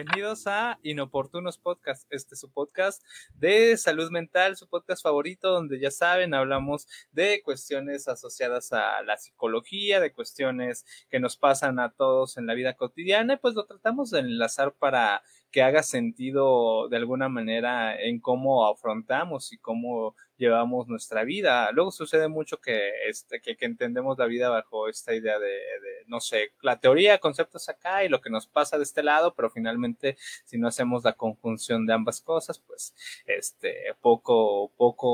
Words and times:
bienvenidos 0.00 0.46
a 0.46 0.78
Inoportunos 0.82 1.58
Podcast. 1.58 2.10
Este 2.10 2.34
es 2.34 2.40
su 2.40 2.50
podcast 2.50 3.04
de 3.34 3.76
salud 3.76 4.10
mental, 4.10 4.56
su 4.56 4.66
podcast 4.66 5.02
favorito, 5.02 5.50
donde 5.50 5.78
ya 5.78 5.90
saben, 5.90 6.32
hablamos 6.32 6.88
de 7.12 7.42
cuestiones 7.42 8.08
asociadas 8.08 8.72
a 8.72 9.02
la 9.02 9.18
psicología, 9.18 10.00
de 10.00 10.14
cuestiones 10.14 10.86
que 11.10 11.20
nos 11.20 11.36
pasan 11.36 11.78
a 11.78 11.90
todos 11.90 12.38
en 12.38 12.46
la 12.46 12.54
vida 12.54 12.76
cotidiana, 12.76 13.34
y 13.34 13.36
pues 13.36 13.52
lo 13.54 13.66
tratamos 13.66 14.10
de 14.10 14.20
enlazar 14.20 14.72
para 14.72 15.22
que 15.50 15.62
haga 15.62 15.82
sentido 15.82 16.88
de 16.88 16.96
alguna 16.96 17.28
manera 17.28 18.00
en 18.00 18.20
cómo 18.20 18.66
afrontamos 18.66 19.52
y 19.52 19.58
cómo 19.58 20.16
llevamos 20.40 20.88
nuestra 20.88 21.22
vida. 21.22 21.70
Luego 21.72 21.92
sucede 21.92 22.28
mucho 22.28 22.56
que, 22.60 22.90
este, 23.08 23.40
que, 23.40 23.56
entendemos 23.60 24.18
la 24.18 24.26
vida 24.26 24.48
bajo 24.48 24.88
esta 24.88 25.14
idea 25.14 25.38
de, 25.38 25.60
no 26.06 26.20
sé, 26.20 26.52
la 26.62 26.80
teoría, 26.80 27.18
conceptos 27.18 27.68
acá 27.68 28.04
y 28.04 28.08
lo 28.08 28.20
que 28.20 28.30
nos 28.30 28.46
pasa 28.46 28.78
de 28.78 28.84
este 28.84 29.02
lado, 29.02 29.34
pero 29.34 29.50
finalmente 29.50 30.16
si 30.44 30.58
no 30.58 30.66
hacemos 30.66 31.04
la 31.04 31.12
conjunción 31.12 31.86
de 31.86 31.92
ambas 31.92 32.22
cosas, 32.22 32.58
pues 32.58 32.94
este, 33.26 33.94
poco, 34.00 34.72
poco 34.76 35.08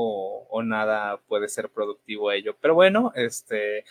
o 0.47 0.63
nada 0.63 1.19
puede 1.27 1.49
ser 1.49 1.69
productivo 1.69 2.31
ello. 2.31 2.55
Pero 2.61 2.73
bueno, 2.73 3.11
este, 3.15 3.83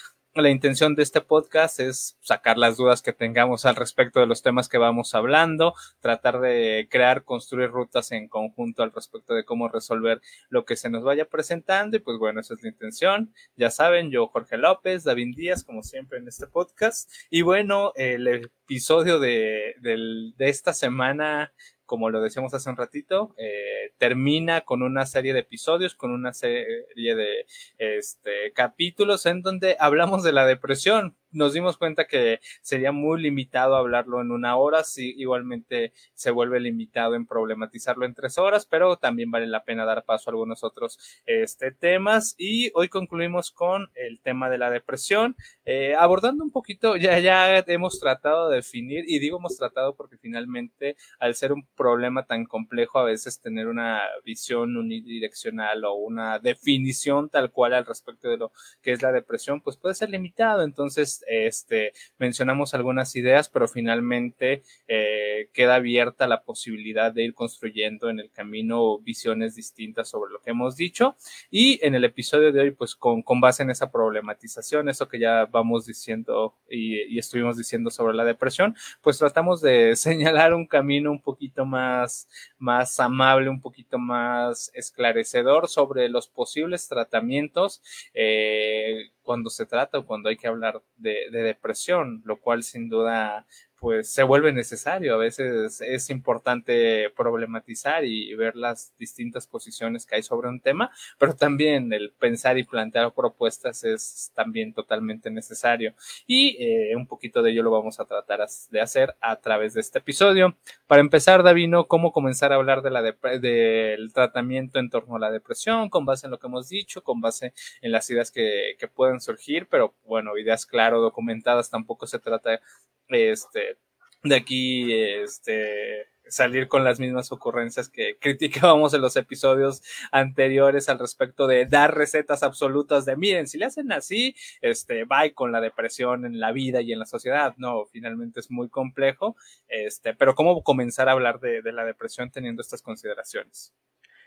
la 0.42 0.50
intención 0.50 0.94
de 0.94 1.02
este 1.02 1.20
podcast 1.20 1.80
es 1.80 2.16
sacar 2.20 2.58
las 2.58 2.76
dudas 2.76 3.02
que 3.02 3.12
tengamos 3.12 3.64
al 3.64 3.76
respecto 3.76 4.20
de 4.20 4.26
los 4.26 4.42
temas 4.42 4.68
que 4.68 4.78
vamos 4.78 5.14
hablando, 5.14 5.74
tratar 6.00 6.40
de 6.40 6.88
crear, 6.90 7.24
construir 7.24 7.70
rutas 7.70 8.12
en 8.12 8.28
conjunto 8.28 8.82
al 8.82 8.92
respecto 8.92 9.34
de 9.34 9.44
cómo 9.44 9.68
resolver 9.68 10.20
lo 10.48 10.64
que 10.64 10.76
se 10.76 10.90
nos 10.90 11.02
vaya 11.02 11.24
presentando 11.26 11.96
y 11.96 12.00
pues 12.00 12.18
bueno, 12.18 12.40
esa 12.40 12.54
es 12.54 12.62
la 12.62 12.68
intención. 12.68 13.32
Ya 13.56 13.70
saben, 13.70 14.10
yo 14.10 14.26
Jorge 14.28 14.56
López, 14.56 15.04
David 15.04 15.36
Díaz, 15.36 15.64
como 15.64 15.82
siempre 15.82 16.18
en 16.18 16.28
este 16.28 16.46
podcast. 16.46 17.10
Y 17.30 17.42
bueno, 17.42 17.92
el 17.96 18.26
episodio 18.28 19.18
de, 19.18 19.74
de 19.80 20.48
esta 20.48 20.74
semana 20.74 21.52
como 21.86 22.10
lo 22.10 22.20
decíamos 22.20 22.52
hace 22.52 22.68
un 22.68 22.76
ratito, 22.76 23.34
eh, 23.38 23.92
termina 23.98 24.62
con 24.62 24.82
una 24.82 25.06
serie 25.06 25.32
de 25.32 25.40
episodios, 25.40 25.94
con 25.94 26.10
una 26.10 26.32
serie 26.32 27.14
de 27.14 27.46
este, 27.78 28.52
capítulos 28.52 29.24
en 29.26 29.42
donde 29.42 29.76
hablamos 29.78 30.22
de 30.22 30.32
la 30.32 30.46
depresión 30.46 31.16
nos 31.36 31.52
dimos 31.52 31.76
cuenta 31.76 32.06
que 32.06 32.40
sería 32.62 32.92
muy 32.92 33.20
limitado 33.22 33.76
hablarlo 33.76 34.20
en 34.20 34.30
una 34.30 34.56
hora, 34.56 34.84
si 34.84 35.14
igualmente 35.16 35.92
se 36.14 36.30
vuelve 36.30 36.60
limitado 36.60 37.14
en 37.14 37.26
problematizarlo 37.26 38.04
en 38.06 38.14
tres 38.14 38.38
horas, 38.38 38.66
pero 38.66 38.96
también 38.96 39.30
vale 39.30 39.46
la 39.46 39.64
pena 39.64 39.84
dar 39.84 40.04
paso 40.04 40.30
a 40.30 40.32
algunos 40.32 40.64
otros 40.64 40.98
este, 41.26 41.70
temas. 41.72 42.34
Y 42.38 42.70
hoy 42.74 42.88
concluimos 42.88 43.50
con 43.50 43.90
el 43.94 44.20
tema 44.20 44.48
de 44.50 44.58
la 44.58 44.70
depresión, 44.70 45.36
eh, 45.64 45.94
abordando 45.94 46.42
un 46.42 46.50
poquito, 46.50 46.96
ya, 46.96 47.18
ya 47.18 47.58
hemos 47.58 48.00
tratado 48.00 48.48
de 48.48 48.56
definir, 48.56 49.04
y 49.06 49.18
digo 49.18 49.38
hemos 49.38 49.56
tratado 49.56 49.94
porque 49.94 50.16
finalmente 50.16 50.96
al 51.18 51.34
ser 51.34 51.52
un 51.52 51.66
problema 51.76 52.24
tan 52.24 52.46
complejo, 52.46 52.98
a 52.98 53.04
veces 53.04 53.40
tener 53.40 53.66
una 53.68 54.02
visión 54.24 54.76
unidireccional 54.76 55.84
o 55.84 55.94
una 55.94 56.38
definición 56.38 57.28
tal 57.28 57.50
cual 57.50 57.74
al 57.74 57.86
respecto 57.86 58.28
de 58.28 58.38
lo 58.38 58.52
que 58.82 58.92
es 58.92 59.02
la 59.02 59.12
depresión, 59.12 59.60
pues 59.60 59.76
puede 59.76 59.94
ser 59.94 60.10
limitado. 60.10 60.62
Entonces, 60.62 61.24
este, 61.26 61.92
mencionamos 62.18 62.74
algunas 62.74 63.14
ideas, 63.16 63.48
pero 63.48 63.68
finalmente 63.68 64.62
eh, 64.88 65.48
queda 65.52 65.76
abierta 65.76 66.26
la 66.26 66.42
posibilidad 66.42 67.12
de 67.12 67.24
ir 67.24 67.34
construyendo 67.34 68.08
en 68.10 68.20
el 68.20 68.30
camino 68.30 68.98
visiones 68.98 69.54
distintas 69.54 70.08
sobre 70.08 70.32
lo 70.32 70.40
que 70.40 70.50
hemos 70.50 70.76
dicho. 70.76 71.16
Y 71.50 71.84
en 71.84 71.94
el 71.94 72.04
episodio 72.04 72.52
de 72.52 72.60
hoy, 72.60 72.70
pues 72.70 72.94
con, 72.94 73.22
con 73.22 73.40
base 73.40 73.62
en 73.62 73.70
esa 73.70 73.90
problematización, 73.90 74.88
eso 74.88 75.08
que 75.08 75.18
ya 75.18 75.46
vamos 75.46 75.86
diciendo 75.86 76.54
y, 76.68 77.02
y 77.02 77.18
estuvimos 77.18 77.56
diciendo 77.56 77.90
sobre 77.90 78.14
la 78.14 78.24
depresión, 78.24 78.76
pues 79.00 79.18
tratamos 79.18 79.60
de 79.60 79.96
señalar 79.96 80.54
un 80.54 80.66
camino 80.66 81.10
un 81.10 81.20
poquito 81.20 81.64
más, 81.64 82.28
más 82.58 82.98
amable, 83.00 83.50
un 83.50 83.60
poquito 83.60 83.98
más 83.98 84.70
esclarecedor 84.74 85.68
sobre 85.68 86.08
los 86.08 86.28
posibles 86.28 86.88
tratamientos. 86.88 87.82
Eh, 88.14 89.10
cuando 89.26 89.50
se 89.50 89.66
trata 89.66 89.98
o 89.98 90.06
cuando 90.06 90.30
hay 90.30 90.38
que 90.38 90.46
hablar 90.46 90.82
de, 90.96 91.28
de 91.30 91.42
depresión, 91.42 92.22
lo 92.24 92.40
cual 92.40 92.62
sin 92.62 92.88
duda 92.88 93.44
pues 93.78 94.10
se 94.10 94.22
vuelve 94.22 94.52
necesario. 94.52 95.14
A 95.14 95.18
veces 95.18 95.80
es 95.80 96.10
importante 96.10 97.10
problematizar 97.10 98.04
y 98.04 98.34
ver 98.34 98.56
las 98.56 98.96
distintas 98.98 99.46
posiciones 99.46 100.06
que 100.06 100.16
hay 100.16 100.22
sobre 100.22 100.48
un 100.48 100.60
tema, 100.60 100.90
pero 101.18 101.34
también 101.34 101.92
el 101.92 102.12
pensar 102.12 102.58
y 102.58 102.64
plantear 102.64 103.12
propuestas 103.12 103.84
es 103.84 104.32
también 104.34 104.72
totalmente 104.72 105.30
necesario. 105.30 105.94
Y 106.26 106.56
eh, 106.58 106.96
un 106.96 107.06
poquito 107.06 107.42
de 107.42 107.52
ello 107.52 107.62
lo 107.62 107.70
vamos 107.70 108.00
a 108.00 108.04
tratar 108.04 108.46
de 108.70 108.80
hacer 108.80 109.14
a 109.20 109.36
través 109.36 109.74
de 109.74 109.80
este 109.80 109.98
episodio. 109.98 110.56
Para 110.86 111.00
empezar, 111.00 111.42
Davino, 111.42 111.86
¿cómo 111.86 112.12
comenzar 112.12 112.52
a 112.52 112.56
hablar 112.56 112.82
de 112.82 112.90
la 112.90 113.02
del 113.02 114.12
tratamiento 114.12 114.78
en 114.78 114.90
torno 114.90 115.16
a 115.16 115.18
la 115.18 115.30
depresión, 115.30 115.90
con 115.90 116.04
base 116.04 116.26
en 116.26 116.30
lo 116.30 116.38
que 116.38 116.46
hemos 116.46 116.68
dicho, 116.68 117.02
con 117.02 117.20
base 117.20 117.52
en 117.80 117.92
las 117.92 118.08
ideas 118.10 118.30
que, 118.30 118.76
que 118.78 118.88
pueden 118.88 119.20
surgir, 119.20 119.68
pero 119.68 119.94
bueno, 120.04 120.36
ideas 120.38 120.66
claro 120.66 121.00
documentadas, 121.00 121.70
tampoco 121.70 122.06
se 122.06 122.18
trata 122.18 122.60
este, 123.08 123.78
de 124.22 124.36
aquí, 124.36 124.92
este, 124.92 126.08
salir 126.28 126.68
con 126.68 126.84
las 126.84 126.98
mismas 126.98 127.30
ocurrencias 127.32 127.88
que 127.88 128.16
criticábamos 128.20 128.94
en 128.94 129.00
los 129.00 129.16
episodios 129.16 129.82
anteriores 130.10 130.88
al 130.88 130.98
respecto 130.98 131.46
de 131.46 131.66
dar 131.66 131.94
recetas 131.94 132.42
absolutas 132.42 133.04
de 133.04 133.16
miren, 133.16 133.46
si 133.46 133.58
le 133.58 133.66
hacen 133.66 133.92
así, 133.92 134.34
este, 134.60 135.04
va 135.04 135.28
con 135.30 135.52
la 135.52 135.60
depresión 135.60 136.24
en 136.24 136.40
la 136.40 136.52
vida 136.52 136.80
y 136.80 136.92
en 136.92 136.98
la 136.98 137.06
sociedad. 137.06 137.54
No, 137.56 137.86
finalmente 137.86 138.40
es 138.40 138.50
muy 138.50 138.68
complejo, 138.68 139.36
este, 139.68 140.14
pero 140.14 140.34
cómo 140.34 140.62
comenzar 140.62 141.08
a 141.08 141.12
hablar 141.12 141.40
de, 141.40 141.62
la 141.72 141.84
depresión 141.84 142.30
teniendo 142.30 142.62
estas 142.62 142.80
consideraciones. 142.80 143.74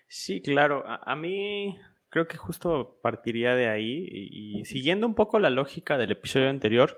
Sí, 0.07 0.41
claro. 0.41 0.84
A, 0.85 1.16
mí 1.16 1.79
creo 2.09 2.28
que 2.28 2.38
justo 2.38 3.00
partiría 3.01 3.56
de 3.56 3.69
ahí 3.69 4.07
y 4.09 4.66
siguiendo 4.66 5.07
un 5.07 5.16
poco 5.16 5.40
la 5.40 5.50
lógica 5.50 5.97
del 5.97 6.11
episodio 6.11 6.50
anterior, 6.50 6.97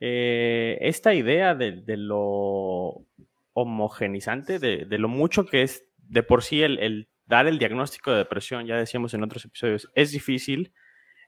eh, 0.00 0.78
esta 0.80 1.14
idea 1.14 1.54
de, 1.54 1.82
lo 1.96 3.04
homogenizante, 3.52 4.58
de, 4.58 4.98
lo 4.98 5.08
mucho 5.08 5.46
que 5.46 5.62
es 5.62 5.84
de 5.96 6.22
por 6.22 6.42
sí 6.42 6.62
el, 6.62 7.08
dar 7.26 7.46
el 7.46 7.58
diagnóstico 7.58 8.12
de 8.12 8.18
depresión, 8.18 8.66
ya 8.66 8.76
decíamos 8.76 9.14
en 9.14 9.24
otros 9.24 9.44
episodios, 9.44 9.90
es 9.94 10.12
difícil 10.12 10.72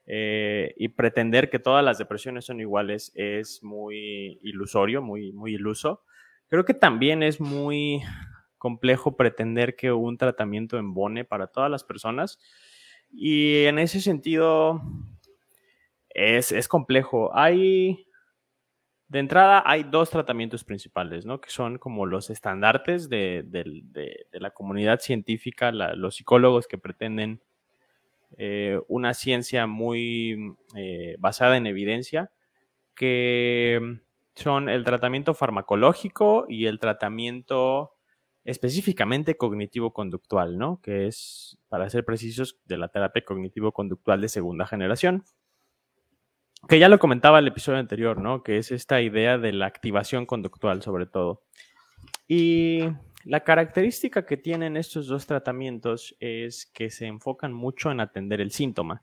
eh, 0.07 0.75
y 0.77 0.89
pretender 0.89 1.51
que 1.51 1.59
todas 1.59 1.85
las 1.85 1.99
depresiones 1.99 2.45
son 2.45 2.61
iguales 2.61 3.13
es 3.15 3.63
muy 3.63 4.39
ilusorio, 4.43 5.03
muy, 5.03 5.33
muy 5.33 5.55
iluso. 5.55 6.03
Creo 6.49 6.65
que 6.65 6.75
también 6.75 7.23
es 7.23 7.41
muy 7.41 8.03
complejo 8.59 9.17
pretender 9.17 9.77
que 9.77 9.93
un 9.93 10.17
tratamiento 10.17 10.79
embone 10.79 11.25
para 11.25 11.47
todas 11.49 11.71
las 11.71 11.85
personas 11.85 12.39
y 13.13 13.65
en 13.65 13.79
ese 13.79 14.01
sentido 14.01 14.81
es, 16.11 16.53
es 16.53 16.69
complejo. 16.69 17.31
Hay 17.37 18.07
de 19.11 19.19
entrada, 19.19 19.65
hay 19.67 19.83
dos 19.83 20.09
tratamientos 20.09 20.63
principales, 20.63 21.27
¿no? 21.27 21.41
Que 21.41 21.51
son 21.51 21.79
como 21.79 22.07
los 22.07 22.31
estandartes 22.31 23.09
de, 23.09 23.45
la 24.31 24.51
comunidad 24.53 25.01
científica, 25.01 25.73
los 25.73 26.15
psicólogos 26.15 26.69
que 26.69 26.79
pretenden 26.79 27.43
eh, 28.39 28.81
una 28.87 29.13
ciencia 29.15 29.67
muy 29.67 30.55
eh, 30.77 31.17
basada 31.19 31.57
en 31.57 31.67
evidencia, 31.67 32.31
que 32.95 33.99
son 34.37 34.69
el 34.69 34.85
tratamiento 34.85 35.35
farmacológico 35.35 36.47
y 36.49 36.67
el 36.67 36.79
tratamiento 36.79 37.97
específicamente 38.45 39.37
cognitivo-conductual, 39.37 40.57
¿no? 40.57 40.81
Que 40.81 41.09
es, 41.09 41.59
para 41.69 41.91
ser 41.91 42.05
precisos, 42.05 42.61
de 42.65 42.79
la 42.79 42.87
terapia 42.87 43.25
cognitivo-conductual 43.25 44.21
de 44.21 44.29
segunda 44.29 44.67
generación 44.69 45.25
que 46.69 46.79
ya 46.79 46.89
lo 46.89 46.99
comentaba 46.99 47.39
el 47.39 47.49
episodio 47.49 47.79
anterior, 47.79 48.21
¿no? 48.21 48.43
Que 48.43 48.59
es 48.59 48.71
esta 48.71 49.01
idea 49.01 49.39
de 49.39 49.53
la 49.53 49.67
activación 49.67 50.27
conductual 50.27 50.83
sobre 50.83 51.07
todo. 51.07 51.43
Y 52.29 52.85
la 53.25 53.41
característica 53.41 54.25
que 54.25 54.37
tienen 54.37 54.77
estos 54.77 55.07
dos 55.07 55.27
tratamientos 55.27 56.17
es 56.21 56.67
que 56.67 56.91
se 56.91 57.07
enfocan 57.07 57.53
mucho 57.53 57.91
en 57.91 58.01
atender 58.01 58.41
el 58.41 58.51
síntoma. 58.51 59.03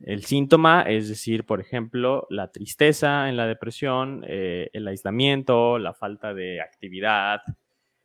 El 0.00 0.24
síntoma, 0.24 0.82
es 0.82 1.08
decir, 1.08 1.44
por 1.44 1.60
ejemplo, 1.60 2.26
la 2.30 2.50
tristeza 2.52 3.28
en 3.28 3.36
la 3.36 3.46
depresión, 3.46 4.24
eh, 4.26 4.70
el 4.72 4.86
aislamiento, 4.86 5.78
la 5.78 5.94
falta 5.94 6.34
de 6.34 6.60
actividad 6.60 7.40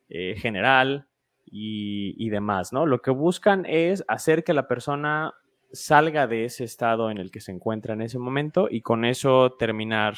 eh, 0.10 0.36
general 0.38 1.08
y, 1.46 2.16
y 2.18 2.30
demás, 2.30 2.74
¿no? 2.74 2.86
Lo 2.86 3.02
que 3.02 3.12
buscan 3.12 3.66
es 3.66 4.04
hacer 4.08 4.44
que 4.44 4.54
la 4.54 4.68
persona 4.68 5.34
salga 5.72 6.28
de 6.28 6.46
ese 6.46 6.64
estado 6.64 7.12
en 7.12 7.18
el 7.18 7.32
que 7.32 7.42
se 7.42 7.52
encuentra 7.52 7.94
en 7.94 8.02
ese 8.02 8.20
momento 8.20 8.68
y 8.70 8.82
con 8.82 9.06
eso 9.06 9.56
terminar 9.58 10.16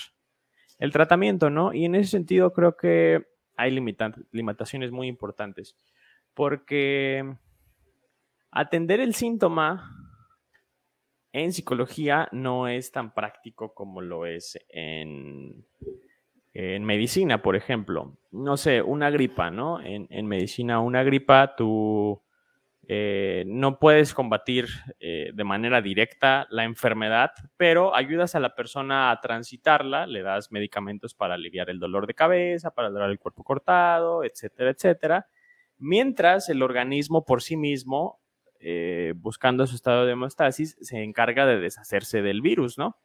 el 0.79 0.91
tratamiento, 0.91 1.49
¿no? 1.49 1.73
Y 1.73 1.85
en 1.85 1.95
ese 1.95 2.11
sentido 2.11 2.53
creo 2.53 2.75
que 2.75 3.25
hay 3.55 3.71
limitaciones 3.71 4.91
muy 4.91 5.07
importantes, 5.07 5.75
porque 6.33 7.35
atender 8.51 8.99
el 8.99 9.13
síntoma 9.13 9.97
en 11.33 11.53
psicología 11.53 12.27
no 12.31 12.67
es 12.67 12.91
tan 12.91 13.13
práctico 13.13 13.73
como 13.73 14.01
lo 14.01 14.25
es 14.25 14.59
en, 14.69 15.65
en 16.53 16.83
medicina, 16.83 17.41
por 17.41 17.55
ejemplo, 17.55 18.17
no 18.31 18.57
sé, 18.57 18.81
una 18.81 19.09
gripa, 19.09 19.51
¿no? 19.51 19.79
En, 19.81 20.25
medicina, 20.27 20.79
una 20.81 21.03
gripa, 21.03 21.55
tú 21.55 22.21
eh, 22.87 23.43
no 23.47 23.79
puedes 23.79 24.13
combatir 24.13 24.67
eh, 24.99 25.31
de 25.33 25.43
manera 25.43 25.81
directa 25.81 26.47
la 26.49 26.63
enfermedad, 26.63 27.31
pero 27.55 27.95
ayudas 27.95 28.35
a 28.35 28.39
la 28.39 28.55
persona 28.55 29.11
a 29.11 29.21
transitarla, 29.21 30.07
le 30.07 30.23
das 30.23 30.51
medicamentos 30.51 31.13
para 31.13 31.35
aliviar 31.35 31.69
el 31.69 31.79
dolor 31.79 32.07
de 32.07 32.15
cabeza, 32.15 32.71
para 32.71 32.89
dar 32.89 33.09
el 33.09 33.19
cuerpo 33.19 33.43
cortado, 33.43 34.23
etcétera, 34.23 34.71
etcétera, 34.71 35.27
mientras 35.77 36.49
el 36.49 36.63
organismo 36.63 37.23
por 37.23 37.41
sí 37.41 37.55
mismo, 37.55 38.19
eh, 38.59 39.13
buscando 39.15 39.65
su 39.67 39.75
estado 39.75 40.05
de 40.05 40.13
hemostasis, 40.13 40.77
se 40.81 41.03
encarga 41.03 41.45
de 41.45 41.59
deshacerse 41.59 42.21
del 42.21 42.41
virus, 42.41 42.77
¿no? 42.77 42.97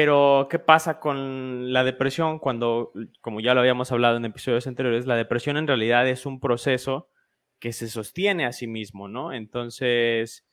Pero, 0.00 0.46
¿qué 0.48 0.60
pasa 0.60 1.00
con 1.00 1.72
la 1.72 1.82
depresión 1.82 2.38
cuando, 2.38 2.92
como 3.20 3.40
ya 3.40 3.52
lo 3.52 3.58
habíamos 3.58 3.90
hablado 3.90 4.16
en 4.16 4.26
episodios 4.26 4.68
anteriores, 4.68 5.06
la 5.06 5.16
depresión 5.16 5.56
en 5.56 5.66
realidad 5.66 6.06
es 6.06 6.24
un 6.24 6.38
proceso 6.38 7.10
que 7.58 7.72
se 7.72 7.88
sostiene 7.88 8.46
a 8.46 8.52
sí 8.52 8.68
mismo, 8.68 9.08
¿no? 9.08 9.32
Entonces, 9.32 10.46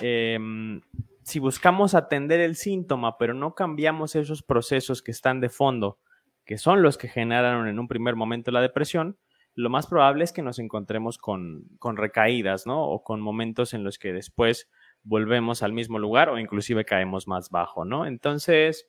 em, 0.00 0.80
si 1.22 1.38
buscamos 1.38 1.94
atender 1.94 2.40
el 2.40 2.56
síntoma, 2.56 3.18
pero 3.18 3.34
no 3.34 3.54
cambiamos 3.54 4.16
esos 4.16 4.42
procesos 4.42 5.02
que 5.02 5.10
están 5.10 5.42
de 5.42 5.50
fondo, 5.50 5.98
que 6.46 6.56
son 6.56 6.80
los 6.80 6.96
que 6.96 7.08
generaron 7.08 7.68
en 7.68 7.78
un 7.78 7.88
primer 7.88 8.16
momento 8.16 8.50
la 8.52 8.62
depresión, 8.62 9.18
lo 9.54 9.68
más 9.68 9.86
probable 9.86 10.24
es 10.24 10.32
que 10.32 10.40
nos 10.40 10.58
encontremos 10.58 11.18
con, 11.18 11.64
con 11.78 11.98
recaídas, 11.98 12.66
¿no? 12.66 12.82
O 12.88 13.04
con 13.04 13.20
momentos 13.20 13.74
en 13.74 13.84
los 13.84 13.98
que 13.98 14.14
después 14.14 14.70
volvemos 15.02 15.62
al 15.62 15.72
mismo 15.72 15.98
lugar 15.98 16.28
o 16.28 16.38
inclusive 16.38 16.84
caemos 16.84 17.26
más 17.26 17.50
bajo, 17.50 17.84
¿no? 17.84 18.06
Entonces, 18.06 18.88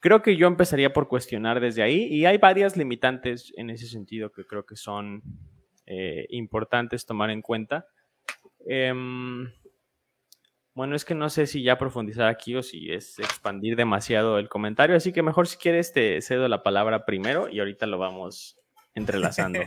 creo 0.00 0.22
que 0.22 0.36
yo 0.36 0.46
empezaría 0.46 0.92
por 0.92 1.08
cuestionar 1.08 1.60
desde 1.60 1.82
ahí 1.82 2.04
y 2.04 2.26
hay 2.26 2.38
varias 2.38 2.76
limitantes 2.76 3.52
en 3.56 3.70
ese 3.70 3.86
sentido 3.86 4.32
que 4.32 4.44
creo 4.44 4.64
que 4.64 4.76
son 4.76 5.22
eh, 5.86 6.26
importantes 6.30 7.06
tomar 7.06 7.30
en 7.30 7.42
cuenta. 7.42 7.86
Em, 8.66 9.50
bueno, 10.74 10.96
es 10.96 11.04
que 11.04 11.14
no 11.14 11.28
sé 11.30 11.46
si 11.46 11.62
ya 11.62 11.78
profundizar 11.78 12.28
aquí 12.28 12.54
o 12.54 12.62
si 12.62 12.90
es 12.92 13.18
expandir 13.18 13.76
demasiado 13.76 14.38
el 14.38 14.48
comentario, 14.48 14.96
así 14.96 15.12
que 15.12 15.22
mejor 15.22 15.46
si 15.46 15.56
quieres 15.56 15.92
te 15.92 16.20
cedo 16.22 16.48
la 16.48 16.62
palabra 16.62 17.04
primero 17.04 17.48
y 17.48 17.58
ahorita 17.58 17.86
lo 17.86 17.98
vamos 17.98 18.58
entrelazando. 18.94 19.60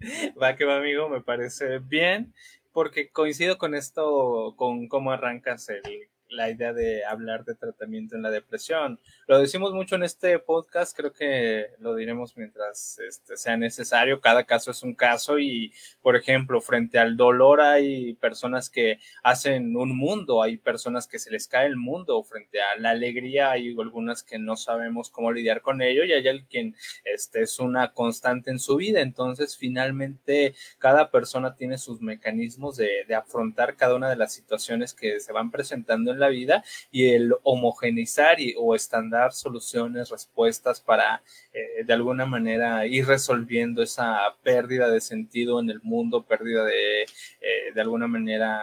va 0.42 0.56
que 0.56 0.64
va, 0.64 0.78
amigo, 0.78 1.08
me 1.08 1.20
parece 1.20 1.78
bien 1.78 2.34
porque 2.76 3.08
coincido 3.08 3.56
con 3.56 3.74
esto, 3.74 4.52
con 4.58 4.86
cómo 4.86 5.10
arrancas 5.10 5.70
el, 5.70 6.10
la 6.28 6.50
idea 6.50 6.72
de 6.72 7.04
hablar 7.04 7.44
de 7.44 7.54
tratamiento 7.54 8.16
en 8.16 8.22
la 8.22 8.30
depresión. 8.30 8.98
Lo 9.26 9.38
decimos 9.38 9.72
mucho 9.72 9.96
en 9.96 10.02
este 10.02 10.38
podcast, 10.38 10.96
creo 10.96 11.12
que 11.12 11.70
lo 11.78 11.94
diremos 11.94 12.36
mientras 12.36 12.98
este, 12.98 13.36
sea 13.36 13.56
necesario. 13.56 14.20
Cada 14.20 14.44
caso 14.44 14.70
es 14.70 14.82
un 14.82 14.94
caso 14.94 15.38
y, 15.38 15.72
por 16.02 16.16
ejemplo, 16.16 16.60
frente 16.60 16.98
al 16.98 17.16
dolor 17.16 17.60
hay 17.60 18.14
personas 18.14 18.70
que 18.70 18.98
hacen 19.22 19.76
un 19.76 19.96
mundo, 19.96 20.42
hay 20.42 20.56
personas 20.56 21.06
que 21.06 21.18
se 21.18 21.30
les 21.30 21.48
cae 21.48 21.66
el 21.66 21.76
mundo, 21.76 22.22
frente 22.22 22.60
a 22.60 22.76
la 22.78 22.90
alegría 22.90 23.50
hay 23.50 23.74
algunas 23.78 24.22
que 24.22 24.38
no 24.38 24.56
sabemos 24.56 25.10
cómo 25.10 25.32
lidiar 25.32 25.60
con 25.62 25.82
ello 25.82 26.04
y 26.04 26.12
hay 26.12 26.26
alguien 26.28 26.74
este, 27.04 27.42
es 27.42 27.58
una 27.58 27.92
constante 27.92 28.50
en 28.50 28.58
su 28.58 28.76
vida. 28.76 29.00
Entonces, 29.00 29.56
finalmente, 29.56 30.54
cada 30.78 31.10
persona 31.10 31.54
tiene 31.54 31.78
sus 31.78 32.00
mecanismos 32.00 32.76
de, 32.76 33.04
de 33.06 33.14
afrontar 33.14 33.76
cada 33.76 33.94
una 33.94 34.10
de 34.10 34.16
las 34.16 34.32
situaciones 34.32 34.94
que 34.94 35.20
se 35.20 35.32
van 35.32 35.50
presentando 35.50 36.15
la 36.16 36.28
vida 36.28 36.64
y 36.90 37.10
el 37.10 37.34
homogeneizar 37.42 38.40
y, 38.40 38.54
o 38.58 38.74
estándar 38.74 39.32
soluciones, 39.32 40.10
respuestas 40.10 40.80
para 40.80 41.22
eh, 41.52 41.84
de 41.84 41.92
alguna 41.92 42.26
manera 42.26 42.86
ir 42.86 43.06
resolviendo 43.06 43.82
esa 43.82 44.18
pérdida 44.42 44.90
de 44.90 45.00
sentido 45.00 45.60
en 45.60 45.70
el 45.70 45.80
mundo, 45.82 46.24
pérdida 46.24 46.64
de, 46.64 47.02
eh, 47.02 47.72
de 47.74 47.80
alguna 47.80 48.06
manera, 48.06 48.62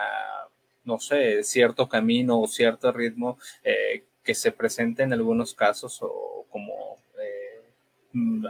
no 0.84 1.00
sé, 1.00 1.44
cierto 1.44 1.88
camino 1.88 2.40
o 2.40 2.48
cierto 2.48 2.92
ritmo 2.92 3.38
eh, 3.64 4.04
que 4.24 4.36
se 4.36 4.52
presenta 4.52 5.04
en 5.04 5.14
algunos 5.14 5.54
casos 5.54 6.00
o 6.02 6.46
como 6.50 7.03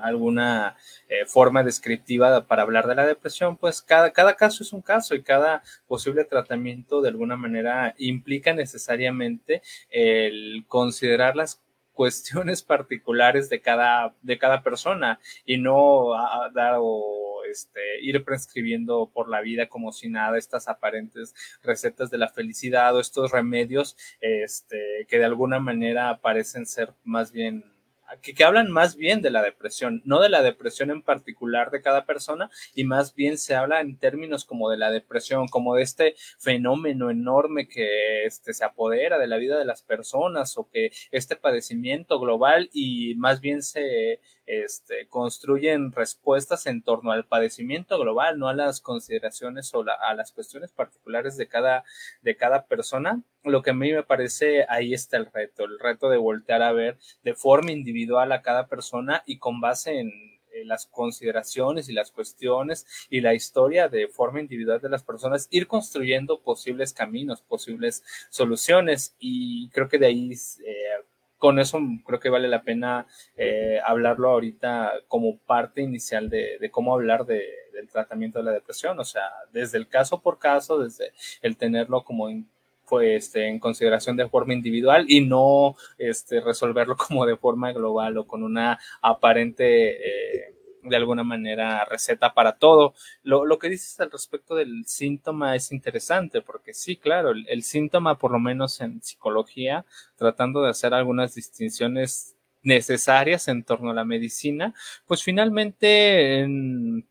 alguna 0.01 0.75
eh, 1.10 1.25
forma 1.25 1.63
descriptiva 1.63 2.45
para 2.48 2.63
hablar 2.63 2.88
de 2.88 2.95
la 2.95 3.06
depresión, 3.06 3.57
pues 3.57 3.81
cada, 3.81 4.12
cada 4.12 4.36
caso 4.36 4.63
es 4.63 4.74
un 4.74 4.81
caso 4.81 5.15
y 5.15 5.24
cada 5.24 5.63
posible 5.88 6.25
tratamiento 6.25 7.01
de 7.01 7.10
alguna 7.10 7.38
manera 7.38 7.95
implica 7.98 8.54
necesariamente 8.54 9.62
el 9.89 10.65
considerar 10.68 11.36
las 11.36 11.62
cuestiones 11.94 12.63
particulares 12.63 13.50
de 13.50 13.62
cada, 13.62 14.13
de 14.21 14.38
cada 14.38 14.62
persona 14.62 15.19
y 15.45 15.57
no 15.57 16.12
dar 16.54 16.75
o 16.80 17.44
este, 17.50 18.01
ir 18.01 18.24
prescribiendo 18.24 19.12
por 19.13 19.30
la 19.30 19.42
vida 19.42 19.68
como 19.68 19.92
si 19.92 20.09
nada 20.09 20.38
estas 20.38 20.68
aparentes 20.68 21.36
recetas 21.62 22.09
de 22.09 22.18
la 22.18 22.30
felicidad 22.30 22.95
o 22.95 23.00
estos 23.00 23.31
remedios 23.31 23.95
este, 24.21 25.06
que 25.07 25.19
de 25.19 25.25
alguna 25.25 25.59
manera 25.59 26.19
parecen 26.19 26.66
ser 26.66 26.94
más 27.04 27.31
bien 27.31 27.73
que, 28.21 28.44
hablan 28.44 28.71
más 28.71 28.95
bien 28.95 29.21
de 29.21 29.31
la 29.31 29.42
depresión, 29.42 30.01
no 30.06 30.19
de 30.19 30.30
la 30.30 30.42
depresión 30.42 30.92
en 30.92 31.01
particular 31.01 31.71
de 31.71 31.81
cada 31.81 32.06
persona, 32.06 32.50
y 32.75 32.83
más 32.83 33.15
bien 33.15 33.38
se 33.38 33.56
habla 33.56 33.81
en 33.81 33.98
términos 33.98 34.45
como 34.45 34.69
de 34.69 34.77
la 34.77 34.92
depresión, 34.92 35.48
como 35.48 35.75
de 35.75 35.83
este 35.83 36.15
fenómeno 36.39 37.10
enorme 37.10 37.68
que 37.68 38.25
este, 38.25 38.54
se 38.54 38.65
apodera 38.65 39.18
de 39.18 39.27
la 39.27 39.38
vida 39.38 39.57
de 39.57 39.65
las 39.65 39.81
personas 39.81 40.57
o 40.57 40.69
que 40.69 40.92
este 41.12 41.36
padecimiento 41.36 42.19
global 42.19 42.69
y 42.74 43.15
más 43.15 43.42
bien 43.42 43.62
se 43.62 44.19
este, 44.45 45.07
construyen 45.07 45.92
respuestas 45.92 46.66
en 46.68 46.81
torno 46.81 47.12
al 47.12 47.25
padecimiento 47.25 47.98
global, 48.00 48.40
no 48.40 48.50
a 48.50 48.54
las 48.54 48.81
consideraciones 48.81 49.74
o 49.74 49.84
a 49.84 50.13
las 50.13 50.31
cuestiones 50.31 50.72
particulares 50.72 51.38
de 51.38 51.48
cada, 51.48 51.84
de 52.22 52.36
cada 52.36 52.66
persona. 52.66 53.22
Lo 53.44 53.62
que 53.62 53.72
a 53.72 53.74
mí 53.74 53.92
me 53.92 54.04
parece 54.04 54.66
ahí 54.69 54.94
está 54.94 55.18
el 55.18 55.28
reto, 55.31 55.66
el 55.66 55.80
reto 55.80 56.10
de 56.10 56.18
voltear 56.18 56.62
a 56.62 56.72
ver 56.72 56.98
de 57.24 57.36
forma 57.36 57.72
individual 57.72 58.31
a 58.31 58.42
cada 58.42 58.68
persona 58.68 59.24
y 59.25 59.38
con 59.38 59.62
base 59.62 60.00
en 60.00 60.34
las 60.66 60.86
consideraciones 60.86 61.90
y 61.90 61.94
las 61.94 62.12
cuestiones 62.12 62.86
y 63.09 63.21
la 63.21 63.33
historia 63.33 63.90
de 63.90 64.07
forma 64.07 64.40
individual 64.40 64.80
de 64.80 64.90
las 64.90 65.04
personas, 65.04 65.47
ir 65.52 65.68
construyendo 65.68 66.42
posibles 66.42 66.94
caminos, 66.94 67.42
posibles 67.42 68.04
soluciones. 68.30 69.16
Y 69.19 69.69
creo 69.69 69.90
que 69.90 69.97
de 69.97 70.07
ahí 70.07 70.31
eh, 70.66 71.04
con 71.44 71.59
eso 71.59 71.78
creo 72.06 72.21
que 72.21 72.30
vale 72.30 72.47
la 72.47 72.62
pena 72.62 73.06
eh, 73.35 73.78
hablarlo 73.85 74.30
ahorita 74.30 74.94
como 75.09 75.40
parte 75.40 75.81
inicial 75.81 76.30
de, 76.30 76.69
cómo 76.71 76.94
hablar 76.94 77.26
del 77.26 77.90
tratamiento 77.92 78.40
de 78.40 78.45
la 78.45 78.54
depresión, 78.54 78.97
o 78.97 79.04
sea, 79.04 79.23
desde 79.52 79.78
el 79.78 79.90
caso 79.90 80.21
por 80.21 80.40
caso, 80.40 80.80
desde 80.80 81.12
el 81.42 81.57
tenerlo 81.57 82.06
como 82.06 82.30
en, 82.30 82.47
pues, 82.88 83.35
en 83.35 83.59
consideración 83.59 84.16
de 84.16 84.30
forma 84.30 84.54
individual 84.54 85.04
y 85.09 85.19
no 85.19 85.76
este, 85.97 86.40
resolverlo 86.40 86.95
como 87.09 87.26
de 87.26 87.35
forma 87.35 87.73
global 87.73 88.18
o 88.19 88.26
con 88.26 88.42
una 88.42 88.80
aparente... 89.02 90.45
Eh, 90.47 90.53
de 90.83 90.95
alguna 90.95 91.23
manera 91.23 91.85
receta 91.85 92.33
para 92.33 92.57
todo. 92.57 92.94
Lo, 93.23 93.45
lo, 93.45 93.59
que 93.59 93.69
dices 93.69 93.99
al 93.99 94.11
respecto 94.11 94.56
del 94.56 94.85
síntoma 94.85 95.56
es 95.56 95.71
interesante 95.71 96.42
porque 96.42 96.73
sí, 96.73 96.97
claro, 96.97 97.31
el, 97.31 97.63
síntoma, 97.63 98.18
por 98.18 98.31
lo 98.31 98.40
menos 98.40 98.81
en 98.81 99.02
psicología, 99.02 99.85
tratando 100.16 100.61
de 100.61 100.69
hacer 100.69 100.94
algunas 100.94 101.35
distinciones 101.35 102.35
necesarias 102.61 103.47
en 103.47 103.63
torno 103.63 103.92
a 103.92 103.94
la 103.94 104.06
medicina, 104.06 104.73
pues 105.06 105.23
finalmente 105.23 106.40
en 106.40 107.06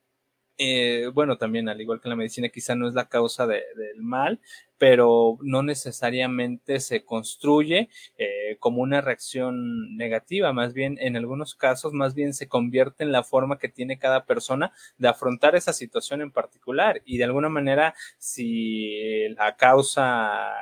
eh, 0.58 1.10
bueno, 1.12 1.38
también 1.38 1.68
al 1.68 1.80
igual 1.80 2.00
que 2.00 2.08
la 2.08 2.14
medicina 2.14 2.48
quizá 2.48 2.74
no 2.74 2.86
es 2.86 2.94
la 2.94 3.08
causa 3.08 3.46
de, 3.46 3.62
del 3.76 4.02
mal, 4.02 4.38
pero 4.82 5.38
no 5.42 5.62
necesariamente 5.62 6.80
se 6.80 7.04
construye 7.04 7.88
eh, 8.18 8.56
como 8.58 8.82
una 8.82 9.00
reacción 9.00 9.96
negativa, 9.96 10.52
más 10.52 10.74
bien 10.74 10.98
en 11.00 11.16
algunos 11.16 11.54
casos, 11.54 11.92
más 11.92 12.16
bien 12.16 12.34
se 12.34 12.48
convierte 12.48 13.04
en 13.04 13.12
la 13.12 13.22
forma 13.22 13.60
que 13.60 13.68
tiene 13.68 14.00
cada 14.00 14.24
persona 14.24 14.72
de 14.98 15.06
afrontar 15.06 15.54
esa 15.54 15.72
situación 15.72 16.20
en 16.20 16.32
particular. 16.32 17.00
Y 17.04 17.18
de 17.18 17.22
alguna 17.22 17.48
manera 17.48 17.94
si 18.18 19.28
la 19.36 19.54
causa 19.54 20.52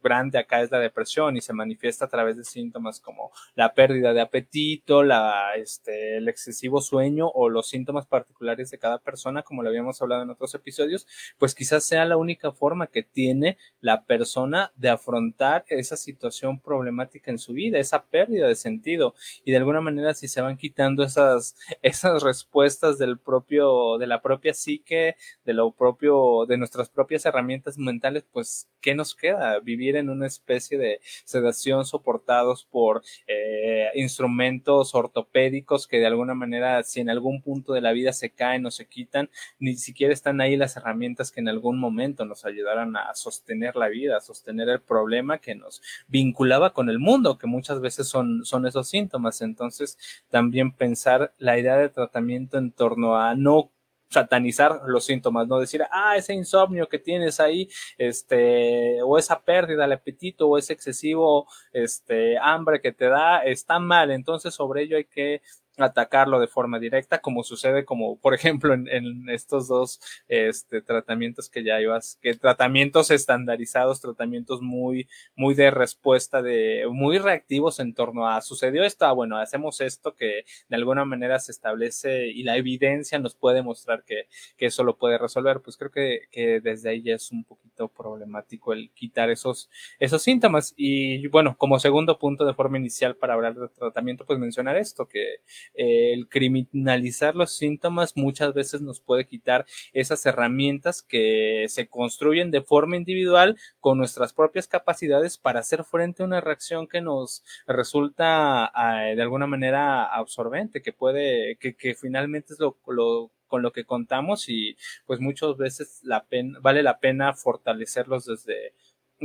grande 0.00 0.38
acá 0.38 0.62
es 0.62 0.70
la 0.70 0.78
depresión 0.78 1.36
y 1.36 1.40
se 1.40 1.52
manifiesta 1.52 2.04
a 2.04 2.08
través 2.08 2.36
de 2.36 2.44
síntomas 2.44 3.00
como 3.00 3.32
la 3.56 3.74
pérdida 3.74 4.12
de 4.12 4.20
apetito, 4.20 5.02
la, 5.02 5.56
este, 5.56 6.18
el 6.18 6.28
excesivo 6.28 6.80
sueño 6.80 7.26
o 7.26 7.48
los 7.48 7.70
síntomas 7.70 8.06
particulares 8.06 8.70
de 8.70 8.78
cada 8.78 8.98
persona, 8.98 9.42
como 9.42 9.64
lo 9.64 9.70
habíamos 9.70 10.00
hablado 10.00 10.22
en 10.22 10.30
otros 10.30 10.54
episodios, 10.54 11.08
pues 11.38 11.56
quizás 11.56 11.84
sea 11.84 12.04
la 12.04 12.16
única 12.16 12.52
forma 12.52 12.86
que 12.86 13.02
tiene 13.02 13.58
la 13.80 14.04
persona 14.04 14.72
de 14.76 14.88
afrontar 14.88 15.64
esa 15.68 15.96
situación 15.96 16.58
problemática 16.60 17.30
en 17.30 17.38
su 17.38 17.52
vida, 17.52 17.78
esa 17.78 18.04
pérdida 18.06 18.48
de 18.48 18.54
sentido 18.54 19.14
y 19.44 19.50
de 19.50 19.58
alguna 19.58 19.80
manera 19.80 20.14
si 20.14 20.26
se 20.28 20.40
van 20.40 20.56
quitando 20.56 21.04
esas 21.04 21.56
esas 21.82 22.22
respuestas 22.22 22.98
del 22.98 23.18
propio 23.18 23.98
de 23.98 24.06
la 24.06 24.22
propia 24.22 24.54
psique, 24.54 25.16
de 25.44 25.52
lo 25.52 25.72
propio 25.72 26.46
de 26.46 26.56
nuestras 26.56 26.88
propias 26.88 27.26
herramientas 27.26 27.78
mentales, 27.78 28.24
pues 28.32 28.68
¿qué 28.80 28.94
nos 28.94 29.14
queda? 29.14 29.58
Vivir 29.60 29.96
en 29.96 30.10
una 30.10 30.26
especie 30.26 30.78
de 30.78 31.00
sedación 31.24 31.84
soportados 31.84 32.64
por 32.64 33.02
eh, 33.26 33.90
instrumentos 33.94 34.94
ortopédicos 34.94 35.86
que 35.86 35.98
de 35.98 36.06
alguna 36.06 36.34
manera 36.34 36.82
si 36.82 37.00
en 37.00 37.10
algún 37.10 37.42
punto 37.42 37.72
de 37.72 37.80
la 37.80 37.92
vida 37.92 38.12
se 38.12 38.30
caen 38.30 38.66
o 38.66 38.70
se 38.70 38.86
quitan, 38.86 39.30
ni 39.58 39.76
siquiera 39.76 40.12
están 40.12 40.40
ahí 40.40 40.56
las 40.56 40.76
herramientas 40.76 41.30
que 41.30 41.40
en 41.40 41.48
algún 41.48 41.78
momento 41.78 42.24
nos 42.24 42.44
ayudaran 42.44 42.96
a 42.96 43.14
sostener 43.14 43.53
la 43.74 43.88
vida, 43.88 44.20
sostener 44.20 44.68
el 44.68 44.80
problema 44.80 45.38
que 45.38 45.54
nos 45.54 45.82
vinculaba 46.08 46.72
con 46.72 46.90
el 46.90 46.98
mundo, 46.98 47.38
que 47.38 47.46
muchas 47.46 47.80
veces 47.80 48.08
son, 48.08 48.44
son 48.44 48.66
esos 48.66 48.88
síntomas. 48.88 49.40
Entonces, 49.42 49.98
también 50.28 50.72
pensar 50.72 51.32
la 51.38 51.58
idea 51.58 51.76
de 51.76 51.88
tratamiento 51.88 52.58
en 52.58 52.72
torno 52.72 53.16
a 53.16 53.34
no 53.34 53.70
satanizar 54.10 54.82
los 54.86 55.04
síntomas, 55.04 55.48
no 55.48 55.58
decir, 55.58 55.82
ah, 55.90 56.16
ese 56.16 56.34
insomnio 56.34 56.88
que 56.88 56.98
tienes 56.98 57.40
ahí, 57.40 57.68
este, 57.98 59.02
o 59.02 59.18
esa 59.18 59.42
pérdida 59.42 59.82
del 59.82 59.92
apetito, 59.92 60.48
o 60.48 60.56
ese 60.56 60.72
excesivo, 60.72 61.48
este, 61.72 62.38
hambre 62.38 62.80
que 62.80 62.92
te 62.92 63.08
da, 63.08 63.40
está 63.40 63.78
mal, 63.78 64.10
entonces 64.12 64.54
sobre 64.54 64.82
ello 64.82 64.96
hay 64.96 65.04
que 65.04 65.42
atacarlo 65.78 66.40
de 66.40 66.46
forma 66.46 66.78
directa, 66.78 67.20
como 67.20 67.42
sucede 67.42 67.84
como, 67.84 68.16
por 68.18 68.34
ejemplo, 68.34 68.74
en, 68.74 68.88
en 68.88 69.28
estos 69.28 69.68
dos 69.68 70.00
este, 70.28 70.82
tratamientos 70.82 71.48
que 71.48 71.64
ya 71.64 71.80
ibas, 71.80 72.18
que 72.22 72.34
tratamientos 72.34 73.10
estandarizados, 73.10 74.00
tratamientos 74.00 74.62
muy, 74.62 75.08
muy 75.36 75.54
de 75.54 75.70
respuesta, 75.70 76.42
de, 76.42 76.86
muy 76.90 77.18
reactivos 77.18 77.80
en 77.80 77.94
torno 77.94 78.28
a, 78.28 78.40
sucedió 78.40 78.84
esto, 78.84 79.06
ah, 79.06 79.12
bueno, 79.12 79.38
hacemos 79.38 79.80
esto 79.80 80.14
que 80.14 80.44
de 80.68 80.76
alguna 80.76 81.04
manera 81.04 81.38
se 81.38 81.52
establece 81.52 82.28
y 82.28 82.42
la 82.42 82.56
evidencia 82.56 83.18
nos 83.18 83.34
puede 83.34 83.62
mostrar 83.62 84.04
que, 84.04 84.28
que 84.56 84.66
eso 84.66 84.84
lo 84.84 84.96
puede 84.96 85.18
resolver, 85.18 85.60
pues 85.60 85.76
creo 85.76 85.90
que, 85.90 86.22
que 86.30 86.60
desde 86.60 86.90
ahí 86.90 87.02
ya 87.02 87.14
es 87.14 87.30
un 87.32 87.44
poquito 87.44 87.88
problemático 87.88 88.72
el 88.72 88.90
quitar 88.92 89.30
esos, 89.30 89.70
esos 89.98 90.22
síntomas. 90.22 90.74
Y 90.76 91.26
bueno, 91.28 91.56
como 91.58 91.78
segundo 91.78 92.18
punto 92.18 92.44
de 92.44 92.54
forma 92.54 92.78
inicial 92.78 93.16
para 93.16 93.34
hablar 93.34 93.54
de 93.54 93.68
tratamiento, 93.68 94.24
pues 94.24 94.38
mencionar 94.38 94.76
esto, 94.76 95.06
que 95.06 95.36
el 95.74 96.28
criminalizar 96.28 97.34
los 97.34 97.56
síntomas 97.56 98.16
muchas 98.16 98.52
veces 98.54 98.80
nos 98.82 99.00
puede 99.00 99.26
quitar 99.26 99.66
esas 99.92 100.24
herramientas 100.26 101.02
que 101.02 101.66
se 101.68 101.88
construyen 101.88 102.50
de 102.50 102.62
forma 102.62 102.96
individual 102.96 103.56
con 103.80 103.98
nuestras 103.98 104.32
propias 104.32 104.68
capacidades 104.68 105.38
para 105.38 105.60
hacer 105.60 105.84
frente 105.84 106.22
a 106.22 106.26
una 106.26 106.40
reacción 106.40 106.86
que 106.86 107.00
nos 107.00 107.42
resulta 107.66 108.72
de 109.14 109.22
alguna 109.22 109.46
manera 109.46 110.04
absorbente, 110.04 110.82
que 110.82 110.92
puede, 110.92 111.56
que, 111.56 111.74
que 111.74 111.94
finalmente 111.94 112.52
es 112.52 112.60
lo, 112.60 112.76
lo 112.86 113.30
con 113.54 113.62
lo 113.62 113.72
que 113.72 113.84
contamos 113.84 114.48
y 114.48 114.76
pues 115.06 115.20
muchas 115.20 115.56
veces 115.56 116.00
la 116.02 116.24
pena, 116.24 116.58
vale 116.60 116.82
la 116.82 116.98
pena 116.98 117.34
fortalecerlos 117.34 118.24
desde 118.24 118.74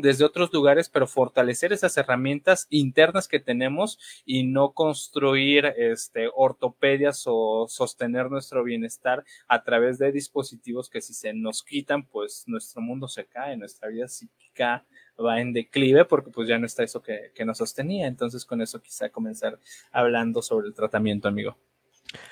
desde 0.02 0.26
otros 0.26 0.52
lugares, 0.54 0.90
pero 0.90 1.08
fortalecer 1.08 1.74
esas 1.74 1.96
herramientas 1.98 2.68
internas 2.70 3.28
que 3.28 3.40
tenemos 3.40 4.00
y 4.26 4.44
no 4.44 4.74
construir 4.74 5.66
este, 5.78 6.30
ortopedias 6.34 7.24
o 7.26 7.68
sostener 7.68 8.30
nuestro 8.30 8.64
bienestar 8.64 9.24
a 9.48 9.64
través 9.64 9.98
de 9.98 10.12
dispositivos 10.12 10.90
que 10.90 11.02
si 11.02 11.14
se 11.14 11.34
nos 11.34 11.64
quitan, 11.64 12.06
pues 12.06 12.44
nuestro 12.48 12.82
mundo 12.82 13.08
se 13.08 13.26
cae, 13.26 13.58
nuestra 13.58 13.90
vida 13.90 14.08
psíquica 14.08 14.86
va 15.24 15.42
en 15.42 15.54
declive 15.54 16.06
porque 16.06 16.32
pues 16.32 16.48
ya 16.48 16.58
no 16.58 16.66
está 16.66 16.84
eso 16.84 17.02
que, 17.02 17.32
que 17.36 17.46
nos 17.46 17.58
sostenía. 17.58 18.08
Entonces 18.08 18.46
con 18.46 18.62
eso 18.62 18.82
quizá 18.82 19.10
comenzar 19.10 19.60
hablando 19.92 20.42
sobre 20.42 20.68
el 20.68 20.74
tratamiento, 20.74 21.28
amigo. 21.28 21.58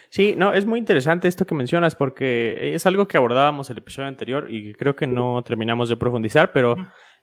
Sí, 0.10 0.36
no, 0.36 0.54
es 0.54 0.66
muy 0.66 0.80
interesante 0.80 1.28
esto 1.28 1.46
que 1.46 1.54
mencionas 1.54 1.96
porque 1.96 2.74
es 2.74 2.86
algo 2.86 3.08
que 3.08 3.18
abordábamos 3.18 3.70
el 3.70 3.78
episodio 3.78 4.08
anterior 4.08 4.48
y 4.50 4.74
creo 4.74 4.96
que 4.96 5.06
no 5.06 5.44
terminamos 5.44 5.90
de 5.90 5.98
profundizar, 5.98 6.52
pero 6.52 6.76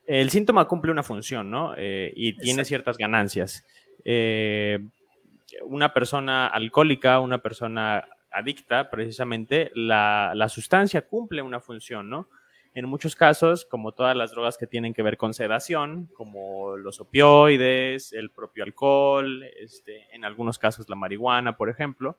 el 0.06 0.30
síntoma 0.30 0.66
cumple 0.66 0.92
una 0.92 1.02
función, 1.02 1.50
¿no? 1.50 1.74
Eh, 1.76 2.12
y 2.14 2.36
tiene 2.36 2.64
ciertas 2.64 2.98
ganancias. 2.98 3.64
Eh, 4.04 4.78
una 5.62 5.92
persona 5.92 6.46
alcohólica, 6.46 7.20
una 7.20 7.38
persona 7.38 8.06
adicta, 8.30 8.90
precisamente, 8.90 9.70
la, 9.74 10.32
la, 10.34 10.48
sustancia 10.48 11.06
cumple 11.06 11.42
una 11.42 11.60
función, 11.60 12.10
¿no? 12.10 12.28
En 12.74 12.86
muchos 12.88 13.14
casos, 13.14 13.64
como 13.64 13.92
todas 13.92 14.16
las 14.16 14.32
drogas 14.32 14.58
que 14.58 14.66
tienen 14.66 14.94
que 14.94 15.02
ver 15.02 15.16
con 15.16 15.32
sedación, 15.32 16.10
como 16.16 16.76
los 16.76 17.00
opioides, 17.00 18.12
el 18.12 18.30
propio 18.30 18.64
alcohol, 18.64 19.44
este, 19.60 20.08
en 20.12 20.24
algunos 20.24 20.58
casos 20.58 20.88
la 20.88 20.96
marihuana, 20.96 21.56
por 21.56 21.70
ejemplo, 21.70 22.18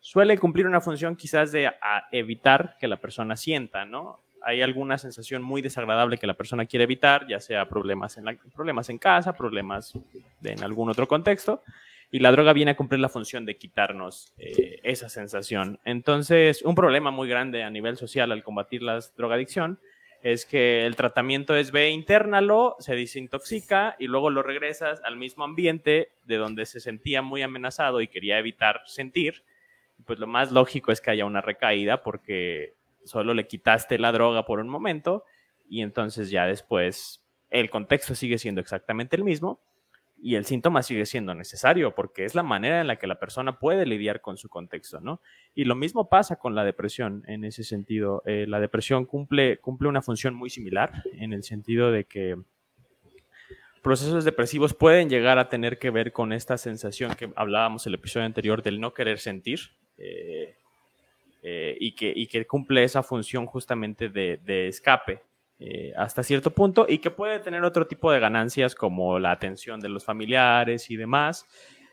suele 0.00 0.36
cumplir 0.38 0.66
una 0.66 0.80
función 0.80 1.14
quizás 1.14 1.52
de 1.52 1.70
evitar 2.10 2.76
que 2.80 2.88
la 2.88 2.96
persona 2.96 3.36
sienta, 3.36 3.84
¿no? 3.84 4.18
Hay 4.44 4.62
alguna 4.62 4.98
sensación 4.98 5.42
muy 5.42 5.62
desagradable 5.62 6.18
que 6.18 6.26
la 6.26 6.34
persona 6.34 6.66
quiere 6.66 6.84
evitar, 6.84 7.26
ya 7.28 7.40
sea 7.40 7.68
problemas 7.68 8.16
en, 8.18 8.38
problemas 8.54 8.88
en 8.88 8.98
casa, 8.98 9.32
problemas 9.32 9.92
en 10.42 10.62
algún 10.62 10.90
otro 10.90 11.06
contexto, 11.08 11.62
y 12.10 12.18
la 12.18 12.30
droga 12.30 12.52
viene 12.52 12.72
a 12.72 12.76
cumplir 12.76 13.00
la 13.00 13.08
función 13.08 13.46
de 13.46 13.56
quitarnos 13.56 14.34
eh, 14.36 14.80
esa 14.82 15.08
sensación. 15.08 15.80
Entonces, 15.84 16.62
un 16.62 16.74
problema 16.74 17.10
muy 17.10 17.28
grande 17.28 17.62
a 17.62 17.70
nivel 17.70 17.96
social 17.96 18.30
al 18.32 18.42
combatir 18.42 18.82
la 18.82 19.00
drogadicción 19.16 19.78
es 20.22 20.46
que 20.46 20.86
el 20.86 20.94
tratamiento 20.94 21.56
es 21.56 21.72
ve, 21.72 21.90
internalo, 21.90 22.76
se 22.78 22.94
desintoxica 22.94 23.96
y 23.98 24.06
luego 24.06 24.30
lo 24.30 24.42
regresas 24.42 25.00
al 25.04 25.16
mismo 25.16 25.42
ambiente 25.42 26.12
de 26.24 26.36
donde 26.36 26.64
se 26.66 26.80
sentía 26.80 27.22
muy 27.22 27.42
amenazado 27.42 28.00
y 28.00 28.08
quería 28.08 28.38
evitar 28.38 28.82
sentir. 28.86 29.42
Pues 30.06 30.18
lo 30.18 30.26
más 30.26 30.52
lógico 30.52 30.92
es 30.92 31.00
que 31.00 31.10
haya 31.10 31.24
una 31.24 31.40
recaída 31.40 32.02
porque 32.02 32.74
solo 33.04 33.34
le 33.34 33.46
quitaste 33.46 33.98
la 33.98 34.12
droga 34.12 34.44
por 34.44 34.60
un 34.60 34.68
momento 34.68 35.24
y 35.68 35.82
entonces 35.82 36.30
ya 36.30 36.46
después 36.46 37.24
el 37.50 37.70
contexto 37.70 38.14
sigue 38.14 38.38
siendo 38.38 38.60
exactamente 38.60 39.16
el 39.16 39.24
mismo 39.24 39.60
y 40.24 40.36
el 40.36 40.44
síntoma 40.44 40.82
sigue 40.82 41.04
siendo 41.04 41.34
necesario 41.34 41.94
porque 41.94 42.24
es 42.24 42.36
la 42.36 42.44
manera 42.44 42.80
en 42.80 42.86
la 42.86 42.96
que 42.96 43.08
la 43.08 43.18
persona 43.18 43.58
puede 43.58 43.84
lidiar 43.86 44.20
con 44.20 44.36
su 44.36 44.48
contexto, 44.48 45.00
¿no? 45.00 45.20
Y 45.52 45.64
lo 45.64 45.74
mismo 45.74 46.08
pasa 46.08 46.36
con 46.36 46.54
la 46.54 46.64
depresión 46.64 47.24
en 47.26 47.44
ese 47.44 47.64
sentido. 47.64 48.22
Eh, 48.24 48.46
la 48.46 48.60
depresión 48.60 49.04
cumple, 49.04 49.58
cumple 49.58 49.88
una 49.88 50.00
función 50.00 50.34
muy 50.34 50.48
similar 50.48 51.02
en 51.12 51.32
el 51.32 51.42
sentido 51.42 51.90
de 51.90 52.04
que 52.04 52.36
procesos 53.82 54.24
depresivos 54.24 54.74
pueden 54.74 55.10
llegar 55.10 55.38
a 55.38 55.48
tener 55.48 55.80
que 55.80 55.90
ver 55.90 56.12
con 56.12 56.32
esta 56.32 56.56
sensación 56.56 57.14
que 57.16 57.32
hablábamos 57.34 57.84
el 57.88 57.94
episodio 57.94 58.24
anterior 58.24 58.62
del 58.62 58.80
no 58.80 58.94
querer 58.94 59.18
sentir. 59.18 59.58
Eh, 59.98 60.56
eh, 61.42 61.76
y, 61.80 61.94
que, 61.94 62.12
y 62.14 62.26
que 62.28 62.46
cumple 62.46 62.84
esa 62.84 63.02
función 63.02 63.46
justamente 63.46 64.08
de, 64.08 64.38
de 64.44 64.68
escape 64.68 65.22
eh, 65.64 65.92
hasta 65.96 66.24
cierto 66.24 66.50
punto 66.50 66.86
y 66.88 66.98
que 66.98 67.12
puede 67.12 67.38
tener 67.38 67.62
otro 67.62 67.86
tipo 67.86 68.10
de 68.10 68.18
ganancias 68.18 68.74
como 68.74 69.20
la 69.20 69.30
atención 69.30 69.78
de 69.78 69.88
los 69.88 70.04
familiares 70.04 70.90
y 70.90 70.96
demás, 70.96 71.46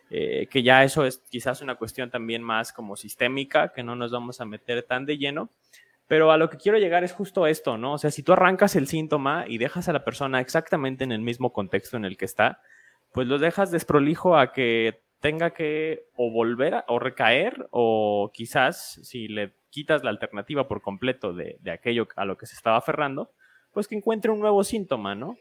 eh, 0.09 0.47
que 0.49 0.63
ya 0.63 0.83
eso 0.83 1.05
es 1.05 1.19
quizás 1.29 1.61
una 1.61 1.75
cuestión 1.75 2.09
también 2.09 2.41
más 2.41 2.73
como 2.73 2.95
sistémica, 2.95 3.71
que 3.71 3.83
no 3.83 3.95
nos 3.95 4.11
vamos 4.11 4.41
a 4.41 4.45
meter 4.45 4.81
tan 4.81 5.05
de 5.05 5.19
lleno. 5.19 5.51
Pero 6.07 6.31
a 6.31 6.37
lo 6.37 6.49
que 6.49 6.57
quiero 6.57 6.79
llegar 6.79 7.03
es 7.03 7.11
justo 7.11 7.45
esto, 7.45 7.77
¿no? 7.77 7.93
O 7.93 7.97
sea, 7.99 8.09
si 8.09 8.23
tú 8.23 8.33
arrancas 8.33 8.75
el 8.75 8.87
síntoma 8.87 9.45
y 9.47 9.59
dejas 9.59 9.87
a 9.87 9.93
la 9.93 10.03
persona 10.03 10.41
exactamente 10.41 11.03
en 11.03 11.11
el 11.11 11.21
mismo 11.21 11.53
contexto 11.53 11.95
en 11.95 12.05
el 12.05 12.17
que 12.17 12.25
está, 12.25 12.63
pues 13.11 13.27
lo 13.27 13.37
dejas 13.37 13.69
desprolijo 13.69 14.35
a 14.35 14.51
que 14.51 15.03
tenga 15.19 15.51
que 15.51 16.03
o 16.15 16.31
volver 16.31 16.83
o 16.87 16.99
recaer 16.99 17.67
o 17.71 18.31
quizás 18.33 18.99
si 19.03 19.27
le 19.27 19.51
quitas 19.69 20.03
la 20.03 20.09
alternativa 20.09 20.67
por 20.67 20.81
completo 20.81 21.33
de, 21.33 21.57
de, 21.61 21.71
aquello 21.71 22.07
a 22.15 22.25
lo 22.25 22.37
que 22.37 22.45
se 22.45 22.55
estaba 22.55 22.77
aferrando, 22.77 23.31
pues 23.73 23.87
que 23.87 23.95
encuentre 23.95 24.31
un 24.31 24.39
nuevo 24.39 24.63
síntoma, 24.63 25.15
¿no? 25.15 25.37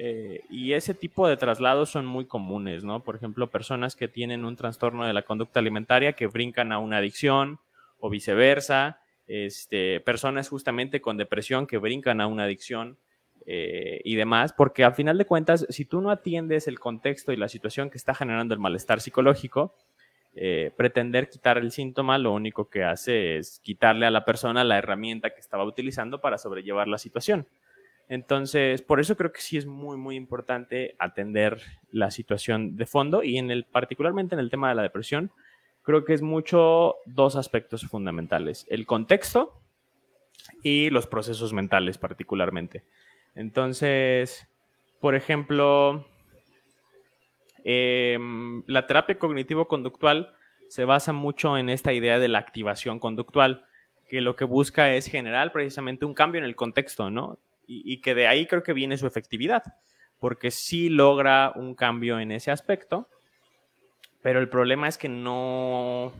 Eh, 0.00 0.42
y 0.48 0.74
ese 0.74 0.94
tipo 0.94 1.26
de 1.26 1.36
traslados 1.36 1.90
son 1.90 2.06
muy 2.06 2.24
comunes, 2.24 2.84
¿no? 2.84 3.02
Por 3.02 3.16
ejemplo, 3.16 3.50
personas 3.50 3.96
que 3.96 4.06
tienen 4.06 4.44
un 4.44 4.54
trastorno 4.54 5.04
de 5.04 5.12
la 5.12 5.22
conducta 5.22 5.58
alimentaria 5.58 6.12
que 6.12 6.28
brincan 6.28 6.70
a 6.70 6.78
una 6.78 6.98
adicción 6.98 7.58
o 7.98 8.08
viceversa, 8.08 9.00
este, 9.26 9.98
personas 10.00 10.48
justamente 10.48 11.00
con 11.00 11.16
depresión 11.16 11.66
que 11.66 11.78
brincan 11.78 12.20
a 12.20 12.28
una 12.28 12.44
adicción 12.44 12.96
eh, 13.50 14.02
y 14.04 14.14
demás, 14.14 14.52
porque 14.52 14.84
al 14.84 14.92
final 14.92 15.16
de 15.16 15.24
cuentas, 15.24 15.64
si 15.70 15.86
tú 15.86 16.02
no 16.02 16.10
atiendes 16.10 16.68
el 16.68 16.78
contexto 16.78 17.32
y 17.32 17.36
la 17.38 17.48
situación 17.48 17.88
que 17.88 17.96
está 17.96 18.14
generando 18.14 18.52
el 18.52 18.60
malestar 18.60 19.00
psicológico, 19.00 19.74
eh, 20.34 20.70
pretender 20.76 21.30
quitar 21.30 21.56
el 21.56 21.72
síntoma 21.72 22.18
lo 22.18 22.34
único 22.34 22.68
que 22.68 22.84
hace 22.84 23.38
es 23.38 23.58
quitarle 23.60 24.04
a 24.04 24.10
la 24.10 24.26
persona 24.26 24.64
la 24.64 24.76
herramienta 24.76 25.30
que 25.30 25.40
estaba 25.40 25.64
utilizando 25.64 26.20
para 26.20 26.36
sobrellevar 26.36 26.88
la 26.88 26.98
situación. 26.98 27.46
Entonces, 28.10 28.82
por 28.82 29.00
eso 29.00 29.16
creo 29.16 29.32
que 29.32 29.40
sí 29.40 29.56
es 29.56 29.64
muy, 29.64 29.96
muy 29.96 30.16
importante 30.16 30.94
atender 30.98 31.62
la 31.90 32.10
situación 32.10 32.76
de 32.76 32.84
fondo 32.84 33.22
y 33.22 33.38
en 33.38 33.50
el, 33.50 33.64
particularmente 33.64 34.34
en 34.34 34.40
el 34.40 34.50
tema 34.50 34.68
de 34.68 34.74
la 34.74 34.82
depresión, 34.82 35.30
creo 35.84 36.04
que 36.04 36.12
es 36.12 36.20
mucho 36.20 36.96
dos 37.06 37.34
aspectos 37.34 37.86
fundamentales, 37.86 38.66
el 38.68 38.84
contexto 38.84 39.58
y 40.62 40.90
los 40.90 41.06
procesos 41.06 41.54
mentales 41.54 41.96
particularmente. 41.96 42.84
Entonces, 43.38 44.48
por 45.00 45.14
ejemplo, 45.14 46.04
em, 47.62 48.64
la 48.66 48.88
terapia 48.88 49.16
cognitivo-conductual 49.16 50.34
se 50.68 50.84
basa 50.84 51.12
mucho 51.12 51.56
en 51.56 51.68
esta 51.68 51.92
idea 51.92 52.18
de 52.18 52.26
la 52.26 52.40
activación 52.40 52.98
conductual, 52.98 53.64
que 54.08 54.20
lo 54.22 54.34
que 54.34 54.44
busca 54.44 54.92
es 54.92 55.06
generar 55.06 55.52
precisamente 55.52 56.04
un 56.04 56.14
cambio 56.14 56.40
en 56.40 56.46
el 56.46 56.56
contexto, 56.56 57.12
¿no? 57.12 57.38
Y, 57.68 58.00
que 58.00 58.16
de 58.16 58.26
ahí 58.26 58.46
creo 58.46 58.64
que 58.64 58.72
viene 58.72 58.96
su 58.96 59.06
efectividad, 59.06 59.62
porque 60.18 60.50
sí 60.50 60.88
logra 60.88 61.52
un 61.54 61.76
cambio 61.76 62.18
en 62.18 62.32
ese 62.32 62.50
aspecto, 62.50 63.08
pero 64.20 64.40
el 64.40 64.48
problema 64.48 64.88
es 64.88 64.98
que 64.98 65.08
no, 65.08 66.12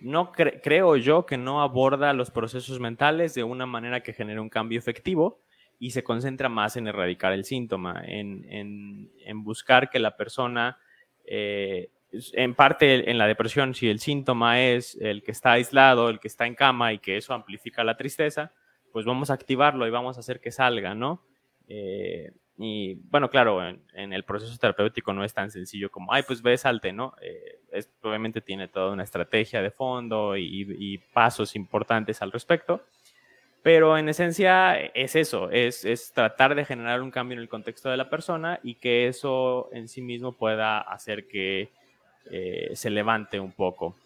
no 0.00 0.32
creo 0.32 0.96
yo 0.96 1.26
que 1.26 1.36
no 1.36 1.62
aborda 1.62 2.12
los 2.12 2.32
procesos 2.32 2.80
mentales 2.80 3.34
de 3.34 3.44
una 3.44 3.66
manera 3.66 4.02
que 4.02 4.14
genere 4.14 4.40
un 4.40 4.48
cambio 4.48 4.80
efectivo 4.80 5.42
y 5.82 5.90
se 5.90 6.04
concentra 6.04 6.48
más 6.48 6.76
en 6.76 6.86
erradicar 6.86 7.32
el 7.32 7.44
síntoma, 7.44 8.04
en, 8.06 9.10
buscar 9.42 9.90
que 9.90 9.98
la 9.98 10.16
persona 10.16 10.78
eh, 11.24 11.90
en 12.34 12.54
parte 12.54 13.10
en 13.10 13.18
la 13.18 13.26
depresión, 13.26 13.74
si 13.74 13.88
el 13.88 13.98
síntoma 13.98 14.60
es 14.60 14.96
el 15.00 15.24
que 15.24 15.32
está 15.32 15.50
aislado, 15.50 16.08
el 16.08 16.20
que 16.20 16.28
está 16.28 16.46
en 16.46 16.54
cama 16.54 16.92
y 16.92 17.00
que 17.00 17.16
eso 17.16 17.34
amplifica 17.34 17.82
la 17.82 17.96
tristeza, 17.96 18.52
pues 18.92 19.04
vamos 19.04 19.30
a 19.30 19.34
activarlo 19.34 19.84
y 19.84 19.90
vamos 19.90 20.16
a 20.16 20.20
hacer 20.20 20.38
que 20.38 20.52
salga, 20.52 20.94
¿no? 20.94 21.24
Eh, 21.66 22.30
y 22.58 22.94
bueno, 23.10 23.28
claro, 23.28 23.60
en, 23.66 24.12
el 24.12 24.22
proceso 24.22 24.56
terapéutico 24.56 25.12
no 25.12 25.24
es 25.24 25.34
tan 25.34 25.50
sencillo 25.50 25.90
como, 25.90 26.12
ay, 26.12 26.22
pues 26.24 26.42
ve, 26.42 26.56
salte, 26.58 26.92
¿no? 26.92 27.16
Eh, 27.20 27.58
obviamente 28.02 28.40
tiene 28.40 28.68
toda 28.68 28.92
una 28.92 29.02
estrategia 29.02 29.60
de 29.60 29.72
fondo 29.72 30.36
y, 30.36 30.98
pasos 31.12 31.56
importantes 31.56 32.22
al 32.22 32.30
respecto, 32.30 32.84
pero 33.62 33.96
en 33.96 34.08
esencia 34.08 34.76
es 34.76 35.14
eso, 35.14 35.50
es, 35.50 35.84
es, 35.84 36.12
tratar 36.12 36.54
de 36.54 36.64
generar 36.64 37.00
un 37.00 37.10
cambio 37.10 37.36
en 37.36 37.42
el 37.42 37.48
contexto 37.48 37.90
de 37.90 37.96
la 37.96 38.10
persona 38.10 38.58
y 38.62 38.74
que 38.74 39.06
eso 39.06 39.70
en 39.72 39.88
sí 39.88 40.02
mismo 40.02 40.32
pueda 40.32 40.80
hacer 40.80 41.28
que 41.28 41.70
eh, 42.30 42.70
se 42.74 42.90
levante 42.90 43.40
un 43.40 43.52
poco. 43.52 43.96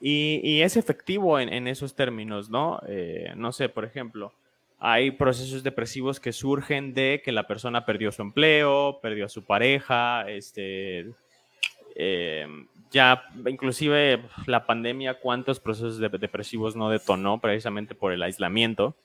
Y, 0.00 0.60
es 0.60 0.76
efectivo 0.76 1.38
en, 1.40 1.66
esos 1.68 1.94
términos, 1.94 2.50
¿no? 2.50 2.80
Eh, 2.86 3.32
no 3.34 3.52
sé, 3.52 3.68
por 3.68 3.84
ejemplo, 3.84 4.32
hay 4.78 5.10
procesos 5.10 5.62
depresivos 5.62 6.20
que 6.20 6.32
surgen 6.32 6.92
de 6.92 7.22
que 7.24 7.32
la 7.32 7.46
persona 7.46 7.86
perdió 7.86 8.12
su 8.12 8.22
empleo, 8.22 8.98
perdió 9.00 9.24
a 9.24 9.30
su 9.30 9.44
pareja, 9.44 10.28
este, 10.28 11.06
eh, 11.94 12.46
ya 12.90 13.24
inclusive 13.46 14.22
la 14.46 14.66
pandemia, 14.66 15.20
cuántos 15.20 15.60
procesos 15.60 15.98
depresivos 15.98 16.76
no 16.76 16.90
detonó 16.90 17.40
precisamente 17.40 17.94
por 17.94 18.12
el 18.12 18.22
aislamiento 18.22 18.96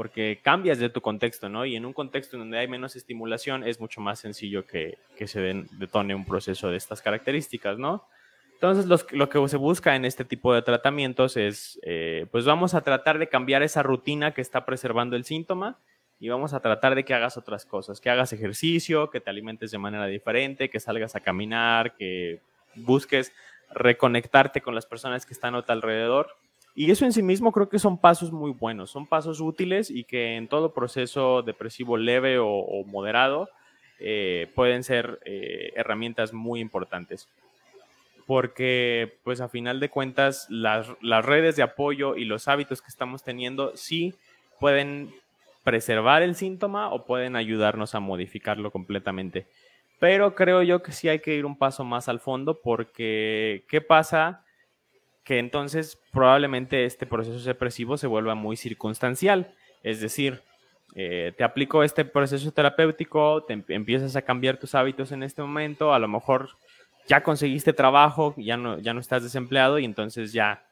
porque 0.00 0.40
cambias 0.42 0.78
de 0.78 0.88
tu 0.88 1.02
contexto, 1.02 1.50
¿no? 1.50 1.66
Y 1.66 1.76
en 1.76 1.84
un 1.84 1.92
contexto 1.92 2.38
donde 2.38 2.58
hay 2.58 2.66
menos 2.66 2.96
estimulación 2.96 3.64
es 3.64 3.80
mucho 3.80 4.00
más 4.00 4.18
sencillo 4.18 4.66
que, 4.66 4.96
se 5.26 5.40
detone 5.72 6.14
un 6.14 6.24
proceso 6.24 6.70
de 6.70 6.78
estas 6.78 7.02
características, 7.02 7.78
¿no? 7.78 8.06
Entonces, 8.54 8.86
lo 8.86 9.28
que 9.28 9.48
se 9.48 9.58
busca 9.58 9.96
en 9.96 10.06
este 10.06 10.24
tipo 10.24 10.54
de 10.54 10.62
tratamientos 10.62 11.36
es, 11.36 11.78
eh, 11.82 12.24
pues 12.30 12.46
vamos 12.46 12.72
a 12.72 12.80
tratar 12.80 13.18
de 13.18 13.28
cambiar 13.28 13.62
esa 13.62 13.82
rutina 13.82 14.32
que 14.32 14.40
está 14.40 14.64
preservando 14.64 15.16
el 15.16 15.24
síntoma 15.24 15.78
y 16.18 16.30
vamos 16.30 16.54
a 16.54 16.60
tratar 16.60 16.94
de 16.94 17.04
que 17.04 17.12
hagas 17.12 17.36
otras 17.36 17.66
cosas, 17.66 18.00
que 18.00 18.08
hagas 18.08 18.32
ejercicio, 18.32 19.10
que 19.10 19.20
te 19.20 19.28
alimentes 19.28 19.70
de 19.70 19.76
manera 19.76 20.06
diferente, 20.06 20.70
que 20.70 20.80
salgas 20.80 21.14
a 21.14 21.20
caminar, 21.20 21.94
que 21.94 22.40
busques 22.74 23.32
reconectarte 23.72 24.60
con 24.60 24.74
las 24.74 24.86
personas 24.86 25.26
que 25.26 25.34
están 25.34 25.54
a 25.54 25.62
tu 25.62 25.72
alrededor 25.72 26.36
y 26.74 26.90
eso 26.90 27.04
en 27.04 27.12
sí 27.12 27.22
mismo 27.22 27.52
creo 27.52 27.68
que 27.68 27.78
son 27.78 27.98
pasos 27.98 28.32
muy 28.32 28.52
buenos, 28.52 28.90
son 28.90 29.06
pasos 29.06 29.40
útiles 29.40 29.90
y 29.90 30.04
que 30.04 30.36
en 30.36 30.48
todo 30.48 30.72
proceso 30.72 31.42
depresivo 31.42 31.96
leve 31.96 32.38
o, 32.38 32.84
moderado 32.86 33.48
eh, 33.98 34.50
pueden 34.54 34.84
ser 34.84 35.20
eh, 35.24 35.72
herramientas 35.74 36.32
muy 36.32 36.60
importantes. 36.60 37.28
Porque 38.26 39.18
pues 39.24 39.40
a 39.40 39.48
final 39.48 39.80
de 39.80 39.90
cuentas 39.90 40.46
las, 40.48 40.88
las 41.00 41.24
redes 41.24 41.56
de 41.56 41.64
apoyo 41.64 42.14
y 42.16 42.24
los 42.24 42.46
hábitos 42.46 42.80
que 42.80 42.88
estamos 42.88 43.24
teniendo 43.24 43.76
sí 43.76 44.14
pueden 44.60 45.12
preservar 45.64 46.22
el 46.22 46.36
síntoma 46.36 46.90
o 46.90 47.04
pueden 47.04 47.34
ayudarnos 47.34 47.96
a 47.96 48.00
modificarlo 48.00 48.70
completamente. 48.70 49.46
Pero 50.00 50.34
creo 50.34 50.62
yo 50.62 50.82
que 50.82 50.90
sí 50.90 51.08
hay 51.08 51.20
que 51.20 51.34
ir 51.34 51.46
un 51.46 51.56
paso 51.56 51.84
más 51.84 52.08
al 52.08 52.18
fondo 52.18 52.60
porque 52.60 53.64
¿qué 53.68 53.80
pasa? 53.80 54.42
que 55.30 55.38
entonces 55.38 55.96
probablemente 56.12 56.84
este 56.84 57.06
proceso 57.06 57.46
depresivo 57.46 57.96
se 57.96 58.08
vuelva 58.08 58.34
muy 58.34 58.56
circunstancial. 58.56 59.54
Es 59.84 60.00
decir, 60.00 60.42
eh, 60.96 61.32
te 61.36 61.44
aplico 61.44 61.84
este 61.84 62.04
proceso 62.04 62.50
terapéutico, 62.50 63.44
te 63.44 63.62
empiezas 63.68 64.16
a 64.16 64.22
cambiar 64.22 64.56
tus 64.56 64.74
hábitos 64.74 65.12
en 65.12 65.22
este 65.22 65.40
momento, 65.40 65.94
a 65.94 66.00
lo 66.00 66.08
mejor 66.08 66.48
ya 67.06 67.22
conseguiste 67.22 67.72
trabajo, 67.72 68.34
ya 68.38 68.56
no, 68.56 68.78
ya 68.80 68.92
no 68.92 68.98
estás 68.98 69.22
desempleado 69.22 69.78
y 69.78 69.84
entonces 69.84 70.32
ya 70.32 70.64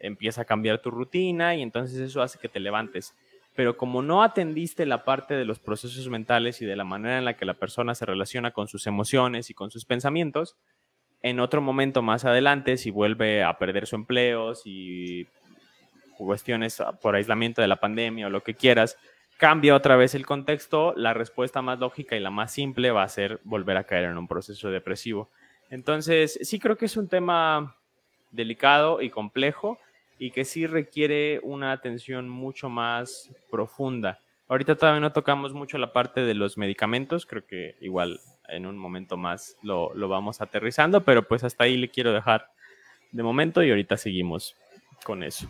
empieza 0.00 0.42
a 0.42 0.44
cambiar 0.44 0.80
tu 0.80 0.90
rutina 0.90 1.54
y 1.54 1.62
entonces 1.62 2.00
eso 2.00 2.20
hace 2.20 2.38
que 2.40 2.48
te 2.48 2.58
levantes. 2.58 3.14
Pero 3.54 3.76
como 3.76 4.02
no 4.02 4.22
atendiste 4.22 4.86
la 4.86 5.04
parte 5.04 5.34
de 5.34 5.44
los 5.44 5.58
procesos 5.58 6.08
mentales 6.08 6.62
y 6.62 6.66
de 6.66 6.76
la 6.76 6.84
manera 6.84 7.18
en 7.18 7.24
la 7.24 7.36
que 7.36 7.44
la 7.44 7.54
persona 7.54 7.94
se 7.94 8.06
relaciona 8.06 8.52
con 8.52 8.68
sus 8.68 8.86
emociones 8.86 9.50
y 9.50 9.54
con 9.54 9.70
sus 9.70 9.84
pensamientos, 9.84 10.56
en 11.22 11.40
otro 11.40 11.60
momento 11.60 12.00
más 12.00 12.24
adelante, 12.24 12.76
si 12.76 12.90
vuelve 12.90 13.42
a 13.42 13.58
perder 13.58 13.86
su 13.86 13.96
empleo, 13.96 14.54
si 14.54 15.26
cuestiones 16.16 16.82
por 17.00 17.14
aislamiento 17.14 17.62
de 17.62 17.68
la 17.68 17.80
pandemia 17.80 18.26
o 18.26 18.30
lo 18.30 18.42
que 18.42 18.54
quieras, 18.54 18.96
cambia 19.38 19.74
otra 19.74 19.96
vez 19.96 20.14
el 20.14 20.26
contexto, 20.26 20.92
la 20.96 21.14
respuesta 21.14 21.62
más 21.62 21.78
lógica 21.78 22.16
y 22.16 22.20
la 22.20 22.30
más 22.30 22.52
simple 22.52 22.90
va 22.90 23.02
a 23.02 23.08
ser 23.08 23.40
volver 23.44 23.76
a 23.76 23.84
caer 23.84 24.04
en 24.04 24.18
un 24.18 24.28
proceso 24.28 24.70
depresivo. 24.70 25.30
Entonces, 25.70 26.38
sí 26.42 26.58
creo 26.58 26.76
que 26.76 26.86
es 26.86 26.96
un 26.96 27.08
tema 27.08 27.76
delicado 28.30 29.00
y 29.00 29.10
complejo 29.10 29.78
y 30.20 30.32
que 30.32 30.44
sí 30.44 30.66
requiere 30.66 31.40
una 31.42 31.72
atención 31.72 32.28
mucho 32.28 32.68
más 32.68 33.30
profunda. 33.50 34.20
Ahorita 34.48 34.76
todavía 34.76 35.00
no 35.00 35.12
tocamos 35.12 35.54
mucho 35.54 35.78
la 35.78 35.94
parte 35.94 36.20
de 36.20 36.34
los 36.34 36.58
medicamentos, 36.58 37.24
creo 37.24 37.46
que 37.46 37.76
igual 37.80 38.20
en 38.50 38.66
un 38.66 38.76
momento 38.76 39.16
más 39.16 39.56
lo, 39.62 39.94
lo 39.94 40.08
vamos 40.08 40.42
aterrizando, 40.42 41.04
pero 41.04 41.26
pues 41.26 41.42
hasta 41.42 41.64
ahí 41.64 41.78
le 41.78 41.88
quiero 41.88 42.12
dejar 42.12 42.50
de 43.12 43.22
momento 43.22 43.62
y 43.62 43.70
ahorita 43.70 43.96
seguimos 43.96 44.56
con 45.04 45.22
eso 45.22 45.48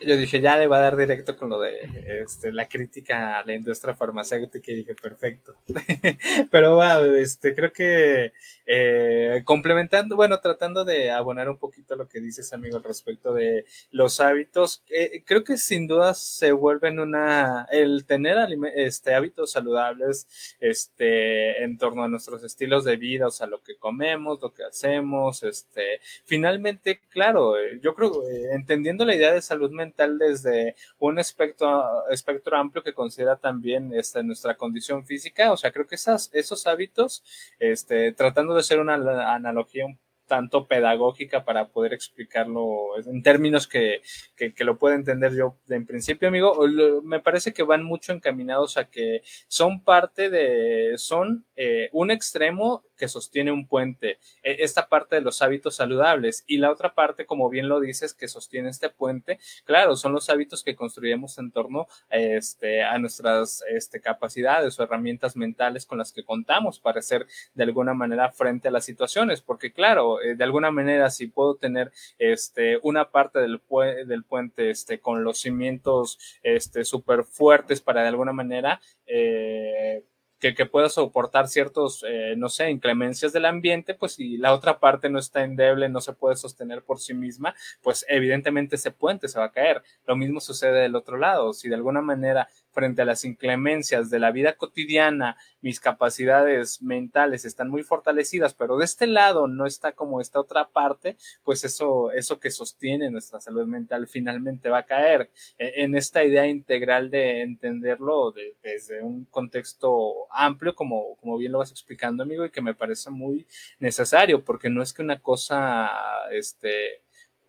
yo 0.00 0.16
dije, 0.16 0.40
ya 0.40 0.56
le 0.56 0.66
va 0.66 0.78
a 0.78 0.82
dar 0.82 0.96
directo 0.96 1.36
con 1.36 1.48
lo 1.48 1.60
de 1.60 2.22
este, 2.22 2.52
la 2.52 2.68
crítica 2.68 3.38
a 3.38 3.44
la 3.44 3.54
industria 3.54 3.94
farmacéutica 3.94 4.70
y 4.70 4.76
dije, 4.76 4.94
perfecto. 4.94 5.54
Pero 6.50 6.76
bueno, 6.76 7.14
este, 7.16 7.54
creo 7.54 7.72
que 7.72 8.32
eh, 8.66 9.42
complementando, 9.44 10.16
bueno, 10.16 10.40
tratando 10.40 10.84
de 10.84 11.10
abonar 11.10 11.48
un 11.48 11.56
poquito 11.56 11.96
lo 11.96 12.08
que 12.08 12.20
dices, 12.20 12.52
amigo, 12.52 12.78
respecto 12.80 13.32
de 13.32 13.64
los 13.90 14.20
hábitos, 14.20 14.82
eh, 14.90 15.22
creo 15.24 15.44
que 15.44 15.56
sin 15.56 15.86
duda 15.86 16.14
se 16.14 16.52
vuelven 16.52 16.98
una, 16.98 17.66
el 17.70 18.04
tener 18.06 18.36
este, 18.74 19.14
hábitos 19.14 19.52
saludables 19.52 20.56
este, 20.60 21.62
en 21.62 21.78
torno 21.78 22.02
a 22.02 22.08
nuestros 22.08 22.42
estilos 22.44 22.84
de 22.84 22.96
vida, 22.96 23.28
o 23.28 23.30
sea, 23.30 23.46
lo 23.46 23.62
que 23.62 23.76
comemos, 23.76 24.40
lo 24.42 24.52
que 24.52 24.64
hacemos, 24.64 25.42
este, 25.42 26.00
finalmente, 26.24 27.00
claro, 27.08 27.58
eh, 27.58 27.78
yo 27.80 27.94
creo, 27.94 28.22
entendiendo 28.52 29.04
la 29.04 29.14
idea 29.14 29.32
de 29.32 29.42
salud 29.42 29.70
mental, 29.70 29.85
desde 30.18 30.76
un 30.98 31.18
espectro, 31.18 32.08
espectro 32.10 32.56
amplio 32.56 32.82
que 32.82 32.94
considera 32.94 33.36
también 33.36 33.92
este, 33.94 34.22
nuestra 34.22 34.56
condición 34.56 35.04
física. 35.04 35.52
O 35.52 35.56
sea, 35.56 35.72
creo 35.72 35.86
que 35.86 35.94
esas, 35.94 36.30
esos 36.32 36.66
hábitos, 36.66 37.22
este, 37.58 38.12
tratando 38.12 38.54
de 38.54 38.60
hacer 38.60 38.80
una 38.80 38.94
analogía 38.94 39.86
un 39.86 39.98
tanto 40.26 40.66
pedagógica 40.66 41.44
para 41.44 41.68
poder 41.68 41.92
explicarlo 41.94 42.98
en 42.98 43.22
términos 43.22 43.66
que, 43.66 44.02
que, 44.36 44.52
que, 44.52 44.64
lo 44.64 44.76
pueda 44.76 44.96
entender 44.96 45.34
yo 45.34 45.56
en 45.68 45.86
principio, 45.86 46.28
amigo. 46.28 46.66
Me 47.02 47.20
parece 47.20 47.52
que 47.52 47.62
van 47.62 47.84
mucho 47.84 48.12
encaminados 48.12 48.76
a 48.76 48.90
que 48.90 49.22
son 49.48 49.82
parte 49.82 50.28
de, 50.28 50.94
son 50.98 51.45
eh, 51.56 51.88
un 51.92 52.10
extremo 52.10 52.84
que 52.96 53.08
sostiene 53.08 53.52
un 53.52 53.66
puente, 53.66 54.18
e, 54.42 54.56
esta 54.60 54.88
parte 54.88 55.16
de 55.16 55.22
los 55.22 55.42
hábitos 55.42 55.76
saludables 55.76 56.44
y 56.46 56.58
la 56.58 56.70
otra 56.70 56.94
parte, 56.94 57.26
como 57.26 57.48
bien 57.48 57.68
lo 57.68 57.80
dices, 57.80 58.14
que 58.14 58.28
sostiene 58.28 58.70
este 58.70 58.90
puente, 58.90 59.38
claro, 59.64 59.96
son 59.96 60.12
los 60.12 60.28
hábitos 60.30 60.62
que 60.62 60.76
construyemos 60.76 61.38
en 61.38 61.50
torno 61.50 61.88
este, 62.10 62.82
a 62.82 62.98
nuestras 62.98 63.62
este, 63.68 64.00
capacidades 64.00 64.78
o 64.78 64.82
herramientas 64.82 65.36
mentales 65.36 65.86
con 65.86 65.98
las 65.98 66.12
que 66.12 66.24
contamos 66.24 66.80
para 66.80 67.02
ser 67.02 67.26
de 67.54 67.64
alguna 67.64 67.94
manera 67.94 68.32
frente 68.32 68.68
a 68.68 68.70
las 68.70 68.84
situaciones, 68.84 69.40
porque 69.42 69.72
claro, 69.72 70.20
eh, 70.22 70.36
de 70.36 70.44
alguna 70.44 70.70
manera 70.70 71.10
si 71.10 71.26
puedo 71.26 71.56
tener 71.56 71.92
este, 72.18 72.78
una 72.82 73.10
parte 73.10 73.38
del, 73.38 73.60
del 74.06 74.24
puente 74.24 74.70
este, 74.70 75.00
con 75.00 75.24
los 75.24 75.38
cimientos 75.38 76.18
este, 76.42 76.84
súper 76.84 77.24
fuertes 77.24 77.80
para 77.80 78.02
de 78.02 78.08
alguna 78.08 78.32
manera 78.32 78.80
eh, 79.06 80.04
que, 80.38 80.66
pueda 80.66 80.88
soportar 80.88 81.48
ciertos, 81.48 82.04
eh, 82.06 82.34
no 82.36 82.48
sé, 82.48 82.70
inclemencias 82.70 83.32
del 83.32 83.46
ambiente, 83.46 83.94
pues 83.94 84.12
si 84.14 84.36
la 84.36 84.52
otra 84.52 84.78
parte 84.78 85.08
no 85.08 85.18
está 85.18 85.42
endeble, 85.42 85.88
no 85.88 86.00
se 86.00 86.12
puede 86.12 86.36
sostener 86.36 86.82
por 86.82 87.00
sí 87.00 87.14
misma, 87.14 87.54
pues 87.82 88.04
evidentemente 88.08 88.76
ese 88.76 88.90
puente 88.90 89.28
se 89.28 89.38
va 89.38 89.46
a 89.46 89.52
caer. 89.52 89.82
Lo 90.06 90.16
mismo 90.16 90.40
sucede 90.40 90.80
del 90.82 90.96
otro 90.96 91.16
lado. 91.16 91.52
Si 91.52 91.68
de 91.68 91.74
alguna 91.74 92.02
manera 92.02 92.48
frente 92.76 93.00
a 93.00 93.06
las 93.06 93.24
inclemencias 93.24 94.10
de 94.10 94.18
la 94.18 94.30
vida 94.32 94.52
cotidiana, 94.58 95.38
mis 95.62 95.80
capacidades 95.80 96.82
mentales 96.82 97.46
están 97.46 97.70
muy 97.70 97.82
fortalecidas, 97.82 98.52
pero 98.52 98.76
de 98.76 98.84
este 98.84 99.06
lado 99.06 99.48
no 99.48 99.64
está 99.64 99.92
como 99.92 100.20
esta 100.20 100.40
otra 100.40 100.68
parte, 100.68 101.16
pues 101.42 101.64
eso, 101.64 102.12
eso 102.12 102.38
que 102.38 102.50
sostiene 102.50 103.10
nuestra 103.10 103.40
salud 103.40 103.66
mental 103.66 104.06
finalmente 104.08 104.68
va 104.68 104.80
a 104.80 104.86
caer. 104.86 105.30
E, 105.56 105.84
en 105.84 105.96
esta 105.96 106.22
idea 106.22 106.46
integral 106.46 107.10
de 107.10 107.40
entenderlo 107.40 108.34
desde 108.62 109.02
un 109.02 109.24
contexto 109.24 110.30
amplio, 110.30 110.74
como, 110.74 111.16
como 111.16 111.38
bien 111.38 111.52
lo 111.52 111.58
vas 111.60 111.70
explicando, 111.70 112.24
amigo, 112.24 112.44
y 112.44 112.50
que 112.50 112.60
me 112.60 112.74
parece 112.74 113.08
muy 113.08 113.46
necesario, 113.78 114.44
porque 114.44 114.68
no 114.68 114.82
es 114.82 114.92
que 114.92 115.00
una 115.00 115.18
cosa, 115.20 115.90
este, 116.30 117.05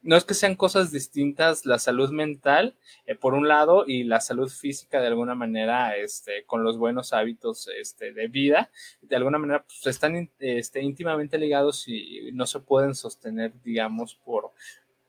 no 0.08 0.16
es 0.16 0.24
que 0.24 0.34
sean 0.34 0.56
cosas 0.56 0.90
distintas 0.90 1.66
la 1.66 1.80
salud 1.80 2.12
mental, 2.12 2.76
eh, 3.06 3.14
por 3.14 3.34
un 3.34 3.50
lado, 3.50 3.84
y 3.86 4.06
la 4.06 4.22
salud 4.22 4.50
física 4.50 5.02
de 5.02 5.08
alguna 5.08 5.36
manera, 5.36 5.98
este, 5.98 6.46
con 6.46 6.64
los 6.64 6.78
buenos 6.78 7.12
hábitos 7.12 7.68
este, 7.78 8.14
de 8.14 8.30
vida, 8.30 8.72
de 9.02 9.18
alguna 9.18 9.38
manera 9.38 9.66
pues, 9.68 9.86
están 9.86 10.30
este, 10.40 10.82
íntimamente 10.82 11.38
ligados 11.38 11.90
y 11.90 12.32
no 12.32 12.48
se 12.48 12.62
pueden 12.62 12.96
sostener, 12.96 13.52
digamos, 13.66 14.16
por, 14.16 14.54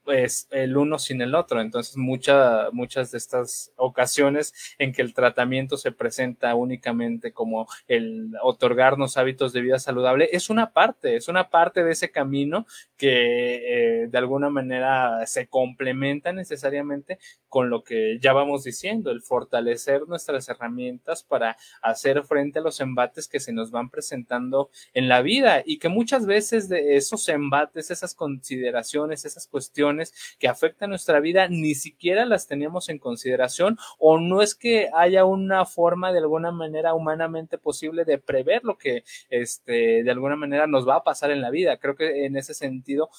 pues 0.09 0.49
el 0.53 0.75
uno 0.79 0.99
sin 0.99 1.21
el 1.21 1.35
otro. 1.35 1.61
Entonces, 1.61 1.99
muchas 1.99 2.73
muchas 2.73 3.11
de 3.11 3.19
estas 3.19 3.73
ocasiones 3.77 4.55
en 4.79 4.95
que 4.95 5.03
el 5.03 5.13
tratamiento 5.13 5.77
se 5.77 5.93
presenta 5.93 6.55
únicamente 6.55 7.35
como 7.35 7.69
el 7.89 8.31
otorgarnos 8.43 9.19
hábitos 9.19 9.53
de 9.53 9.61
vida 9.61 9.79
saludable, 9.79 10.31
es 10.33 10.49
una 10.49 10.73
parte, 10.73 11.17
es 11.17 11.29
una 11.29 11.51
parte 11.51 11.85
de 11.85 11.93
ese 11.93 12.11
camino 12.11 12.67
que 12.97 14.05
eh, 14.05 14.09
de 14.09 14.19
alguna 14.19 14.49
manera 14.49 15.27
se 15.27 15.47
complementa 15.47 16.33
necesariamente 16.33 17.19
con 17.49 17.71
lo 17.71 17.83
que 17.83 18.19
ya 18.21 18.33
vamos 18.33 18.65
diciendo, 18.65 19.11
el 19.11 19.23
fortalecer 19.23 20.03
nuestras 20.07 20.49
herramientas 20.49 21.23
para 21.23 21.57
hacer 21.83 22.23
frente 22.25 22.59
a 22.59 22.63
los 22.63 22.81
embates 22.81 23.29
que 23.29 23.41
se 23.41 23.53
nos 23.53 23.71
van 23.71 23.91
presentando 23.91 24.71
en 24.93 25.09
la 25.09 25.23
vida 25.23 25.63
y 25.65 25.79
que 25.79 25.89
muchas 25.89 26.27
veces 26.27 26.69
de 26.69 26.97
esos 26.97 27.29
embates, 27.29 27.91
esas 27.91 28.15
consideraciones, 28.15 29.25
esas 29.25 29.47
cuestiones, 29.47 29.98
que 30.39 30.49
afectan 30.49 30.91
nuestra 30.91 31.21
vida 31.21 31.49
ni 31.49 31.75
siquiera 31.75 32.25
las 32.25 32.47
teníamos 32.47 32.89
en 32.89 32.99
consideración 32.99 33.79
o 33.99 34.19
no 34.19 34.43
es 34.43 34.55
que 34.55 34.89
haya 34.95 35.25
una 35.25 35.65
forma 35.65 36.13
de 36.13 36.19
alguna 36.19 36.51
manera 36.51 36.95
humanamente 36.95 37.59
posible 37.59 38.05
de 38.05 38.19
prever 38.19 38.65
lo 38.65 38.79
que 38.79 39.05
este, 39.31 40.03
de 40.03 40.11
alguna 40.11 40.37
manera 40.37 40.67
nos 40.67 40.89
va 40.89 40.97
a 40.97 41.05
pasar 41.05 41.31
en 41.31 41.41
la 41.41 41.51
vida. 41.51 41.79
Creo 41.79 41.97
que 41.97 42.27
en 42.27 42.37
ese 42.37 42.55
sentido 42.55 43.11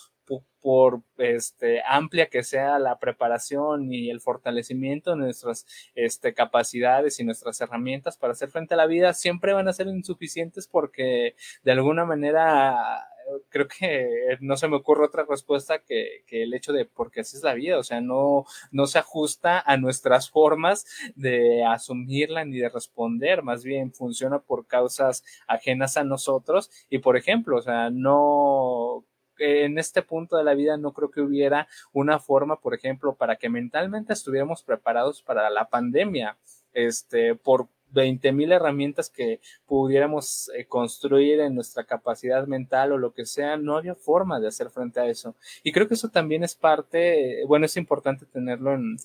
por 0.61 1.01
este, 1.17 1.81
amplia 1.87 2.27
que 2.27 2.43
sea 2.43 2.79
la 2.79 2.99
preparación 2.99 3.91
y 3.91 4.09
el 4.09 4.21
fortalecimiento 4.21 5.11
de 5.11 5.17
nuestras 5.17 5.65
este, 5.95 6.33
capacidades 6.33 7.19
y 7.19 7.23
nuestras 7.23 7.59
herramientas 7.61 8.17
para 8.17 8.33
hacer 8.33 8.49
frente 8.49 8.73
a 8.73 8.77
la 8.77 8.85
vida, 8.85 9.13
siempre 9.13 9.53
van 9.53 9.67
a 9.67 9.73
ser 9.73 9.87
insuficientes 9.87 10.67
porque 10.67 11.35
de 11.63 11.71
alguna 11.71 12.05
manera 12.05 13.07
creo 13.49 13.67
que 13.67 14.37
no 14.41 14.57
se 14.57 14.67
me 14.67 14.77
ocurre 14.77 15.05
otra 15.05 15.25
respuesta 15.27 15.79
que, 15.79 16.23
el 16.29 16.53
hecho 16.53 16.73
de 16.73 16.85
porque 16.85 17.21
así 17.21 17.37
es 17.37 17.43
la 17.43 17.53
vida, 17.53 17.77
o 17.77 17.83
sea, 17.83 18.01
no, 18.01 18.45
no 18.71 18.87
se 18.87 18.99
ajusta 18.99 19.59
a 19.59 19.77
nuestras 19.77 20.29
formas 20.29 20.85
de 21.15 21.63
asumirla 21.65 22.45
ni 22.45 22.57
de 22.57 22.69
responder, 22.69 23.43
más 23.43 23.63
bien 23.63 23.93
funciona 23.93 24.39
por 24.39 24.67
causas 24.67 25.23
ajenas 25.47 25.97
a 25.97 26.03
nosotros. 26.03 26.69
Y 26.89 26.99
por 26.99 27.17
ejemplo, 27.17 27.57
o 27.57 27.61
sea, 27.61 27.89
no 27.89 29.05
en 29.39 29.77
este 29.77 30.01
punto 30.01 30.37
de 30.37 30.43
la 30.43 30.53
vida 30.53 30.77
no 30.77 30.93
creo 30.93 31.11
que 31.11 31.21
hubiera 31.21 31.67
una 31.93 32.19
forma, 32.19 32.59
por 32.59 32.73
ejemplo, 32.73 33.15
para 33.15 33.37
que 33.37 33.49
mentalmente 33.49 34.13
estuviéramos 34.13 34.63
preparados 34.63 35.21
para 35.21 35.49
la 35.49 35.69
pandemia, 35.69 36.37
este, 36.73 37.35
por 37.35 37.69
20 37.91 38.31
mil 38.31 38.51
herramientas 38.51 39.09
que 39.09 39.39
pudiéramos 39.65 40.49
eh, 40.55 40.65
construir 40.65 41.39
en 41.39 41.55
nuestra 41.55 41.83
capacidad 41.83 42.47
mental 42.47 42.91
o 42.91 42.97
lo 42.97 43.13
que 43.13 43.25
sea, 43.25 43.57
no 43.57 43.77
había 43.77 43.95
forma 43.95 44.39
de 44.39 44.47
hacer 44.47 44.69
frente 44.69 44.99
a 44.99 45.07
eso. 45.07 45.35
Y 45.63 45.71
creo 45.71 45.87
que 45.87 45.95
eso 45.95 46.09
también 46.09 46.43
es 46.43 46.55
parte, 46.55 47.43
bueno, 47.47 47.65
es 47.65 47.77
importante 47.77 48.25
tenerlo 48.25 48.73
en, 48.73 48.97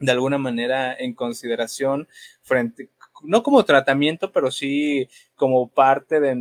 de 0.00 0.12
alguna 0.12 0.38
manera 0.38 0.94
en 0.94 1.14
consideración 1.14 2.08
frente, 2.42 2.90
no 3.22 3.42
como 3.42 3.64
tratamiento, 3.64 4.30
pero 4.30 4.50
sí 4.50 5.08
como 5.34 5.68
parte 5.68 6.20
de, 6.20 6.34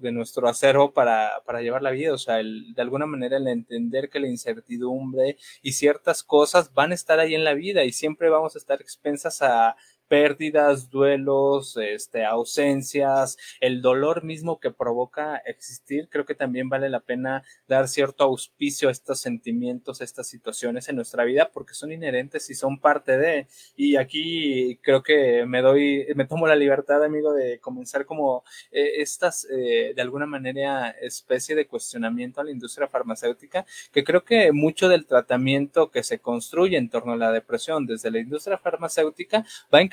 de 0.00 0.12
nuestro 0.12 0.48
acervo 0.48 0.92
para, 0.92 1.42
para, 1.44 1.62
llevar 1.62 1.82
la 1.82 1.90
vida. 1.90 2.12
O 2.12 2.18
sea, 2.18 2.40
el, 2.40 2.74
de 2.74 2.82
alguna 2.82 3.06
manera 3.06 3.36
el 3.36 3.48
entender 3.48 4.08
que 4.08 4.20
la 4.20 4.28
incertidumbre 4.28 5.36
y 5.62 5.72
ciertas 5.72 6.22
cosas 6.22 6.72
van 6.74 6.92
a 6.92 6.94
estar 6.94 7.18
ahí 7.18 7.34
en 7.34 7.44
la 7.44 7.54
vida 7.54 7.84
y 7.84 7.92
siempre 7.92 8.30
vamos 8.30 8.54
a 8.54 8.58
estar 8.58 8.80
expensas 8.80 9.42
a, 9.42 9.76
pérdidas, 10.12 10.90
duelos, 10.90 11.78
este, 11.78 12.26
ausencias, 12.26 13.38
el 13.60 13.80
dolor 13.80 14.24
mismo 14.24 14.60
que 14.60 14.70
provoca 14.70 15.38
existir, 15.38 16.10
creo 16.10 16.26
que 16.26 16.34
también 16.34 16.68
vale 16.68 16.90
la 16.90 17.00
pena 17.00 17.44
dar 17.66 17.88
cierto 17.88 18.24
auspicio 18.24 18.90
a 18.90 18.92
estos 18.92 19.20
sentimientos, 19.20 20.02
a 20.02 20.04
estas 20.04 20.28
situaciones 20.28 20.90
en 20.90 20.96
nuestra 20.96 21.24
vida, 21.24 21.50
porque 21.50 21.72
son 21.72 21.92
inherentes 21.92 22.50
y 22.50 22.54
son 22.54 22.78
parte 22.78 23.16
de. 23.16 23.46
Y 23.74 23.96
aquí 23.96 24.78
creo 24.82 25.02
que 25.02 25.46
me 25.46 25.62
doy, 25.62 26.06
me 26.14 26.26
tomo 26.26 26.46
la 26.46 26.56
libertad, 26.56 27.02
amigo, 27.02 27.32
de 27.32 27.58
comenzar 27.60 28.04
como 28.04 28.44
eh, 28.70 29.00
estas, 29.00 29.46
eh, 29.50 29.94
de 29.96 30.02
alguna 30.02 30.26
manera, 30.26 30.90
especie 30.90 31.56
de 31.56 31.66
cuestionamiento 31.66 32.42
a 32.42 32.44
la 32.44 32.50
industria 32.50 32.86
farmacéutica, 32.86 33.64
que 33.90 34.04
creo 34.04 34.24
que 34.24 34.52
mucho 34.52 34.90
del 34.90 35.06
tratamiento 35.06 35.90
que 35.90 36.02
se 36.02 36.18
construye 36.18 36.76
en 36.76 36.90
torno 36.90 37.12
a 37.12 37.16
la 37.16 37.32
depresión 37.32 37.86
desde 37.86 38.10
la 38.10 38.18
industria 38.18 38.58
farmacéutica 38.58 39.46
va 39.72 39.80
en 39.80 39.88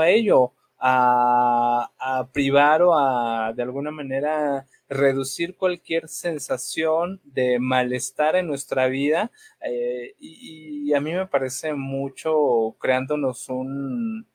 a 0.00 0.08
ello, 0.08 0.52
a, 0.78 1.90
a 1.98 2.28
privar 2.32 2.82
o 2.82 2.94
a 2.94 3.52
de 3.52 3.62
alguna 3.62 3.90
manera 3.90 4.66
reducir 4.88 5.56
cualquier 5.56 6.08
sensación 6.08 7.20
de 7.24 7.58
malestar 7.58 8.36
en 8.36 8.46
nuestra 8.46 8.86
vida 8.86 9.30
eh, 9.60 10.14
y, 10.18 10.90
y, 10.90 10.94
a 10.94 11.00
mí 11.00 11.12
me 11.12 11.26
parece 11.26 11.74
mucho 11.74 12.76
creándonos 12.78 13.48
un, 13.48 14.26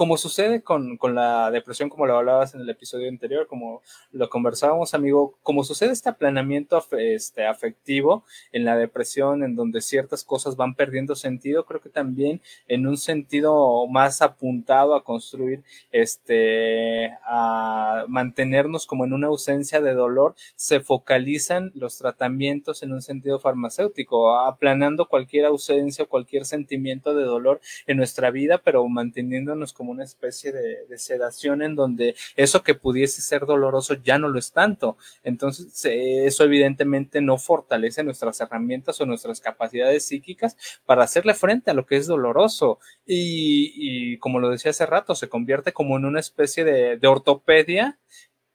como 0.00 0.16
sucede 0.16 0.62
con, 0.62 0.96
con, 0.96 1.14
la 1.14 1.50
depresión, 1.50 1.90
como 1.90 2.06
lo 2.06 2.16
hablabas 2.16 2.54
en 2.54 2.62
el 2.62 2.70
episodio 2.70 3.06
anterior, 3.06 3.46
como 3.46 3.82
lo 4.12 4.30
conversábamos, 4.30 4.94
amigo, 4.94 5.34
como 5.42 5.62
sucede 5.62 5.92
este 5.92 6.08
aplanamiento 6.08 6.82
este, 6.92 7.46
afectivo 7.46 8.24
en 8.50 8.64
la 8.64 8.78
depresión, 8.78 9.44
en 9.44 9.56
donde 9.56 9.82
ciertas 9.82 10.24
cosas 10.24 10.56
van 10.56 10.74
perdiendo 10.74 11.14
sentido, 11.16 11.66
creo 11.66 11.82
que 11.82 11.90
también 11.90 12.40
en 12.66 12.86
un 12.86 12.96
sentido 12.96 13.86
más 13.88 14.22
apuntado 14.22 14.94
a 14.94 15.04
construir, 15.04 15.64
este, 15.92 17.10
a 17.26 18.06
mantenernos 18.08 18.86
como 18.86 19.04
en 19.04 19.12
una 19.12 19.26
ausencia 19.26 19.82
de 19.82 19.92
dolor, 19.92 20.34
se 20.56 20.80
focalizan 20.80 21.72
los 21.74 21.98
tratamientos 21.98 22.82
en 22.82 22.94
un 22.94 23.02
sentido 23.02 23.38
farmacéutico, 23.38 24.34
aplanando 24.38 25.08
cualquier 25.08 25.44
ausencia 25.44 26.04
o 26.04 26.08
cualquier 26.08 26.46
sentimiento 26.46 27.14
de 27.14 27.24
dolor 27.24 27.60
en 27.86 27.98
nuestra 27.98 28.30
vida, 28.30 28.62
pero 28.64 28.88
manteniéndonos 28.88 29.74
como 29.74 29.89
una 29.90 30.04
especie 30.04 30.52
de, 30.52 30.98
sedación 30.98 31.62
en 31.62 31.74
donde 31.74 32.14
eso 32.36 32.62
que 32.62 32.74
pudiese 32.74 33.22
ser 33.22 33.46
doloroso 33.46 33.94
ya 33.94 34.18
no 34.18 34.28
lo 34.28 34.38
es 34.38 34.52
tanto. 34.52 34.96
Entonces, 35.22 35.84
eso 35.84 36.44
evidentemente 36.44 37.20
no 37.20 37.38
fortalece 37.38 38.02
nuestras 38.02 38.40
herramientas 38.40 39.00
o 39.00 39.06
nuestras 39.06 39.40
capacidades 39.40 40.06
psíquicas 40.06 40.56
para 40.84 41.04
hacerle 41.04 41.34
frente 41.34 41.70
a 41.70 41.74
lo 41.74 41.86
que 41.86 41.96
es 41.96 42.06
doloroso. 42.06 42.78
Y, 43.06 44.18
como 44.18 44.40
lo 44.40 44.50
decía 44.50 44.70
hace 44.70 44.86
rato, 44.86 45.14
se 45.14 45.28
convierte 45.28 45.72
como 45.72 45.96
en 45.96 46.04
una 46.04 46.20
especie 46.20 46.64
de, 46.64 46.98
de 46.98 47.08
ortopedia 47.08 47.98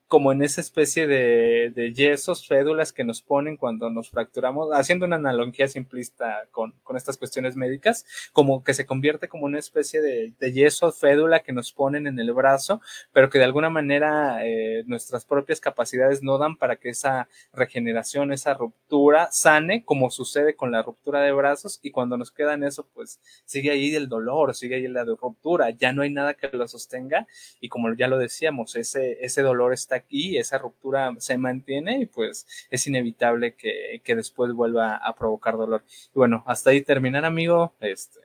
como 0.07 0.31
en 0.31 0.43
esa 0.43 0.61
especie 0.61 1.07
de, 1.07 1.71
de, 1.73 1.93
yesos, 1.93 2.47
fédulas 2.47 2.93
que 2.93 3.03
nos 3.03 3.23
ponen 3.23 3.57
cuando 3.57 3.89
nos 3.89 4.11
fracturamos, 4.11 4.69
haciendo 4.73 5.05
una 5.05 5.15
analogía 5.15 5.67
simplista 5.67 6.47
con, 6.51 6.73
con 6.83 6.95
estas 6.95 7.17
cuestiones 7.17 7.55
médicas, 7.55 8.05
como 8.31 8.63
que 8.63 8.75
se 8.75 8.85
convierte 8.85 9.27
como 9.27 9.45
una 9.45 9.57
especie 9.57 10.01
de, 10.01 10.33
de, 10.39 10.53
yeso, 10.53 10.91
fédula 10.91 11.39
que 11.39 11.53
nos 11.53 11.71
ponen 11.71 12.05
en 12.05 12.19
el 12.19 12.31
brazo, 12.33 12.81
pero 13.13 13.31
que 13.31 13.39
de 13.39 13.45
alguna 13.45 13.71
manera 13.71 14.45
eh, 14.45 14.83
nuestras 14.85 15.25
propias 15.25 15.59
capacidades 15.59 16.21
no 16.21 16.37
dan 16.37 16.55
para 16.55 16.75
que 16.75 16.89
esa 16.89 17.27
regeneración, 17.51 18.31
esa 18.31 18.53
ruptura 18.53 19.29
sane, 19.31 19.83
como 19.85 20.11
sucede 20.11 20.55
con 20.55 20.71
la 20.71 20.83
ruptura 20.83 21.21
de 21.21 21.31
brazos, 21.31 21.79
y 21.81 21.89
cuando 21.89 22.15
nos 22.15 22.31
queda 22.31 22.53
en 22.53 22.63
eso, 22.63 22.87
pues 22.93 23.19
sigue 23.45 23.71
ahí 23.71 23.95
el 23.95 24.07
dolor, 24.07 24.53
sigue 24.53 24.75
ahí 24.75 24.87
la 24.87 25.03
ruptura, 25.03 25.71
ya 25.71 25.93
no 25.93 26.03
hay 26.03 26.11
nada 26.11 26.35
que 26.35 26.47
lo 26.55 26.67
sostenga, 26.67 27.25
y 27.59 27.69
como 27.69 27.91
ya 27.95 28.07
lo 28.07 28.19
decíamos, 28.19 28.75
ese, 28.75 29.17
ese 29.25 29.41
dolor 29.41 29.73
está 29.73 29.94
aquí, 29.95 30.37
esa 30.37 30.57
ruptura 30.57 31.13
se 31.17 31.37
mantiene 31.37 31.99
y 32.01 32.05
pues 32.05 32.47
es 32.69 32.87
inevitable 32.87 33.55
que, 33.55 34.01
que 34.03 34.15
después 34.15 34.53
vuelva 34.53 34.95
a 34.95 35.15
provocar 35.15 35.57
dolor. 35.57 35.83
Y 36.13 36.19
bueno, 36.19 36.43
hasta 36.45 36.69
ahí 36.69 36.81
terminar, 36.81 37.25
amigo. 37.25 37.73
Este, 37.79 38.19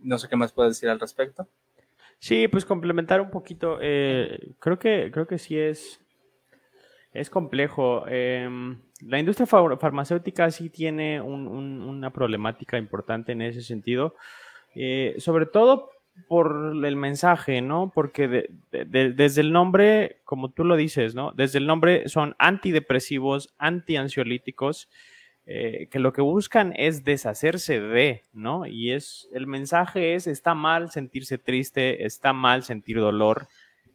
no 0.00 0.18
sé 0.18 0.28
qué 0.28 0.36
más 0.36 0.52
puedo 0.52 0.68
decir 0.68 0.88
al 0.88 1.00
respecto. 1.00 1.48
Sí, 2.18 2.48
pues 2.48 2.64
complementar 2.64 3.20
un 3.20 3.30
poquito. 3.30 3.78
Eh, 3.80 4.52
creo 4.58 4.78
que 4.78 5.10
creo 5.12 5.26
que 5.26 5.38
sí 5.38 5.58
es 5.58 6.00
es 7.12 7.30
complejo. 7.30 8.06
Em, 8.06 8.80
la 9.00 9.18
industria 9.18 9.46
farmacéutica 9.46 10.50
sí 10.50 10.70
tiene 10.70 11.20
una 11.20 12.12
problemática 12.12 12.78
importante 12.78 13.32
en 13.32 13.42
ese 13.42 13.62
sentido, 13.62 14.14
eh, 14.74 15.14
sobre 15.18 15.46
todo 15.46 15.90
por 16.28 16.72
el 16.84 16.96
mensaje, 16.96 17.60
¿no? 17.62 17.90
Porque 17.94 18.48
desde 18.70 19.40
el 19.40 19.52
nombre, 19.52 20.20
como 20.24 20.50
tú 20.50 20.64
lo 20.64 20.76
dices, 20.76 21.14
¿no? 21.14 21.32
Desde 21.32 21.58
el 21.58 21.66
nombre 21.66 22.08
son 22.08 22.34
antidepresivos, 22.38 23.54
antiansiolíticos, 23.58 24.88
eh, 25.46 25.88
que 25.90 25.98
lo 25.98 26.12
que 26.12 26.22
buscan 26.22 26.72
es 26.76 27.04
deshacerse 27.04 27.80
de, 27.80 28.22
¿no? 28.32 28.66
Y 28.66 28.92
es, 28.92 29.28
el 29.32 29.46
mensaje 29.46 30.14
es, 30.14 30.26
está 30.26 30.54
mal 30.54 30.90
sentirse 30.90 31.38
triste, 31.38 32.04
está 32.04 32.32
mal 32.32 32.62
sentir 32.62 32.98
dolor, 32.98 33.48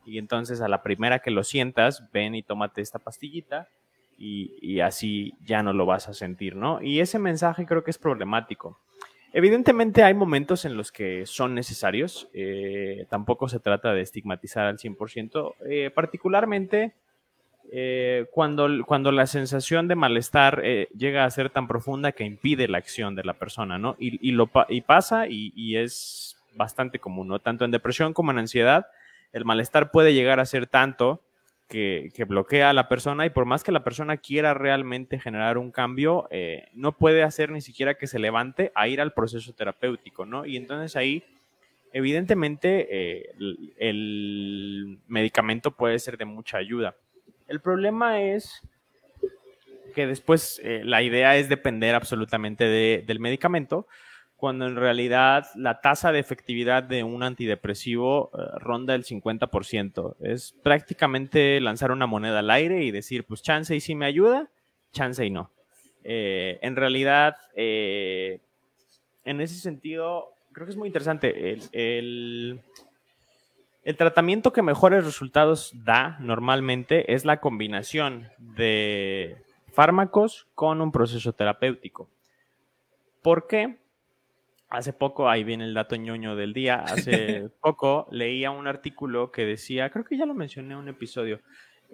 y 0.06 0.18
entonces 0.18 0.62
a 0.62 0.68
la 0.68 0.84
primera 0.84 1.20
que 1.20 1.32
lo 1.32 1.44
sientas, 1.44 2.12
ven 2.12 2.36
y 2.36 2.44
tómate 2.44 2.82
esta 2.82 3.00
pastillita, 3.00 3.70
y, 4.18 4.58
y 4.62 4.82
así 4.82 5.34
ya 5.42 5.64
no 5.64 5.74
lo 5.74 5.86
vas 5.86 6.10
a 6.10 6.14
sentir, 6.14 6.56
¿no? 6.56 6.82
Y 6.82 7.00
ese 7.00 7.20
mensaje 7.20 7.66
creo 7.66 7.84
que 7.84 7.92
es 7.92 7.98
problemático. 7.98 8.80
Evidentemente 9.38 10.02
hay 10.02 10.14
momentos 10.14 10.64
en 10.64 10.78
los 10.78 10.94
que 10.94 11.26
son 11.26 11.56
necesarios, 11.56 12.30
eh, 12.34 13.06
tampoco 13.10 13.50
se 13.50 13.60
trata 13.60 13.94
de 13.94 14.00
estigmatizar 14.00 14.66
al 14.66 14.78
100%, 14.78 15.56
eh, 15.70 15.92
particularmente 15.94 16.94
eh, 17.70 18.28
cuando, 18.32 18.70
cuando 18.86 19.12
la 19.12 19.28
sensación 19.28 19.90
de 19.90 19.96
malestar 19.96 20.64
llega 20.98 21.26
a 21.26 21.32
ser 21.32 21.50
tan 21.50 21.68
profunda 21.68 22.14
que 22.14 22.24
impide 22.24 22.70
la 22.70 22.78
acción 22.78 23.14
de 23.14 23.26
la 23.26 23.34
persona, 23.34 23.78
¿no? 23.78 23.98
Y, 24.00 24.32
lo, 24.32 24.50
y 24.70 24.80
pasa 24.80 25.28
y, 25.28 25.52
y, 25.54 25.76
es 25.76 26.38
bastante 26.54 27.00
común, 27.00 27.28
¿no? 27.28 27.40
Tanto 27.40 27.66
en 27.66 27.72
depresión 27.72 28.14
como 28.14 28.32
en 28.32 28.38
ansiedad, 28.38 28.88
el 29.34 29.44
malestar 29.44 29.92
puede 29.92 30.14
llegar 30.14 30.40
a 30.40 30.46
ser 30.46 30.66
tanto 30.66 31.25
que, 31.68 32.26
bloquea 32.28 32.70
a 32.70 32.74
la 32.74 32.88
persona 32.88 33.26
y 33.26 33.30
por 33.30 33.46
más 33.46 33.64
que 33.64 33.72
la 33.72 33.84
persona 33.84 34.18
quiera 34.18 34.54
realmente 34.54 35.20
generar 35.20 35.58
un 35.58 35.72
cambio, 35.72 36.28
eh, 36.32 36.70
no 36.74 36.98
puede 36.98 37.24
hacer 37.24 37.52
ni 37.52 37.62
siquiera 37.62 37.96
que 37.96 38.08
se 38.08 38.20
levante 38.20 38.72
a 38.76 38.88
ir 38.88 39.02
al 39.02 39.14
proceso 39.14 39.54
terapéutico, 39.54 40.26
¿no? 40.26 40.46
Y 40.46 40.58
entonces 40.58 40.96
ahí, 40.96 41.24
evidentemente, 41.92 42.88
eh, 42.90 43.36
el, 43.78 45.00
medicamento 45.08 45.72
puede 45.72 46.00
ser 46.00 46.18
de 46.18 46.26
mucha 46.26 46.58
ayuda. 46.58 46.96
El 47.48 47.62
problema 47.62 48.22
es 48.22 48.62
que 49.94 50.08
después 50.08 50.60
eh, 50.64 50.82
la 50.84 51.02
idea 51.02 51.38
es 51.38 51.48
depender 51.50 51.96
absolutamente 51.96 52.66
del 52.66 53.20
medicamento, 53.20 53.88
cuando 54.46 54.68
en 54.68 54.76
realidad 54.76 55.48
la 55.56 55.82
tasa 55.82 56.12
de 56.12 56.20
efectividad 56.20 56.84
de 56.84 57.04
un 57.04 57.24
antidepresivo 57.24 58.30
eh, 58.32 58.44
ronda 58.60 58.94
el 58.94 59.04
50%. 59.04 60.18
Es 60.20 60.54
prácticamente 60.62 61.60
lanzar 61.60 61.90
una 61.90 62.06
moneda 62.06 62.38
al 62.38 62.52
aire 62.52 62.84
y 62.84 62.92
decir, 62.92 63.24
pues 63.24 63.42
chance 63.42 63.76
y 63.76 63.80
sí 63.80 63.96
me 63.96 64.06
ayuda, 64.06 64.52
chance 64.92 65.26
y 65.26 65.32
no. 65.32 65.50
Eh, 66.04 66.60
en 66.62 66.76
realidad, 66.76 67.38
eh, 67.56 68.40
en 69.24 69.42
ese 69.42 69.56
sentido, 69.56 70.36
creo 70.52 70.68
que 70.68 70.74
es 70.74 70.78
muy 70.78 70.90
interesante. 70.90 71.58
El, 71.74 72.62
el 73.84 73.98
tratamiento 73.98 74.54
que 74.54 74.62
mejores 74.62 75.06
resultados 75.06 75.74
da 75.84 76.18
normalmente 76.20 77.16
es 77.16 77.26
la 77.26 77.40
combinación 77.42 78.30
de 78.38 79.38
fármacos 79.74 80.46
con 80.54 80.82
un 80.82 80.92
proceso 80.92 81.34
terapéutico. 81.34 82.08
¿Por 83.24 83.48
qué? 83.48 83.84
Hace 84.76 84.94
poco, 84.94 85.30
ahí 85.30 85.44
viene 85.44 85.66
el 85.66 85.74
dato 85.74 85.96
ñoño 85.96 86.36
del 86.36 86.54
día, 86.54 86.76
hace 86.76 87.50
poco 87.62 88.08
leía 88.12 88.52
un 88.52 88.68
artículo 88.68 89.32
que 89.32 89.46
decía, 89.46 89.90
creo 89.90 90.06
que 90.06 90.18
ya 90.18 90.26
lo 90.26 90.34
mencioné 90.34 90.74
en 90.74 90.80
un 90.80 90.90
episodio, 90.90 91.40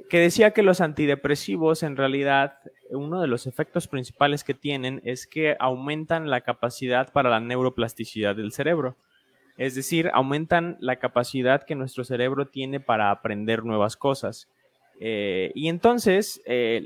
que 0.10 0.20
decía 0.20 0.52
que 0.52 0.64
los 0.64 0.82
antidepresivos 0.82 1.84
en 1.84 1.96
realidad 1.96 2.56
uno 2.90 3.22
de 3.22 3.28
los 3.28 3.48
efectos 3.48 3.88
principales 3.88 4.44
que 4.44 4.54
tienen 4.54 5.02
es 5.04 5.28
que 5.28 5.56
aumentan 5.60 6.30
la 6.30 6.42
capacidad 6.42 7.12
para 7.12 7.30
la 7.30 7.40
neuroplasticidad 7.40 8.36
del 8.36 8.52
cerebro. 8.52 8.96
Es 9.58 9.76
decir, 9.76 10.10
aumentan 10.14 10.78
la 10.80 10.96
capacidad 10.96 11.64
que 11.64 11.76
nuestro 11.76 12.04
cerebro 12.04 12.48
tiene 12.48 12.80
para 12.80 13.12
aprender 13.12 13.64
nuevas 13.64 13.96
cosas. 13.96 14.48
Eh, 15.00 15.52
y 15.56 15.68
entonces, 15.68 16.42
eh, 16.46 16.82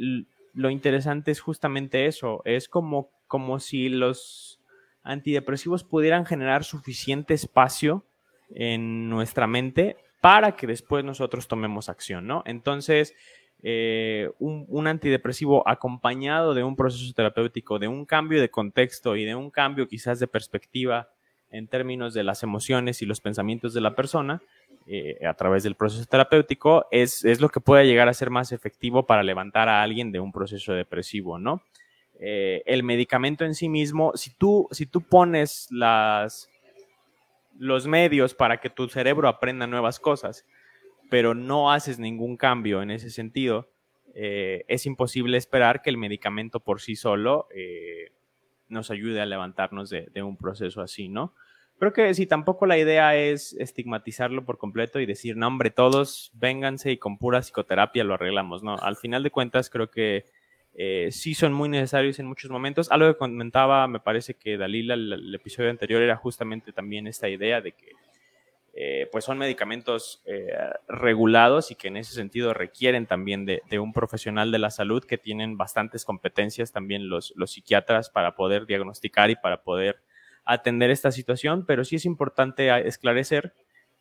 lo 0.53 0.69
interesante 0.69 1.31
es 1.31 1.39
justamente 1.39 2.07
eso, 2.07 2.41
es 2.43 2.67
como, 2.67 3.09
como 3.27 3.59
si 3.59 3.89
los 3.89 4.59
antidepresivos 5.05 5.83
pudieran 5.83 6.25
generar 6.25 6.63
suficiente 6.63 7.33
espacio 7.33 8.03
en 8.49 9.09
nuestra 9.09 9.47
mente 9.47 9.95
para 10.19 10.55
que 10.55 10.67
después 10.67 11.05
nosotros 11.05 11.47
tomemos 11.47 11.87
acción, 11.87 12.27
¿no? 12.27 12.41
Entonces, 12.45 13.13
eh, 13.61 14.29
un, 14.39 14.87
antidepresivo 14.87 15.67
acompañado 15.67 16.53
de 16.53 16.63
un 16.63 16.75
proceso 16.75 17.13
terapéutico, 17.13 17.79
de 17.79 17.87
un 17.87 18.05
cambio 18.05 18.41
de 18.41 18.49
contexto 18.49 19.15
y 19.15 19.23
de 19.23 19.35
un 19.35 19.49
cambio 19.49 19.87
quizás 19.87 20.19
de 20.19 20.27
perspectiva 20.27 21.09
en 21.51 21.67
términos 21.67 22.13
de 22.13 22.23
las 22.23 22.43
emociones 22.43 23.01
y 23.01 23.05
los 23.05 23.21
pensamientos 23.21 23.73
de 23.73 23.81
la 23.81 23.95
persona, 23.95 24.41
eh, 24.87 25.19
a 25.25 25.33
través 25.35 25.63
del 25.63 25.75
proceso 25.75 26.05
terapéutico, 26.05 26.85
es, 26.91 27.23
es, 27.23 27.39
lo 27.39 27.49
que 27.49 27.59
puede 27.59 27.87
llegar 27.87 28.07
a 28.07 28.13
ser 28.13 28.29
más 28.29 28.51
efectivo 28.51 29.05
para 29.05 29.23
levantar 29.23 29.69
a 29.69 29.81
alguien 29.81 30.11
de 30.11 30.19
un 30.19 30.31
proceso 30.31 30.73
depresivo, 30.73 31.39
¿no? 31.39 31.63
Eh, 32.19 32.63
el 32.65 32.83
medicamento 32.83 33.45
en 33.45 33.55
sí 33.55 33.69
mismo, 33.69 34.13
si 34.15 34.31
tú, 34.31 34.67
si 34.71 34.85
tú 34.85 35.01
pones 35.01 35.67
las, 35.69 36.49
los 37.57 37.87
medios 37.87 38.33
para 38.33 38.59
que 38.59 38.69
tu 38.69 38.87
cerebro 38.87 39.27
aprenda 39.27 39.67
nuevas 39.67 39.99
cosas, 39.99 40.45
pero 41.09 41.33
no 41.33 41.71
haces 41.71 41.99
ningún 41.99 42.37
cambio 42.37 42.81
en 42.81 42.91
ese 42.91 43.09
sentido, 43.09 43.69
eh, 44.13 44.63
es 44.69 44.85
imposible 44.85 45.37
esperar 45.37 45.81
que 45.81 45.89
el 45.89 45.97
medicamento 45.97 46.61
por 46.61 46.79
sí 46.79 46.95
solo 46.95 47.47
eh, 47.53 48.13
nos 48.69 48.91
ayude 48.91 49.19
a 49.21 49.25
levantarnos 49.25 49.89
de, 49.89 50.07
de, 50.13 50.23
un 50.23 50.37
proceso 50.37 50.81
así, 50.81 51.09
¿no? 51.09 51.33
Creo 51.77 51.91
que 51.91 52.13
si 52.13 52.25
tampoco 52.25 52.65
la 52.65 52.77
idea 52.77 53.17
es 53.17 53.51
estigmatizarlo 53.59 54.45
por 54.45 54.57
completo 54.57 55.01
y 55.01 55.05
decir, 55.05 55.35
no, 55.35 55.47
hombre, 55.47 55.69
todos 55.69 56.31
vénganse 56.33 56.93
y 56.93 56.97
con 56.97 57.17
pura 57.17 57.41
psicoterapia 57.41 58.05
lo 58.05 58.13
arreglamos, 58.13 58.63
¿no? 58.63 58.77
Al 58.77 58.95
final 58.95 59.23
de 59.23 59.31
cuentas, 59.31 59.69
creo 59.69 59.91
que 59.91 60.23
eh, 60.77 61.09
sí 61.11 61.33
son 61.33 61.53
muy 61.53 61.69
necesarios 61.69 62.19
en 62.19 62.27
muchos 62.27 62.51
momentos. 62.51 62.91
Algo 62.91 63.07
que 63.07 63.17
comentaba, 63.17 63.87
me 63.87 64.01
parece 64.01 64.33
que 64.33 64.57
Dalila, 64.57 64.93
el, 64.95 65.33
episodio 65.33 65.69
anterior, 65.69 66.01
era 66.01 66.17
justamente 66.17 66.73
también 66.73 67.07
esta 67.07 67.29
idea 67.29 67.61
de 67.61 67.71
que 67.71 67.93
eh, 68.73 69.07
pues 69.09 69.23
son 69.23 69.37
medicamentos 69.37 70.21
eh, 70.25 70.53
regulados 70.89 71.71
y 71.71 71.75
que 71.75 71.87
en 71.87 71.95
ese 71.95 72.13
sentido 72.13 72.53
requieren 72.53 73.05
también 73.05 73.45
de, 73.45 73.61
un 73.79 73.93
profesional 73.93 74.51
de 74.51 74.59
la 74.59 74.69
salud 74.69 75.01
que 75.01 75.17
tienen 75.17 75.55
bastantes 75.55 76.03
competencias 76.03 76.73
también 76.73 77.07
los, 77.07 77.31
los 77.37 77.51
psiquiatras 77.51 78.09
para 78.09 78.35
poder 78.35 78.65
diagnosticar 78.65 79.29
y 79.29 79.37
para 79.37 79.63
poder 79.63 80.01
atender 80.43 80.91
esta 80.91 81.13
situación, 81.13 81.65
pero 81.65 81.85
sí 81.85 81.95
es 81.95 82.05
importante 82.05 82.69
esclarecer 82.85 83.53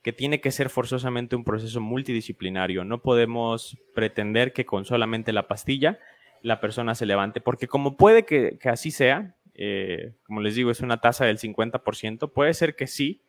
que 0.02 0.12
tiene 0.12 0.40
que 0.40 0.50
ser 0.50 0.68
forzosamente 0.70 1.36
un 1.36 1.44
proceso 1.44 1.80
multidisciplinario. 1.80 2.84
No 2.84 3.00
podemos 3.00 3.78
pretender 3.94 4.52
que 4.52 4.66
con 4.66 4.84
solamente 4.84 5.32
la 5.32 5.46
pastilla 5.46 6.00
la 6.44 6.60
persona 6.60 6.94
se 6.94 7.06
levante, 7.06 7.40
porque 7.40 7.66
como 7.66 7.96
puede 7.96 8.26
que, 8.26 8.58
así 8.64 8.90
sea, 8.90 9.34
eh, 9.54 10.12
como 10.24 10.42
les 10.42 10.54
digo, 10.54 10.70
es 10.70 10.80
una 10.80 11.00
tasa 11.00 11.24
del 11.24 11.38
50%, 11.38 12.30
puede 12.30 12.52
ser 12.52 12.76
que 12.76 12.86
sí, 12.86 13.22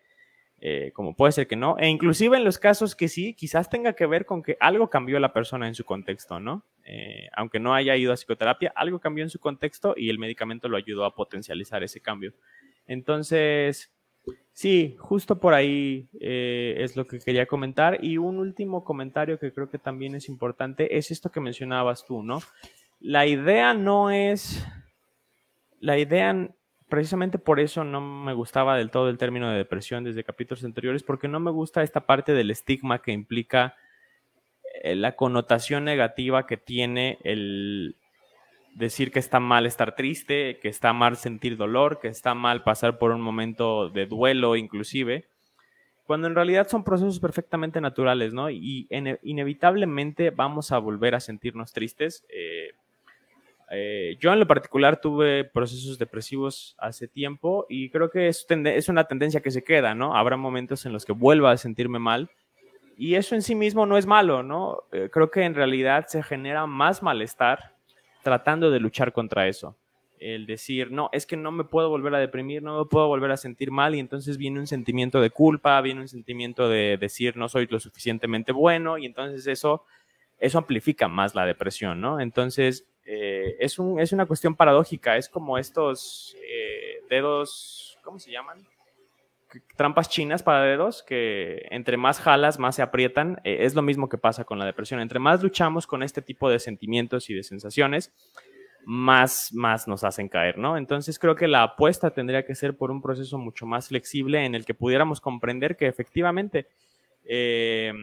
eh, 0.59 0.91
como 0.93 1.15
puede 1.15 1.31
ser 1.31 1.47
que 1.47 1.55
no, 1.55 1.77
e 1.79 1.87
inclusive 1.87 2.35
en 2.35 2.43
los 2.43 2.59
casos 2.59 2.93
que 2.93 3.07
sí, 3.07 3.33
quizás 3.33 3.69
tenga 3.69 3.93
que 3.93 4.05
ver 4.05 4.25
con 4.25 4.43
que 4.43 4.57
algo 4.59 4.89
cambió 4.89 5.17
la 5.21 5.31
persona 5.31 5.69
en 5.69 5.75
su 5.75 5.85
contexto, 5.85 6.41
¿no? 6.41 6.65
Eh, 6.83 7.29
aunque 7.37 7.57
no 7.57 7.73
haya 7.73 7.95
ido 7.95 8.11
a 8.11 8.17
psicoterapia, 8.17 8.73
algo 8.75 8.99
cambió 8.99 9.23
en 9.23 9.29
su 9.29 9.39
contexto 9.39 9.93
y 9.95 10.09
el 10.09 10.19
medicamento 10.19 10.67
lo 10.67 10.75
ayudó 10.75 11.05
a 11.05 11.15
potencializar 11.15 11.83
ese 11.83 12.01
cambio. 12.01 12.33
Entonces, 12.85 13.93
sí, 14.51 14.97
justo 14.99 15.39
por 15.39 15.53
ahí 15.53 16.09
es 16.19 16.97
lo 16.97 17.07
que 17.07 17.19
quería 17.19 17.45
comentar. 17.45 18.03
Y 18.03 18.17
un 18.17 18.39
último 18.39 18.83
comentario 18.83 19.39
que 19.39 19.53
creo 19.53 19.69
que 19.69 19.79
también 19.79 20.15
es 20.15 20.27
importante 20.27 20.97
es 20.97 21.11
esto 21.11 21.31
que 21.31 21.39
mencionabas 21.39 22.05
tú, 22.05 22.21
¿no? 22.21 22.41
La 22.99 23.25
idea 23.25 23.73
no 23.73 24.11
es, 24.11 24.65
la 25.79 25.97
idea, 25.97 26.49
precisamente 26.89 27.37
por 27.37 27.59
eso 27.59 27.83
no 27.83 28.01
me 28.01 28.33
gustaba 28.33 28.77
del 28.77 28.91
todo 28.91 29.09
el 29.09 29.17
término 29.17 29.49
de 29.49 29.57
depresión 29.57 30.03
desde 30.03 30.23
capítulos 30.23 30.63
anteriores, 30.63 31.03
porque 31.03 31.27
no 31.27 31.39
me 31.39 31.51
gusta 31.51 31.83
esta 31.83 32.05
parte 32.05 32.33
del 32.33 32.51
estigma 32.51 33.01
que 33.01 33.11
implica 33.11 33.75
eh, 34.81 34.95
la 34.95 35.15
connotación 35.15 35.83
negativa 35.83 36.47
que 36.47 36.57
tiene 36.57 37.19
el 37.23 37.95
decir 38.75 39.11
que 39.11 39.19
está 39.19 39.39
mal 39.39 39.65
estar 39.65 39.95
triste, 39.95 40.59
que 40.59 40.67
está 40.67 40.91
mal 40.93 41.15
sentir 41.15 41.57
dolor, 41.57 41.99
que 41.99 42.09
está 42.09 42.35
mal 42.35 42.63
pasar 42.63 42.99
por 42.99 43.11
un 43.11 43.21
momento 43.21 43.89
de 43.89 44.05
duelo 44.05 44.55
inclusive, 44.55 45.25
cuando 46.05 46.27
en 46.27 46.35
realidad 46.35 46.67
son 46.67 46.83
procesos 46.83 47.19
perfectamente 47.19 47.81
naturales, 47.81 48.33
¿no? 48.33 48.49
Y 48.51 48.87
inevitablemente 49.23 50.29
vamos 50.29 50.71
a 50.71 50.77
volver 50.77 51.15
a 51.15 51.19
sentirnos 51.19 51.73
tristes. 51.73 52.25
Eh, 52.29 52.73
eh, 53.71 54.17
yo 54.19 54.31
en 54.31 54.39
lo 54.39 54.47
particular 54.47 55.01
tuve 55.01 55.43
procesos 55.43 55.97
depresivos 55.97 56.75
hace 56.77 57.07
tiempo 57.07 57.65
y 57.67 57.89
creo 57.89 58.11
que 58.11 58.27
es, 58.27 58.45
es, 58.47 58.89
una 58.89 59.05
tendencia 59.05 59.41
que 59.41 59.51
se 59.51 59.63
queda, 59.63 59.95
¿no? 59.95 60.15
Habrá 60.15 60.37
momentos 60.37 60.85
en 60.85 60.93
los 60.93 61.05
que 61.05 61.13
vuelva 61.13 61.51
a 61.51 61.57
sentirme 61.57 61.97
mal 61.97 62.29
y 62.97 63.15
eso 63.15 63.33
en 63.35 63.41
sí 63.41 63.55
mismo 63.55 63.85
no 63.85 63.97
es 63.97 64.05
malo, 64.05 64.43
¿no? 64.43 64.83
Eh, 64.91 65.09
creo 65.11 65.31
que 65.31 65.43
en 65.43 65.55
realidad 65.55 66.05
se 66.07 66.21
genera 66.21 66.67
más 66.67 67.01
malestar 67.01 67.73
tratando 68.23 68.69
de 68.71 68.79
luchar 68.79 69.11
contra 69.11 69.47
eso. 69.47 69.75
el 70.19 70.45
decir, 70.45 70.91
no, 70.91 71.09
es 71.11 71.25
que 71.25 71.35
no 71.35 71.51
me 71.51 71.65
puedo 71.65 71.89
volver 71.89 72.15
a 72.15 72.19
deprimir, 72.19 72.63
no 72.63 72.79
me 72.79 72.85
puedo 72.85 73.07
volver 73.07 73.31
a 73.31 73.37
sentir 73.37 73.69
mal 73.69 73.95
y 73.95 73.99
entonces 73.99 74.37
viene 74.37 74.59
un 74.59 74.67
sentimiento 74.67 75.19
de 75.21 75.29
culpa, 75.29 75.81
viene 75.81 76.01
un 76.01 76.07
sentimiento 76.07 76.69
de 76.69 76.97
decir 76.97 77.35
no 77.35 77.49
soy 77.49 77.67
lo 77.67 77.79
suficientemente 77.79 78.51
bueno 78.53 78.97
y 78.97 79.05
entonces 79.05 79.45
eso, 79.45 79.83
eso 80.39 80.57
amplifica 80.57 81.07
más 81.07 81.35
la 81.35 81.45
depresión, 81.45 81.99
¿no? 81.99 82.19
Entonces 82.21 82.87
eh, 83.05 83.55
es, 83.59 83.77
un, 83.77 83.99
es 83.99 84.11
una 84.11 84.25
cuestión 84.25 84.55
paradójica, 84.55 85.15
es 85.15 85.29
como 85.29 85.57
estos 85.57 86.35
eh, 86.41 87.03
dedos, 87.09 87.97
¿cómo 88.03 88.17
se 88.19 88.31
llaman? 88.31 88.65
Trampas 89.77 90.09
chinas 90.09 90.43
para 90.43 90.63
dedos 90.63 91.03
que 91.03 91.67
entre 91.69 91.97
más 91.97 92.19
jalas, 92.19 92.59
más 92.59 92.75
se 92.75 92.81
aprietan. 92.81 93.39
Eh, 93.43 93.59
es 93.61 93.75
lo 93.75 93.81
mismo 93.81 94.09
que 94.09 94.17
pasa 94.17 94.43
con 94.43 94.59
la 94.59 94.65
depresión. 94.65 94.99
Entre 94.99 95.19
más 95.19 95.41
luchamos 95.41 95.87
con 95.87 96.03
este 96.03 96.21
tipo 96.21 96.49
de 96.49 96.59
sentimientos 96.59 97.29
y 97.29 97.35
de 97.35 97.43
sensaciones, 97.43 98.11
más, 98.85 99.53
más 99.53 99.87
nos 99.87 100.03
hacen 100.03 100.27
caer, 100.27 100.57
¿no? 100.57 100.77
Entonces 100.77 101.19
creo 101.19 101.35
que 101.35 101.47
la 101.47 101.63
apuesta 101.63 102.11
tendría 102.11 102.45
que 102.45 102.55
ser 102.55 102.75
por 102.75 102.91
un 102.91 103.01
proceso 103.01 103.37
mucho 103.37 103.65
más 103.65 103.87
flexible 103.87 104.45
en 104.45 104.55
el 104.55 104.65
que 104.65 104.73
pudiéramos 104.73 105.21
comprender 105.21 105.77
que 105.77 105.87
efectivamente 105.87 106.67
eh, 107.23 107.93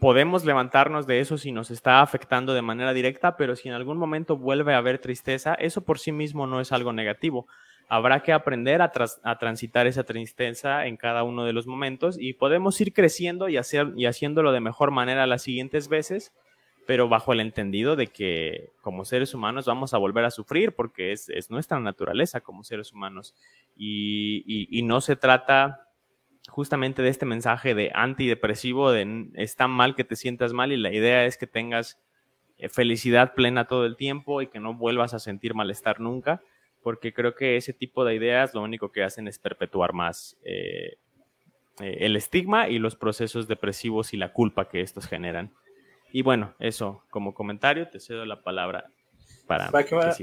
podemos 0.00 0.44
levantarnos 0.44 1.06
de 1.06 1.20
eso 1.20 1.38
si 1.38 1.52
nos 1.52 1.70
está 1.70 2.00
afectando 2.00 2.54
de 2.54 2.62
manera 2.62 2.92
directa, 2.92 3.36
pero 3.36 3.56
si 3.56 3.68
en 3.68 3.74
algún 3.74 3.96
momento 3.96 4.36
vuelve 4.36 4.74
a 4.74 4.78
haber 4.78 4.98
tristeza, 4.98 5.54
eso 5.54 5.84
por 5.84 5.98
sí 5.98 6.12
mismo 6.12 6.46
no 6.46 6.60
es 6.60 6.72
algo 6.72 6.92
negativo. 6.92 7.46
Habrá 7.88 8.20
que 8.20 8.32
aprender 8.32 8.80
a, 8.80 8.92
transitar 9.38 9.86
esa 9.86 10.04
tristeza 10.04 10.86
en 10.86 10.96
cada 10.96 11.22
uno 11.22 11.44
de 11.44 11.52
los 11.52 11.66
momentos 11.66 12.16
y 12.18 12.32
podemos 12.32 12.80
ir 12.80 12.92
creciendo 12.92 13.48
y, 13.48 13.56
hacer, 13.56 13.92
y 13.96 14.06
haciéndolo 14.06 14.52
de 14.52 14.60
mejor 14.60 14.90
manera 14.90 15.26
las 15.26 15.42
siguientes 15.42 15.88
veces 15.88 16.32
pero 16.86 17.08
bajo 17.08 17.32
el 17.32 17.40
entendido 17.40 17.96
de 17.96 18.08
que 18.08 18.72
como 18.80 19.04
seres 19.04 19.34
humanos 19.34 19.66
vamos 19.66 19.94
a 19.94 19.98
volver 19.98 20.24
a 20.24 20.30
sufrir 20.30 20.74
porque 20.74 21.12
es, 21.12 21.28
nuestra 21.50 21.80
naturaleza 21.80 22.40
como 22.40 22.64
seres 22.64 22.92
humanos. 22.92 23.34
Y, 23.76 24.82
no 24.84 25.00
se 25.00 25.16
trata 25.16 25.88
justamente 26.48 27.02
de 27.02 27.08
este 27.08 27.26
mensaje 27.26 27.74
de 27.74 27.90
antidepresivo, 27.94 28.92
de 28.92 29.28
está 29.34 29.68
mal 29.68 29.94
que 29.94 30.04
te 30.04 30.16
sientas 30.16 30.52
mal 30.52 30.72
y 30.72 30.76
la 30.76 30.92
idea 30.92 31.24
es 31.24 31.36
que 31.36 31.46
tengas 31.46 31.98
eh, 32.58 32.68
felicidad 32.68 33.34
plena 33.34 33.66
todo 33.66 33.86
el 33.86 33.96
tiempo 33.96 34.42
y 34.42 34.46
que 34.46 34.60
no 34.60 34.74
vuelvas 34.74 35.14
a 35.14 35.18
sentir 35.18 35.54
malestar 35.54 36.00
nunca, 36.00 36.42
porque 36.82 37.12
creo 37.12 37.34
que 37.34 37.56
ese 37.56 37.72
tipo 37.72 38.04
de 38.04 38.14
ideas 38.14 38.54
lo 38.54 38.62
único 38.62 38.92
que 38.92 39.02
hacen 39.02 39.26
es 39.26 39.38
perpetuar 39.38 39.92
más 39.92 40.36
eh, 40.44 40.98
eh, 41.80 41.96
el 42.00 42.14
estigma 42.14 42.68
y 42.68 42.78
los 42.78 42.94
procesos 42.94 43.48
depresivos 43.48 44.14
y 44.14 44.16
la 44.16 44.32
culpa 44.32 44.68
que 44.68 44.80
estos 44.80 45.06
generan. 45.06 45.52
Y 46.12 46.22
bueno, 46.22 46.54
eso 46.60 47.02
como 47.10 47.34
comentario, 47.34 47.88
te 47.88 47.98
cedo 47.98 48.24
la 48.24 48.42
palabra 48.42 48.90
para 49.48 49.70
va 49.70 49.82
que 49.82 49.96
va, 49.96 50.14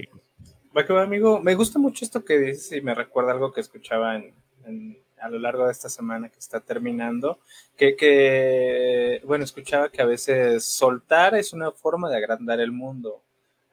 va, 0.75 0.85
que 0.85 0.93
va, 0.93 1.03
amigo. 1.03 1.41
Me 1.41 1.55
gusta 1.55 1.79
mucho 1.79 2.05
esto 2.05 2.23
que 2.23 2.37
dices 2.39 2.71
y 2.71 2.81
me 2.81 2.95
recuerda 2.95 3.33
algo 3.33 3.51
que 3.51 3.59
escuchaba 3.59 4.15
en, 4.15 4.97
a 5.21 5.29
lo 5.29 5.39
largo 5.39 5.65
de 5.65 5.71
esta 5.71 5.89
semana 5.89 6.29
que 6.29 6.39
está 6.39 6.59
terminando, 6.59 7.39
que, 7.77 7.95
que, 7.95 9.21
bueno, 9.25 9.43
escuchaba 9.43 9.89
que 9.89 10.01
a 10.01 10.05
veces 10.05 10.65
soltar 10.65 11.35
es 11.35 11.53
una 11.53 11.71
forma 11.71 12.09
de 12.09 12.17
agrandar 12.17 12.59
el 12.59 12.71
mundo, 12.71 13.21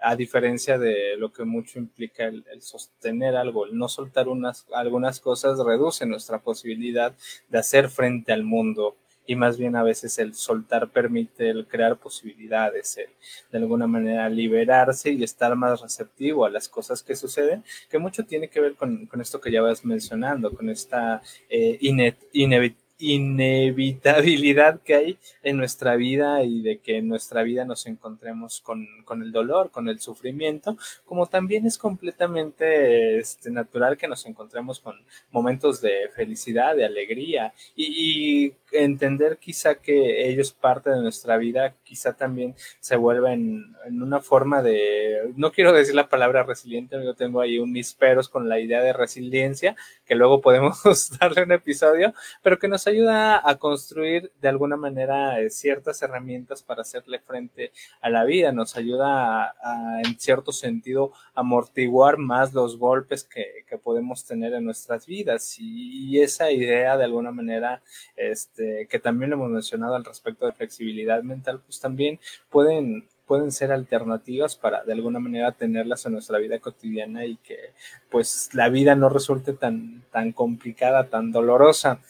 a 0.00 0.14
diferencia 0.14 0.78
de 0.78 1.16
lo 1.16 1.32
que 1.32 1.44
mucho 1.44 1.78
implica 1.78 2.24
el, 2.24 2.44
sostener 2.60 3.36
algo, 3.36 3.66
el 3.66 3.76
no 3.76 3.88
soltar 3.88 4.28
unas, 4.28 4.66
algunas 4.72 5.20
cosas 5.20 5.58
reduce 5.58 6.06
nuestra 6.06 6.38
posibilidad 6.40 7.14
de 7.48 7.58
hacer 7.58 7.88
frente 7.88 8.32
al 8.32 8.44
mundo 8.44 8.96
y 9.28 9.36
más 9.36 9.58
bien 9.58 9.76
a 9.76 9.82
veces 9.82 10.18
el 10.18 10.34
soltar 10.34 10.88
permite 10.88 11.50
el 11.50 11.66
crear 11.66 11.98
posibilidades, 11.98 12.96
el, 12.96 13.10
de 13.52 13.58
alguna 13.58 13.86
manera 13.86 14.26
liberarse 14.30 15.12
y 15.12 15.22
estar 15.22 15.54
más 15.54 15.82
receptivo 15.82 16.46
a 16.46 16.50
las 16.50 16.66
cosas 16.66 17.02
que 17.02 17.14
suceden, 17.14 17.62
que 17.90 17.98
mucho 17.98 18.24
tiene 18.24 18.48
que 18.48 18.60
ver 18.60 18.74
con, 18.74 19.04
con 19.04 19.20
esto 19.20 19.38
que 19.38 19.52
ya 19.52 19.60
vas 19.60 19.84
mencionando, 19.84 20.50
con 20.54 20.70
esta 20.70 21.20
eh, 21.50 21.78
inevitabilidad 22.98 24.80
que 24.80 24.94
hay 24.94 25.18
en 25.42 25.58
nuestra 25.58 25.96
vida 25.96 26.42
y 26.42 26.62
de 26.62 26.78
que 26.78 26.96
en 26.96 27.08
nuestra 27.08 27.42
vida 27.42 27.66
nos 27.66 27.86
encontremos 27.86 28.62
con, 28.62 28.88
con 29.04 29.22
el 29.22 29.30
dolor, 29.30 29.70
con 29.70 29.90
el 29.90 30.00
sufrimiento, 30.00 30.78
como 31.04 31.26
también 31.26 31.66
es 31.66 31.76
completamente 31.76 33.18
este, 33.18 33.50
natural 33.50 33.98
que 33.98 34.08
nos 34.08 34.24
encontremos 34.26 34.80
con 34.80 34.96
momentos 35.30 35.82
de 35.82 36.08
felicidad, 36.16 36.74
de 36.74 36.86
alegría. 36.86 37.52
Y, 37.76 38.54
entender 38.72 39.38
quizá 39.38 39.76
que 39.76 40.28
ellos 40.28 40.52
parte 40.52 40.90
de 40.90 41.00
nuestra 41.00 41.36
vida, 41.36 41.74
quizá 41.84 42.14
también 42.14 42.54
se 42.80 42.96
vuelven 42.96 43.74
en 43.86 44.02
una 44.02 44.20
forma 44.20 44.62
de, 44.62 45.32
no 45.36 45.52
quiero 45.52 45.72
decir 45.72 45.94
la 45.94 46.08
palabra 46.08 46.42
resiliente, 46.42 47.02
yo 47.02 47.14
tengo 47.14 47.40
ahí 47.40 47.58
un 47.58 47.72
mis 47.72 47.94
peros 47.94 48.28
con 48.28 48.48
la 48.48 48.58
idea 48.58 48.82
de 48.82 48.92
resiliencia, 48.92 49.76
que 50.04 50.14
luego 50.14 50.40
podemos 50.40 50.82
darle 51.20 51.44
un 51.44 51.52
episodio, 51.52 52.14
pero 52.42 52.58
que 52.58 52.68
nos 52.68 52.86
ayuda 52.86 53.40
a 53.48 53.56
construir 53.56 54.32
de 54.40 54.48
alguna 54.48 54.76
manera 54.76 55.40
eh, 55.40 55.50
ciertas 55.50 56.02
herramientas 56.02 56.62
para 56.62 56.82
hacerle 56.82 57.20
frente 57.20 57.72
a 58.00 58.10
la 58.10 58.24
vida, 58.24 58.52
nos 58.52 58.76
ayuda 58.76 59.54
a, 59.62 60.00
en 60.04 60.18
cierto 60.18 60.52
sentido 60.52 61.12
amortiguar 61.34 62.18
más 62.18 62.52
los 62.52 62.78
golpes 62.78 63.24
que, 63.24 63.64
que 63.66 63.78
podemos 63.78 64.24
tener 64.24 64.54
en 64.54 64.64
nuestras 64.64 65.06
vidas. 65.06 65.56
Y, 65.58 66.18
esa 66.18 66.50
idea 66.50 66.96
de 66.96 67.04
alguna 67.04 67.30
manera 67.30 67.80
este, 68.16 68.57
que 68.88 68.98
también 68.98 69.32
hemos 69.32 69.50
mencionado 69.50 69.94
al 69.94 70.04
respecto 70.04 70.46
de 70.46 70.52
flexibilidad 70.52 71.22
mental 71.22 71.60
pues 71.64 71.80
también 71.80 72.18
pueden 72.50 73.06
pueden 73.28 73.52
ser 73.52 73.70
alternativas 73.70 74.56
para 74.56 74.82
de 74.82 74.94
alguna 74.94 75.20
manera 75.20 75.52
tenerlas 75.52 76.04
en 76.06 76.14
nuestra 76.14 76.38
vida 76.38 76.58
cotidiana 76.58 77.26
y 77.26 77.36
que 77.36 77.72
pues 78.10 78.48
la 78.54 78.70
vida 78.70 78.96
no 78.96 79.10
resulte 79.10 79.52
tan, 79.52 80.02
tan 80.10 80.32
complicada, 80.32 81.08
tan 81.08 81.30
dolorosa. 81.30 82.00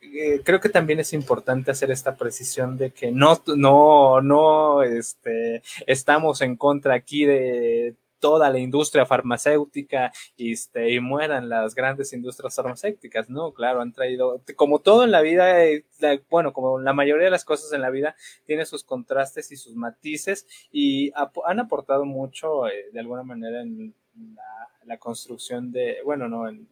Eh, 0.00 0.40
creo 0.44 0.60
que 0.60 0.68
también 0.68 1.00
es 1.00 1.12
importante 1.12 1.72
hacer 1.72 1.90
esta 1.90 2.16
precisión 2.16 2.78
de 2.78 2.92
que 2.92 3.10
no, 3.10 3.42
no, 3.56 4.22
no 4.22 4.82
este, 4.84 5.62
estamos 5.86 6.40
en 6.40 6.56
contra 6.56 6.94
aquí 6.94 7.24
de 7.26 7.94
toda 8.18 8.50
la 8.50 8.58
industria 8.58 9.06
farmacéutica 9.06 10.12
este, 10.36 10.92
y 10.92 11.00
mueran 11.00 11.48
las 11.48 11.74
grandes 11.74 12.12
industrias 12.12 12.54
farmacéuticas, 12.54 13.30
¿no? 13.30 13.52
Claro, 13.52 13.80
han 13.80 13.92
traído, 13.92 14.42
como 14.56 14.80
todo 14.80 15.04
en 15.04 15.10
la 15.10 15.20
vida, 15.20 15.64
eh, 15.64 15.84
bueno, 16.30 16.52
como 16.52 16.78
la 16.78 16.92
mayoría 16.92 17.26
de 17.26 17.30
las 17.30 17.44
cosas 17.44 17.72
en 17.72 17.82
la 17.82 17.90
vida, 17.90 18.16
tiene 18.44 18.66
sus 18.66 18.84
contrastes 18.84 19.50
y 19.52 19.56
sus 19.56 19.74
matices 19.74 20.46
y 20.70 21.12
han 21.44 21.60
aportado 21.60 22.04
mucho, 22.04 22.68
eh, 22.68 22.86
de 22.92 23.00
alguna 23.00 23.22
manera, 23.22 23.62
en 23.62 23.94
la, 24.34 24.68
la, 24.84 24.98
construcción 24.98 25.70
de, 25.70 25.98
bueno, 26.04 26.28
no, 26.28 26.48
en, 26.48 26.68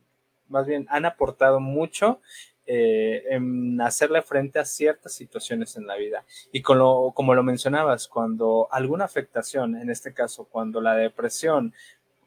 más 0.48 0.66
bien 0.66 0.86
han 0.90 1.04
aportado 1.04 1.60
mucho 1.60 2.20
eh, 2.66 3.22
en 3.30 3.80
hacerle 3.80 4.22
frente 4.22 4.58
a 4.58 4.64
ciertas 4.64 5.12
situaciones 5.12 5.76
en 5.76 5.86
la 5.86 5.96
vida. 5.96 6.24
Y 6.52 6.62
con 6.62 6.78
como 7.12 7.34
lo 7.34 7.42
mencionabas, 7.42 8.08
cuando 8.08 8.68
alguna 8.70 9.04
afectación, 9.04 9.76
en 9.76 9.90
este 9.90 10.12
caso, 10.12 10.48
cuando 10.50 10.80
la 10.80 10.94
depresión 10.94 11.72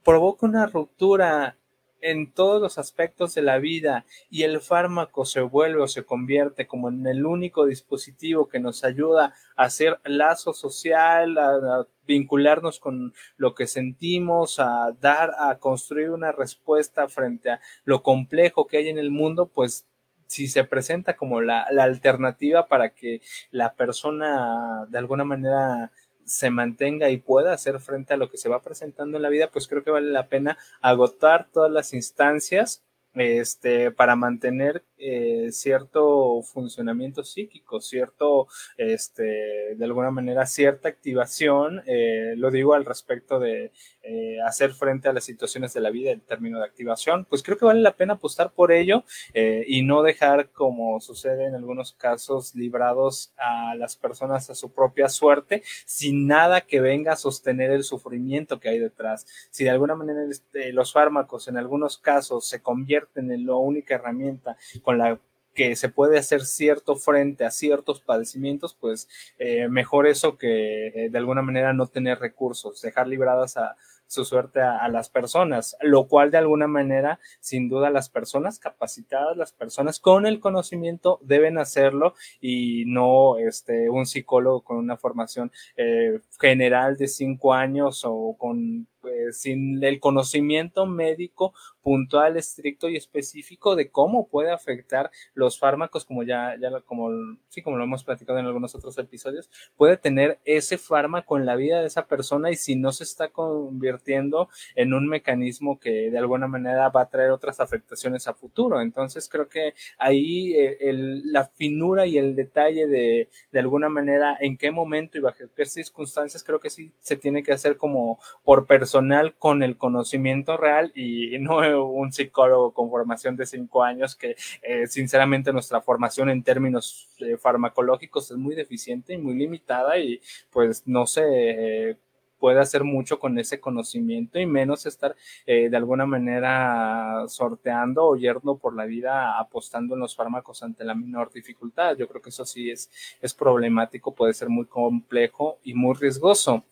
provoca 0.04 0.46
una 0.46 0.66
ruptura 0.66 1.56
en 2.02 2.32
todos 2.32 2.62
los 2.62 2.78
aspectos 2.78 3.36
de 3.36 3.42
la 3.42 3.58
vida 3.58 4.06
y 4.30 4.44
el 4.44 4.62
fármaco 4.62 5.26
se 5.26 5.42
vuelve 5.42 5.82
o 5.82 5.88
se 5.88 6.06
convierte 6.06 6.68
como 6.68 6.90
en 6.90 7.06
el 7.08 7.26
único 7.26 7.66
dispositivo 7.66 8.48
que 8.48 8.60
nos 8.60 8.84
ayuda 8.84 9.34
a 9.56 9.64
hacer 9.64 10.00
lazo 10.06 10.54
social, 10.54 11.38
a, 11.38 11.88
vincularnos 12.08 12.80
con 12.80 13.14
lo 13.38 13.54
que 13.54 13.68
sentimos, 13.68 14.60
a 14.60 14.96
dar, 15.00 15.32
a 15.38 15.60
construir 15.60 16.10
una 16.10 16.32
respuesta 16.32 17.08
frente 17.08 17.52
a 17.52 17.62
lo 17.84 18.02
complejo 18.02 18.66
que 18.66 18.78
hay 18.78 18.90
en 18.90 18.98
el 18.98 19.12
mundo, 19.12 19.46
pues 19.46 19.86
si 20.30 20.48
se 20.48 20.64
presenta 20.64 21.18
como 21.18 21.42
la, 21.42 21.66
la 21.72 21.84
alternativa 21.84 22.68
para 22.68 22.92
que 22.92 23.22
la 23.50 23.74
persona 23.74 24.86
de 24.88 24.98
alguna 25.00 25.24
manera 25.24 25.92
se 26.24 26.52
mantenga 26.52 27.10
y 27.10 27.18
pueda 27.18 27.52
hacer 27.52 27.80
frente 27.80 28.14
a 28.14 28.18
lo 28.18 28.30
que 28.30 28.38
se 28.38 28.50
va 28.50 28.62
presentando 28.62 29.18
en 29.18 29.24
la 29.24 29.30
vida, 29.30 29.50
pues 29.52 29.68
creo 29.68 29.84
que 29.84 29.90
vale 29.90 30.12
la 30.12 30.28
pena 30.28 30.58
agotar 30.82 31.50
todas 31.52 31.72
las 31.72 31.94
instancias 31.94 32.84
este, 33.16 33.92
para 33.92 34.16
mantener 34.16 34.84
eh, 34.98 35.50
cierto 35.52 36.42
funcionamiento 36.44 37.24
psíquico, 37.24 37.82
cierto, 37.82 38.48
este, 38.78 39.76
de 39.76 39.86
alguna 39.86 40.12
manera, 40.12 40.46
cierta 40.46 40.90
activación, 40.90 41.82
eh, 41.86 42.34
lo 42.36 42.52
digo 42.52 42.74
al 42.74 42.86
respecto 42.86 43.40
de 43.40 43.72
eh, 44.04 44.38
hacer 44.46 44.74
frente 44.74 45.10
a 45.10 45.14
las 45.14 45.24
situaciones 45.24 45.74
de 45.74 45.82
la 45.82 45.90
vida 45.90 46.12
en 46.12 46.22
términos 46.22 46.60
de 46.60 46.68
activación, 46.68 47.26
pues 47.26 47.44
creo 47.44 47.58
que 47.58 47.66
vale 47.66 47.82
la 47.82 47.96
pena 47.96 48.16
apostar 48.16 48.52
por 48.52 48.72
ello 48.72 49.04
y 49.34 49.84
no 49.84 50.02
dejar, 50.04 50.50
como 50.52 51.00
sucede 51.00 51.46
en 51.46 51.56
algunos 51.56 51.94
casos, 51.94 52.56
librados 52.56 53.34
a 53.38 53.76
las 53.76 53.96
personas 53.96 54.50
a 54.50 54.56
su 54.56 54.74
propia 54.74 55.10
suerte, 55.10 55.64
sin 55.86 56.28
nada 56.28 56.62
que 56.62 56.82
venga 56.82 57.14
a 57.14 57.18
sostener 57.18 57.72
el 57.72 57.84
sufrimiento 57.84 58.60
que 58.60 58.70
hay 58.70 58.80
detrás. 58.80 59.26
Si 59.52 59.64
de 59.64 59.70
alguna 59.70 59.96
manera 59.96 60.24
este, 60.30 60.74
los 60.74 60.94
fármacos 60.94 61.48
en 61.48 61.58
algunos 61.58 61.98
casos 61.98 62.48
se 62.48 62.62
convierten 62.62 62.99
en 63.16 63.46
la 63.46 63.56
única 63.56 63.96
herramienta 63.96 64.58
con 64.82 64.98
la 64.98 65.20
que 65.54 65.76
se 65.76 65.90
puede 65.90 66.18
hacer 66.18 66.46
cierto 66.46 66.96
frente 66.96 67.44
a 67.44 67.52
ciertos 67.52 68.02
padecimientos, 68.02 68.78
pues 68.80 69.10
eh, 69.38 69.68
mejor 69.68 70.08
eso 70.08 70.38
que 70.38 70.88
eh, 70.88 71.10
de 71.10 71.18
alguna 71.18 71.42
manera 71.42 71.74
no 71.74 71.88
tener 71.88 72.20
recursos, 72.20 72.82
dejar 72.82 73.08
libradas 73.08 73.58
a 73.58 73.76
su 74.10 74.26
suerte 74.26 74.60
a, 74.62 74.88
las 74.88 75.10
personas, 75.10 75.78
lo 75.82 76.08
cual 76.08 76.32
de 76.32 76.40
alguna 76.40 76.68
manera, 76.68 77.20
sin 77.42 77.70
duda, 77.70 77.92
las 77.92 78.10
personas 78.10 78.58
capacitadas, 78.58 79.38
las 79.38 79.52
personas 79.52 80.00
con 80.00 80.26
el 80.26 80.40
conocimiento 80.40 81.20
deben 81.22 81.60
hacerlo 81.60 82.16
y 82.42 82.86
no 82.88 83.38
este, 83.38 83.88
un 83.90 84.08
psicólogo 84.08 84.62
con 84.62 84.78
una 84.78 84.98
formación 84.98 85.52
eh, 85.78 86.22
general 86.40 86.98
de 86.98 87.08
cinco 87.08 87.54
años 87.54 88.02
o 88.04 88.36
con 88.40 88.88
pues, 89.02 89.42
sin 89.42 89.84
el 89.84 90.00
conocimiento 90.00 90.86
médico 90.86 91.54
puntual, 91.82 92.38
estricto 92.38 92.90
y 92.90 92.98
específico 92.98 93.76
de 93.76 93.90
cómo 93.90 94.28
puede 94.28 94.52
afectar 94.52 95.10
los 95.34 95.58
fármacos, 95.58 96.06
como 96.06 96.24
ya, 96.24 96.56
ya 96.60 96.70
como, 96.82 97.10
sí, 97.48 97.62
como 97.62 97.78
lo 97.78 97.84
hemos 97.84 98.04
platicado 98.04 98.38
en 98.40 98.46
algunos 98.46 98.76
otros 98.76 98.98
episodios, 98.98 99.50
puede 99.76 99.98
tener 99.98 100.40
ese 100.46 100.78
fármaco 100.78 101.38
en 101.38 101.46
la 101.46 101.56
vida 101.56 101.82
de 101.82 101.88
esa 101.88 102.06
persona 102.08 102.52
y 102.52 102.56
si 102.56 102.76
no 102.76 102.92
se 102.92 103.04
está 103.04 103.30
convirtiendo 103.30 104.50
en 104.76 104.94
un 104.94 105.08
mecanismo 105.08 105.80
que 105.80 106.12
de 106.12 106.18
alguna 106.18 106.48
manera 106.48 106.90
va 106.90 107.02
a 107.02 107.10
traer 107.10 107.32
otras 107.32 107.60
afectaciones 107.60 108.28
a 108.28 108.34
futuro. 108.34 108.82
Entonces 108.82 109.28
creo 109.30 109.48
que 109.48 109.74
ahí 109.98 110.54
eh, 110.54 110.78
el, 110.82 111.32
la 111.32 111.46
finura 111.46 112.06
y 112.06 112.18
el 112.18 112.36
detalle 112.36 112.88
de, 112.88 113.30
de 113.52 113.60
alguna 113.60 113.90
manera 113.90 114.38
en 114.40 114.58
qué 114.58 114.72
momento 114.72 115.18
y 115.18 115.22
bajo 115.22 115.38
qué 115.56 115.66
circunstancias 115.66 116.44
creo 116.44 116.60
que 116.60 116.70
sí 116.70 116.92
se 117.00 117.16
tiene 117.16 117.44
que 117.44 117.54
hacer 117.54 117.78
como 117.78 118.20
por 118.44 118.66
personal 118.90 119.36
con 119.38 119.62
el 119.62 119.78
conocimiento 119.78 120.58
real 120.58 120.92
y 120.96 121.38
no 121.40 121.60
un 121.94 122.12
psicólogo 122.12 122.74
con 122.74 122.90
formación 122.90 123.36
de 123.36 123.46
cinco 123.46 123.84
años 123.84 124.16
que 124.16 124.36
eh, 124.64 124.88
sinceramente 124.88 125.54
nuestra 125.54 125.80
formación 125.80 126.32
en 126.32 126.42
términos 126.42 127.08
eh, 127.20 127.38
farmacológicos 127.38 128.32
es 128.32 128.38
muy 128.38 128.56
deficiente 128.56 129.14
y 129.14 129.20
muy 129.20 129.36
limitada 129.36 130.00
y 130.00 130.20
pues 130.50 130.88
no 130.88 131.06
se 131.06 131.22
eh, 131.24 131.98
puede 132.40 132.60
hacer 132.60 132.84
mucho 132.84 133.20
con 133.20 133.38
ese 133.38 133.60
conocimiento 133.60 134.40
y 134.40 134.48
menos 134.48 134.86
estar 134.86 135.16
de 135.46 135.76
alguna 135.76 136.06
manera 136.06 137.26
sorteando 137.28 138.06
o 138.06 138.16
yerno 138.16 138.58
por 138.58 138.76
la 138.76 138.86
vida 138.86 139.38
apostando 139.38 139.94
en 139.94 140.00
los 140.00 140.16
fármacos 140.16 140.64
ante 140.64 140.86
la 140.86 140.96
menor 140.96 141.32
dificultad. 141.34 141.98
Yo 141.98 142.08
creo 142.08 142.22
que 142.22 142.30
eso 142.30 142.46
sí 142.46 142.72
es, 142.72 142.90
es 143.22 143.34
problemático, 143.34 144.16
puede 144.16 144.34
ser 144.34 144.48
muy 144.48 144.66
complejo 144.66 145.60
y 145.64 145.74
muy 145.74 145.96
riesgoso 145.96 146.64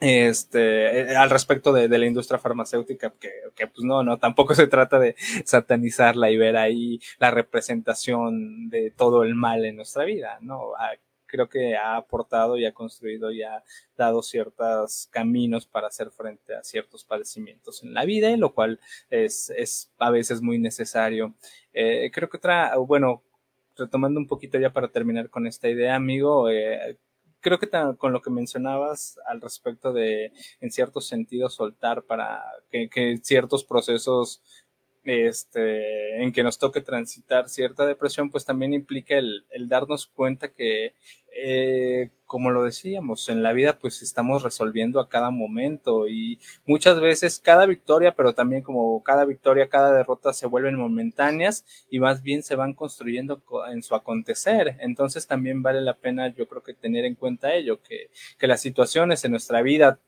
este, 0.00 1.12
eh, 1.12 1.16
al 1.16 1.30
respecto 1.30 1.72
de, 1.72 1.88
la 1.88 2.06
industria 2.06 2.38
farmacéutica, 2.38 3.14
que, 3.18 3.30
que, 3.54 3.66
pues 3.66 3.84
no, 3.84 4.02
no, 4.02 4.18
tampoco 4.18 4.54
se 4.54 4.66
trata 4.66 4.98
de 4.98 5.16
satanizarla 5.44 6.30
y 6.30 6.36
ver 6.36 6.56
ahí 6.56 7.00
la 7.18 7.30
representación 7.30 8.68
de 8.68 8.90
todo 8.90 9.22
el 9.24 9.34
mal 9.34 9.64
en 9.64 9.76
nuestra 9.76 10.04
vida, 10.04 10.38
¿no? 10.40 10.74
Ah, 10.78 10.92
creo 11.26 11.48
que 11.48 11.76
ha 11.76 11.96
aportado 11.96 12.56
y 12.56 12.64
ha 12.64 12.72
construido 12.72 13.30
y 13.30 13.42
ha 13.42 13.62
dado 13.96 14.22
ciertos 14.22 15.08
caminos 15.10 15.66
para 15.66 15.88
hacer 15.88 16.10
frente 16.10 16.54
a 16.54 16.62
ciertos 16.62 17.04
padecimientos 17.04 17.82
en 17.82 17.94
la 17.94 18.04
vida, 18.04 18.34
lo 18.36 18.54
cual 18.54 18.80
es, 19.10 19.50
es 19.50 19.90
a 19.98 20.10
veces 20.10 20.40
muy 20.40 20.58
necesario. 20.58 21.34
Eh, 21.72 22.10
creo 22.12 22.28
que 22.28 22.38
otra, 22.38 22.76
bueno, 22.76 23.22
retomando 23.76 24.18
un 24.20 24.26
poquito 24.26 24.58
ya 24.58 24.72
para 24.72 24.88
terminar 24.88 25.28
con 25.30 25.46
esta 25.46 25.68
idea, 25.68 25.94
amigo, 25.94 26.48
eh, 26.48 26.98
creo 27.46 27.60
que 27.60 27.70
con 27.96 28.12
lo 28.12 28.22
que 28.22 28.30
mencionabas 28.30 29.20
al 29.24 29.40
respecto 29.40 29.92
de, 29.92 30.32
en 30.60 30.72
cierto 30.72 31.00
sentido, 31.00 31.48
soltar 31.48 32.02
para 32.02 32.42
que, 32.72 33.20
ciertos 33.22 33.62
procesos 33.62 34.42
este, 35.04 36.24
en 36.24 36.32
que 36.32 36.42
nos 36.42 36.58
toque 36.58 36.80
transitar 36.80 37.48
cierta 37.48 37.86
depresión, 37.86 38.30
pues 38.30 38.44
también 38.44 38.74
implica 38.74 39.16
el, 39.16 39.46
el 39.50 39.68
darnos 39.68 40.08
cuenta 40.08 40.48
que 40.48 40.94
eh, 41.32 42.10
como 42.26 42.50
lo 42.50 42.64
decíamos, 42.64 43.28
en 43.28 43.42
la 43.42 43.52
vida 43.52 43.78
pues 43.78 44.02
estamos 44.02 44.42
resolviendo 44.42 44.98
a 44.98 45.08
cada 45.08 45.30
momento 45.30 46.08
y 46.08 46.40
muchas 46.66 47.00
veces 47.00 47.40
cada 47.42 47.66
victoria, 47.66 48.14
pero 48.16 48.34
también 48.34 48.62
como 48.62 49.02
cada 49.04 49.24
victoria, 49.24 49.68
cada 49.68 49.92
derrota 49.92 50.32
se 50.32 50.46
vuelven 50.46 50.74
momentáneas 50.74 51.64
y 51.88 52.00
más 52.00 52.22
bien 52.22 52.42
se 52.42 52.56
van 52.56 52.74
construyendo 52.74 53.42
en 53.70 53.82
su 53.82 53.94
acontecer. 53.94 54.76
Entonces 54.80 55.26
también 55.26 55.62
vale 55.62 55.80
la 55.80 55.94
pena 55.94 56.34
yo 56.34 56.48
creo 56.48 56.62
que 56.62 56.74
tener 56.74 57.04
en 57.04 57.14
cuenta 57.14 57.54
ello, 57.54 57.80
que, 57.80 58.10
que 58.38 58.48
las 58.48 58.60
situaciones 58.60 59.24
en 59.24 59.30
nuestra 59.30 59.62
vida, 59.62 60.00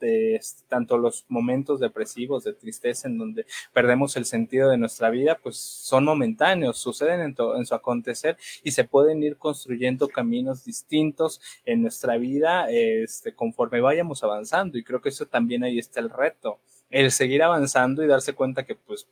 tanto 0.69 0.99
los 0.99 1.25
momentos 1.29 1.79
depresivos, 1.79 2.43
de 2.43 2.53
tristeza, 2.53 3.07
en 3.07 3.19
donde 3.19 3.47
perdemos 3.73 4.17
el 4.17 4.25
sentido 4.25 4.71
de 4.71 4.79
nuestra 4.79 5.11
vida, 5.11 5.39
pues 5.41 5.57
son 5.57 6.05
momentáneos, 6.05 6.79
suceden 6.79 7.21
en, 7.21 7.37
en 7.57 7.67
su 7.67 7.75
acontecer 7.75 8.37
y 8.65 8.73
se 8.73 8.85
pueden 8.85 9.23
ir 9.23 9.37
construyendo 9.37 10.09
caminos 10.09 10.65
distintos 10.65 11.18
en 11.65 11.83
nuestra 11.83 12.17
vida 12.17 12.71
este, 12.71 13.35
conforme 13.35 13.81
vayamos 13.81 14.23
avanzando. 14.23 14.79
Y 14.79 14.85
creo 14.85 15.01
que 15.01 15.11
eso 15.11 15.27
también 15.27 15.65
ahí 15.65 15.79
está 15.79 16.01
el 16.01 16.11
reto, 16.11 16.59
el 16.91 17.11
seguir 17.11 17.43
avanzando 17.43 18.03
y 18.03 18.07
darse 18.07 18.33
cuenta 18.33 18.65
que 18.65 18.75
pues 18.75 19.09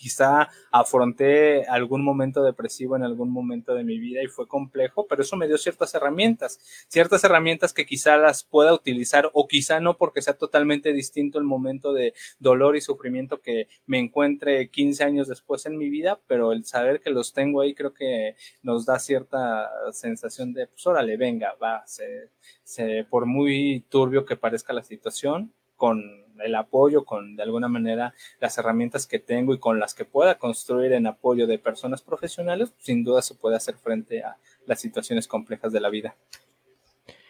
quizá 0.00 0.48
afronté 0.70 1.66
algún 1.66 2.02
momento 2.02 2.42
depresivo 2.42 2.96
en 2.96 3.02
algún 3.02 3.30
momento 3.30 3.74
de 3.74 3.84
mi 3.84 3.98
vida 3.98 4.22
y 4.22 4.28
fue 4.28 4.48
complejo, 4.48 5.06
pero 5.06 5.20
eso 5.20 5.36
me 5.36 5.46
dio 5.46 5.58
ciertas 5.58 5.94
herramientas, 5.94 6.58
ciertas 6.88 7.22
herramientas 7.22 7.74
que 7.74 7.84
quizá 7.84 8.16
las 8.16 8.42
pueda 8.42 8.72
utilizar 8.72 9.30
o 9.34 9.46
quizá 9.46 9.78
no 9.78 9.98
porque 9.98 10.22
sea 10.22 10.38
totalmente 10.38 10.94
distinto 10.94 11.38
el 11.38 11.44
momento 11.44 11.92
de 11.92 12.14
dolor 12.38 12.76
y 12.76 12.80
sufrimiento 12.80 13.42
que 13.42 13.68
me 13.84 13.98
encuentre 13.98 14.70
15 14.70 15.04
años 15.04 15.28
después 15.28 15.66
en 15.66 15.76
mi 15.76 15.90
vida, 15.90 16.18
pero 16.26 16.52
el 16.52 16.64
saber 16.64 17.00
que 17.00 17.10
los 17.10 17.34
tengo 17.34 17.60
ahí 17.60 17.74
creo 17.74 17.92
que 17.92 18.36
nos 18.62 18.86
da 18.86 18.98
cierta 18.98 19.70
sensación 19.92 20.54
de, 20.54 20.66
pues 20.66 20.86
órale, 20.86 21.18
venga, 21.18 21.54
va, 21.62 21.86
se, 21.86 22.30
se, 22.64 23.04
por 23.04 23.26
muy 23.26 23.84
turbio 23.90 24.24
que 24.24 24.36
parezca 24.36 24.72
la 24.72 24.82
situación, 24.82 25.52
con 25.76 26.29
el 26.42 26.54
apoyo, 26.54 27.04
con 27.04 27.36
de 27.36 27.42
alguna 27.42 27.68
manera 27.68 28.14
las 28.40 28.56
herramientas 28.58 29.06
que 29.06 29.18
tengo 29.18 29.54
y 29.54 29.58
con 29.58 29.78
las 29.78 29.94
que 29.94 30.04
pueda 30.04 30.36
construir 30.36 30.92
en 30.92 31.06
apoyo 31.06 31.46
de 31.46 31.58
personas 31.58 32.02
profesionales, 32.02 32.72
sin 32.78 33.04
duda 33.04 33.22
se 33.22 33.34
puede 33.34 33.56
hacer 33.56 33.76
frente 33.76 34.22
a 34.22 34.36
las 34.66 34.80
situaciones 34.80 35.26
complejas 35.26 35.72
de 35.72 35.80
la 35.80 35.90
vida. 35.90 36.14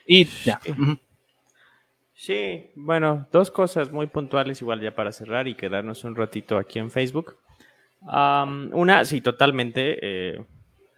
Y 0.06 0.24
ya. 0.44 0.60
Sí, 2.20 2.70
bueno, 2.74 3.26
dos 3.32 3.50
cosas 3.50 3.92
muy 3.92 4.06
puntuales 4.06 4.60
igual 4.60 4.82
ya 4.82 4.94
para 4.94 5.10
cerrar 5.10 5.48
y 5.48 5.54
quedarnos 5.54 6.04
un 6.04 6.14
ratito 6.14 6.58
aquí 6.58 6.78
en 6.78 6.90
Facebook. 6.90 7.38
una, 8.02 9.04
sí, 9.06 9.22
totalmente. 9.22 9.98
Eh, 10.02 10.44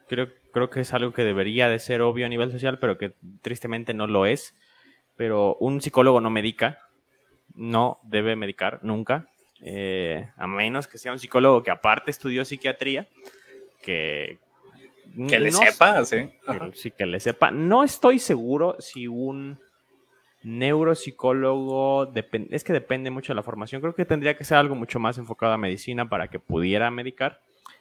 creo, 0.08 0.30
creo 0.52 0.68
que 0.68 0.80
es 0.80 0.92
algo 0.92 1.12
que 1.12 1.22
debería 1.22 1.68
de 1.68 1.78
ser 1.78 2.02
obvio 2.02 2.26
a 2.26 2.28
nivel 2.28 2.50
social, 2.50 2.80
pero 2.80 2.98
que 2.98 3.14
tristemente 3.40 3.94
no 3.94 4.08
lo 4.08 4.26
es. 4.26 4.56
Pero 5.16 5.54
un 5.60 5.80
psicólogo 5.80 6.20
no 6.20 6.28
medica, 6.28 6.81
no 7.54 8.00
debe 8.02 8.36
medicar 8.36 8.80
nunca, 8.82 9.28
eh, 9.60 10.30
a 10.36 10.46
menos 10.46 10.88
que 10.88 10.98
sea 10.98 11.12
un 11.12 11.18
psicólogo 11.18 11.62
que 11.62 11.70
aparte 11.70 12.10
estudió 12.10 12.44
psiquiatría, 12.44 13.08
que... 13.82 14.38
Que 15.28 15.38
le 15.38 15.52
sepa, 15.52 16.04
sí. 16.06 16.30
Sí, 16.72 16.90
que 16.90 17.04
le 17.04 17.20
sepa. 17.20 17.50
No 17.50 17.84
estoy 17.84 18.18
seguro 18.18 18.76
si 18.78 19.06
un 19.06 19.58
neuropsicólogo, 20.42 22.12
es 22.50 22.64
que 22.64 22.72
depende 22.72 23.10
mucho 23.10 23.32
de 23.32 23.36
la 23.36 23.42
formación, 23.42 23.80
creo 23.80 23.94
que 23.94 24.04
tendría 24.04 24.36
que 24.36 24.44
ser 24.44 24.56
algo 24.56 24.74
mucho 24.74 24.98
más 24.98 25.18
enfocado 25.18 25.52
a 25.52 25.58
medicina 25.58 26.08
para 26.08 26.28
que 26.28 26.38
pudiera 26.38 26.90
medicar, 26.90 27.40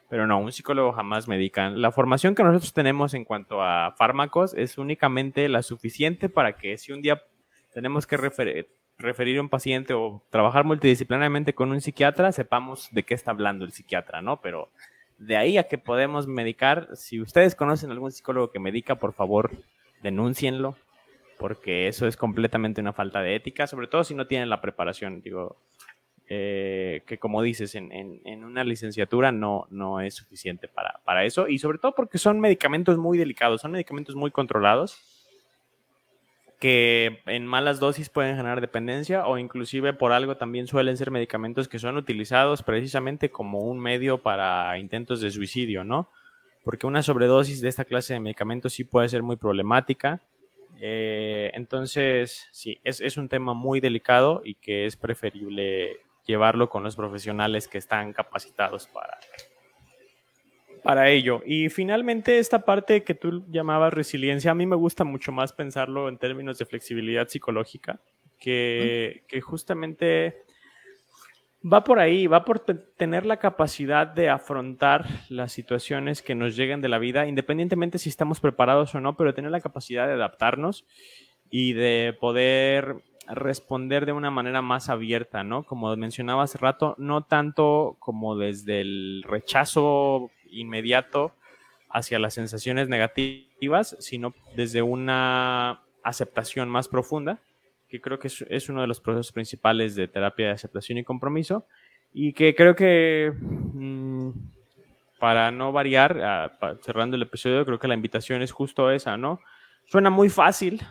pero 0.10 0.28
no, 0.28 0.40
un 0.40 0.52
psicólogo 0.52 0.92
jamás 0.92 1.28
medica. 1.28 1.70
La 1.70 1.92
formación 1.92 2.36
que 2.36 2.44
nosotros 2.44 2.74
tenemos 2.74 3.14
en 3.14 3.24
cuanto 3.24 3.64
a 3.64 3.94
fármacos 3.98 4.54
es 4.54 4.78
únicamente 4.78 5.48
la 5.48 5.64
suficiente 5.64 6.28
para 6.28 6.58
que 6.58 6.78
si 6.78 6.92
un 6.92 7.02
día 7.02 7.24
tenemos 7.74 8.06
que 8.06 8.18
referir 8.18 8.68
referir 9.02 9.38
a 9.38 9.42
un 9.42 9.50
paciente 9.50 9.94
o 9.94 10.24
trabajar 10.30 10.64
multidisciplinariamente 10.64 11.54
con 11.54 11.72
un 11.72 11.82
psiquiatra, 11.82 12.32
sepamos 12.32 12.90
de 12.92 13.04
qué 13.04 13.14
está 13.14 13.32
hablando 13.32 13.66
el 13.66 13.72
psiquiatra, 13.72 14.22
¿no? 14.22 14.42
Pero 14.42 14.70
de 15.18 15.38
ahí 15.38 15.58
a 15.58 15.68
que 15.68 15.78
podemos 15.78 16.28
medicar, 16.28 16.90
si 16.96 17.22
ustedes 17.22 17.56
conocen 17.56 17.92
algún 17.92 18.12
psicólogo 18.12 18.52
que 18.52 18.60
medica, 18.60 18.96
por 18.96 19.14
favor, 19.14 19.52
denúncienlo, 20.02 20.76
porque 21.38 21.88
eso 21.88 22.08
es 22.08 22.18
completamente 22.18 22.82
una 22.82 22.94
falta 22.94 23.22
de 23.22 23.36
ética, 23.36 23.68
sobre 23.68 23.88
todo 23.88 24.04
si 24.04 24.16
no 24.16 24.28
tienen 24.28 24.50
la 24.50 24.62
preparación, 24.62 25.22
digo, 25.22 25.58
eh, 26.28 27.04
que 27.06 27.18
como 27.18 27.42
dices, 27.42 27.76
en, 27.76 27.92
en, 27.92 28.44
una 28.44 28.64
licenciatura 28.64 29.32
no, 29.32 29.68
no 29.70 30.02
es 30.02 30.16
suficiente 30.16 30.68
para, 30.68 31.02
para 31.04 31.26
eso, 31.26 31.48
y 31.48 31.60
sobre 31.60 31.78
todo 31.78 31.94
porque 31.94 32.18
son 32.18 32.40
medicamentos 32.40 32.98
muy 32.98 33.18
delicados, 33.18 33.62
son 33.62 33.72
medicamentos 33.72 34.16
muy 34.16 34.32
controlados 34.32 34.98
que 36.62 37.24
en 37.26 37.48
malas 37.48 37.80
dosis 37.80 38.10
pueden 38.10 38.38
generar 38.38 38.62
dependencia 38.62 39.26
o 39.26 39.40
inclusive 39.40 39.94
por 39.94 40.12
algo 40.12 40.38
también 40.38 40.68
suelen 40.68 40.96
ser 40.96 41.10
medicamentos 41.10 41.68
que 41.68 41.80
son 41.80 41.98
utilizados 41.98 42.62
precisamente 42.62 43.32
como 43.32 43.62
un 43.62 43.80
medio 43.80 44.20
para 44.20 44.78
intentos 44.78 45.22
de 45.22 45.32
suicidio, 45.32 45.84
¿no? 45.84 46.12
Porque 46.64 46.86
una 46.86 47.02
sobredosis 47.02 47.62
de 47.62 47.70
esta 47.70 47.84
clase 47.84 48.14
de 48.14 48.20
medicamentos 48.20 48.74
sí 48.74 48.84
puede 48.84 49.10
ser 49.10 49.24
muy 49.24 49.38
problemática. 49.38 50.22
Eh, 50.80 51.50
entonces, 51.56 52.48
sí, 52.52 52.80
es, 52.84 53.02
es 53.02 53.18
un 53.18 53.28
tema 53.28 53.56
muy 53.56 53.80
delicado 53.80 54.44
y 54.46 54.54
que 54.54 54.86
es 54.86 54.96
preferible 54.96 55.98
llevarlo 56.28 56.70
con 56.70 56.84
los 56.84 56.96
profesionales 56.96 57.68
que 57.68 57.80
están 57.80 58.14
capacitados 58.14 58.86
para, 58.86 59.18
para 60.84 61.10
ello. 61.10 61.42
Y 61.46 61.70
finalmente, 61.70 62.40
esta 62.40 62.66
parte 62.66 63.04
que 63.04 63.16
tú 63.16 63.46
llamabas 63.50 63.94
resiliencia, 63.94 64.52
a 64.52 64.56
mí 64.56 64.66
me 64.66 64.76
gusta 64.76 65.04
mucho 65.04 65.32
más 65.32 65.54
pensarlo 65.54 66.10
en 66.10 66.18
términos 66.18 66.58
de 66.58 66.66
flexibilidad 66.66 67.28
psicológica, 67.28 68.00
que, 68.40 69.24
que 69.28 69.42
justamente 69.42 70.44
Va 71.64 71.84
por 71.84 72.00
ahí, 72.00 72.26
va 72.26 72.44
por 72.44 72.60
tener 72.60 73.28
la 73.28 73.38
capacidad 73.38 74.08
de 74.08 74.30
afrontar 74.30 75.06
las 75.30 75.52
situaciones 75.52 76.24
que 76.24 76.34
nos 76.34 76.56
lleguen 76.56 76.82
de 76.82 76.90
la 76.90 76.98
vida, 76.98 77.28
independientemente 77.28 78.00
si 78.00 78.10
estamos 78.10 78.40
preparados 78.40 78.96
o 78.96 79.00
no, 79.00 79.16
pero 79.16 79.36
tener 79.36 79.52
la 79.52 79.62
capacidad 79.62 80.08
de 80.08 80.14
adaptarnos 80.14 80.86
y 81.52 81.74
de 81.74 82.18
poder 82.20 83.04
responder 83.28 84.08
de 84.08 84.12
una 84.12 84.32
manera 84.32 84.64
más 84.64 84.90
abierta, 84.90 85.44
¿no? 85.44 85.64
Como 85.64 85.96
mencionaba 85.98 86.44
hace 86.44 86.58
rato, 86.58 86.96
no 86.98 87.26
tanto 87.26 87.96
como 88.00 88.36
desde 88.36 88.82
el 88.82 89.24
rechazo 89.28 90.32
inmediato 90.52 91.34
hacia 91.90 92.20
las 92.20 92.34
sensaciones 92.36 92.88
negativas, 92.88 93.96
sino 94.00 94.34
desde 94.56 94.82
una 94.82 95.82
aceptación 96.04 96.70
más 96.70 96.88
profunda 96.88 97.40
que 97.92 98.00
creo 98.00 98.20
que 98.20 98.30
es, 98.30 98.70
uno 98.70 98.82
de 98.82 98.88
los 98.88 99.02
procesos 99.02 99.34
principales 99.34 99.96
de 99.96 100.08
terapia 100.08 100.48
de 100.48 100.54
aceptación 100.54 100.98
y 100.98 101.04
compromiso, 101.04 101.66
y 102.14 102.32
que 102.32 102.56
creo 102.56 102.74
que, 102.74 103.34
mm, 103.38 104.30
para 105.20 105.52
no 105.52 105.74
variar, 105.74 106.58
cerrando 106.82 107.18
el 107.18 107.22
episodio, 107.24 107.66
creo 107.66 107.80
que 107.80 107.90
la 107.90 107.94
invitación 107.94 108.42
es 108.42 108.54
justo 108.54 108.90
esa, 108.90 109.18
¿no? 109.18 109.42
Suena 109.88 110.10
muy 110.10 110.30
fácil 110.30 110.82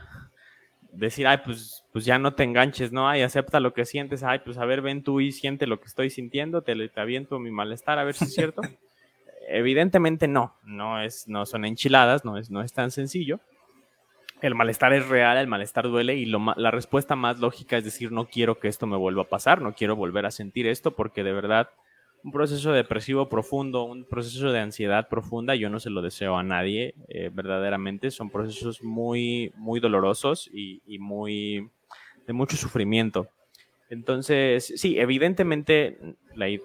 decir, 0.92 1.26
ay, 1.26 1.38
pues, 1.42 1.84
pues 1.90 2.04
ya 2.04 2.18
no 2.18 2.34
te 2.34 2.44
enganches, 2.44 2.92
¿no? 2.92 3.08
Ay, 3.08 3.22
acepta 3.22 3.60
lo 3.60 3.72
que 3.72 3.86
sientes, 3.86 4.22
ay, 4.22 4.40
pues 4.40 4.58
a 4.58 4.66
ver, 4.66 4.82
ven 4.82 5.02
tú 5.02 5.20
y 5.20 5.32
siente 5.32 5.66
lo 5.66 5.80
que 5.80 5.86
estoy 5.86 6.10
sintiendo, 6.10 6.62
te, 6.62 6.88
te 6.90 7.00
aviento 7.00 7.38
mi 7.38 7.50
malestar, 7.50 7.98
a 7.98 8.04
ver 8.04 8.14
si 8.14 8.24
es 8.24 8.34
cierto. 8.34 8.60
Evidentemente 9.50 10.28
no, 10.28 10.56
no, 10.64 11.02
es, 11.02 11.28
no 11.28 11.46
son 11.46 11.64
enchiladas, 11.64 12.24
no 12.24 12.38
es, 12.38 12.50
no 12.50 12.62
es 12.62 12.72
tan 12.72 12.90
sencillo 12.90 13.40
el 14.42 14.54
malestar 14.54 14.92
es 14.92 15.06
real, 15.08 15.36
el 15.36 15.46
malestar 15.46 15.88
duele 15.88 16.16
y 16.16 16.26
la 16.26 16.70
respuesta 16.70 17.16
más 17.16 17.40
lógica 17.40 17.76
es 17.76 17.84
decir, 17.84 18.12
no 18.12 18.26
quiero 18.26 18.58
que 18.58 18.68
esto 18.68 18.86
me 18.86 18.96
vuelva 18.96 19.22
a 19.22 19.28
pasar, 19.28 19.60
no 19.60 19.74
quiero 19.74 19.96
volver 19.96 20.26
a 20.26 20.30
sentir 20.30 20.66
esto 20.66 20.92
porque 20.92 21.22
de 21.22 21.32
verdad 21.32 21.68
un 22.22 22.32
proceso 22.32 22.72
depresivo 22.72 23.28
profundo, 23.28 23.84
un 23.84 24.04
proceso 24.04 24.52
de 24.52 24.60
ansiedad 24.60 25.08
profunda, 25.08 25.54
yo 25.54 25.70
no 25.70 25.80
se 25.80 25.90
lo 25.90 26.02
deseo 26.02 26.36
a 26.36 26.42
nadie, 26.42 26.94
eh, 27.08 27.30
verdaderamente, 27.32 28.10
son 28.10 28.28
procesos 28.28 28.82
muy, 28.82 29.52
muy 29.56 29.80
dolorosos 29.80 30.50
y, 30.52 30.82
y, 30.86 30.98
muy 30.98 31.70
de 32.26 32.32
mucho 32.34 32.58
sufrimiento. 32.58 33.28
Entonces, 33.88 34.72
sí, 34.76 34.98
evidentemente 34.98 35.98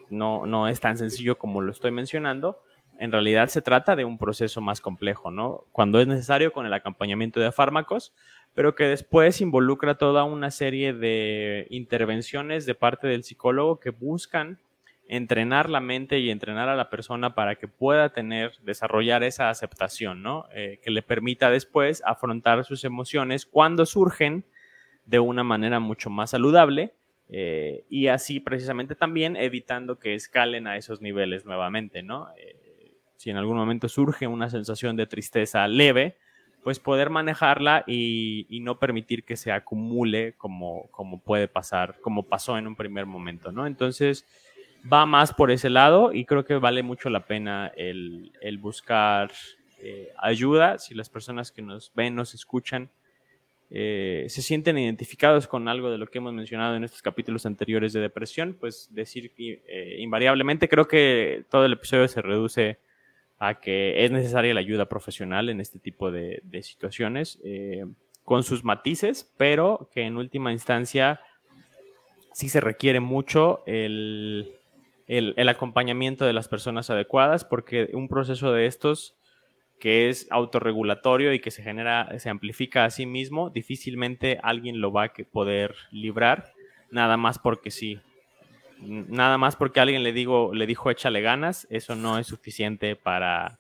no, 0.10 0.46
no 0.46 0.68
es 0.68 0.82
tan 0.82 0.98
sencillo 0.98 1.38
como 1.38 1.62
lo 1.62 1.72
estoy 1.72 1.92
mencionando, 1.92 2.60
en 3.00 3.12
realidad 3.12 3.48
se 3.48 3.62
trata 3.62 3.96
de 3.96 4.06
un 4.06 4.18
proceso 4.18 4.62
más 4.62 4.82
complejo, 4.82 5.32
¿no? 5.32 5.66
Cuando 5.72 6.00
es 6.00 6.08
necesario 6.08 6.52
con 6.52 6.66
el 6.66 6.74
acompañamiento 6.74 7.40
de 7.40 7.52
fármacos, 7.52 8.14
pero 8.54 8.76
que 8.76 8.86
después 8.86 9.42
involucra 9.42 9.96
toda 9.96 10.24
una 10.24 10.52
serie 10.52 10.94
de 10.94 11.68
intervenciones 11.70 12.66
de 12.66 12.76
parte 12.76 13.08
del 13.08 13.24
psicólogo 13.24 13.80
que 13.80 13.90
buscan 13.90 14.60
entrenar 15.08 15.70
la 15.70 15.82
mente 15.82 16.20
y 16.20 16.32
entrenar 16.32 16.70
a 16.70 16.76
la 16.76 16.90
persona 16.90 17.36
para 17.36 17.56
que 17.56 17.68
pueda 17.68 18.10
tener, 18.10 18.54
desarrollar 18.64 19.24
esa 19.24 19.50
aceptación, 19.50 20.24
¿no? 20.24 20.48
Eh, 20.54 20.80
que 20.84 20.90
le 20.90 21.02
permita 21.02 21.52
después 21.52 22.02
afrontar 22.06 22.66
sus 22.66 22.84
emociones 22.84 23.46
cuando 23.46 23.86
surgen 23.86 24.46
de 25.06 25.20
una 25.20 25.44
manera 25.44 25.80
mucho 25.80 26.10
más 26.10 26.32
saludable 26.32 26.94
eh, 27.30 27.84
y 27.90 28.08
así 28.08 28.40
precisamente 28.40 28.96
también 28.96 29.36
evitando 29.36 30.00
que 30.00 30.16
escalen 30.16 30.68
a 30.68 30.78
esos 30.78 31.02
niveles 31.02 31.46
nuevamente, 31.46 32.04
¿no? 32.04 32.30
Eh, 32.38 32.65
si 33.26 33.32
en 33.32 33.38
algún 33.38 33.58
momento 33.58 33.90
surge 33.90 34.28
una 34.28 34.52
sensación 34.52 34.96
de 34.96 35.08
tristeza 35.08 35.68
leve, 35.68 36.16
pues 36.64 36.78
poder 36.78 37.10
manejarla 37.10 37.84
y, 37.88 38.46
no 38.62 38.78
permitir 38.78 39.24
que 39.24 39.36
se 39.36 39.52
acumule 39.52 40.34
como, 40.34 40.92
como 40.92 41.20
puede 41.20 41.48
pasar, 41.48 41.96
como 42.02 42.22
pasó 42.22 42.56
en 42.56 42.68
un 42.68 42.76
primer 42.76 43.08
momento, 43.08 43.52
¿no? 43.52 43.66
Entonces, 43.66 44.28
va 44.92 45.08
más 45.08 45.34
por 45.34 45.50
ese 45.50 45.72
lado 45.72 46.14
y 46.14 46.26
creo 46.26 46.46
que 46.46 46.54
vale 46.58 46.84
mucho 46.84 47.10
la 47.10 47.26
pena 47.26 47.72
el, 47.76 48.32
buscar 48.60 49.32
eh, 49.82 50.14
ayuda 50.20 50.78
si 50.78 50.94
las 50.94 51.10
personas 51.10 51.52
que 51.52 51.64
nos 51.64 51.92
ven, 51.96 52.14
nos 52.14 52.36
escuchan, 52.36 52.92
eh, 53.72 54.28
se 54.30 54.44
sienten 54.44 54.78
identificados 54.78 55.48
con 55.48 55.68
algo 55.68 55.90
de 55.90 55.98
lo 55.98 56.06
que 56.06 56.20
hemos 56.20 56.34
mencionado 56.34 56.76
en 56.76 56.84
estos 56.84 57.02
capítulos 57.02 57.48
anteriores 57.48 57.92
de 57.92 58.02
depresión, 58.02 58.56
pues 58.60 58.88
decir 58.92 59.32
eh, 59.40 59.96
invariablemente, 59.98 60.70
creo 60.70 60.88
que 60.88 61.44
todo 61.50 61.66
el 61.66 61.74
episodio 61.74 62.08
se 62.08 62.22
reduce 62.22 62.85
a 63.40 63.60
que 63.60 64.06
es 64.06 64.12
necesaria 64.12 64.54
la 64.54 64.60
ayuda 64.60 64.88
profesional 64.88 65.50
en 65.50 65.60
este 65.60 65.80
tipo 65.80 66.12
de, 66.12 66.42
situaciones, 66.62 67.40
eh, 67.44 67.86
con 68.24 68.44
sus 68.44 68.64
matices, 68.64 69.32
pero 69.38 69.90
que 69.94 70.02
en 70.02 70.18
última 70.18 70.52
instancia 70.52 71.22
sí 72.34 72.50
se 72.50 72.60
requiere 72.60 73.00
mucho 73.00 73.64
el, 73.66 74.52
acompañamiento 75.48 76.26
de 76.26 76.34
las 76.34 76.48
personas 76.48 76.90
adecuadas, 76.90 77.46
porque 77.46 77.90
un 77.94 78.08
proceso 78.08 78.52
de 78.52 78.66
estos 78.66 79.16
que 79.80 80.10
es 80.10 80.28
autorregulatorio 80.32 81.34
y 81.34 81.40
que 81.40 81.52
se 81.52 81.62
genera, 81.62 82.18
se 82.20 82.30
amplifica 82.30 82.86
a 82.86 82.90
sí 82.90 83.06
mismo, 83.06 83.50
difícilmente 83.50 84.40
alguien 84.42 84.82
lo 84.82 84.92
va 84.92 85.06
a 85.06 85.14
poder 85.32 85.76
librar, 85.92 86.54
nada 86.90 87.18
más 87.18 87.40
porque 87.40 87.72
sí 87.72 88.00
nada 88.80 89.38
más 89.38 89.56
porque 89.56 89.80
alguien 89.80 90.04
le, 90.04 90.14
digo, 90.14 90.54
le 90.54 90.68
dijo 90.68 90.90
échale 90.90 91.22
ganas, 91.22 91.68
eso 91.70 91.96
no 91.96 92.20
es 92.20 92.28
suficiente 92.28 92.96
para 92.96 93.60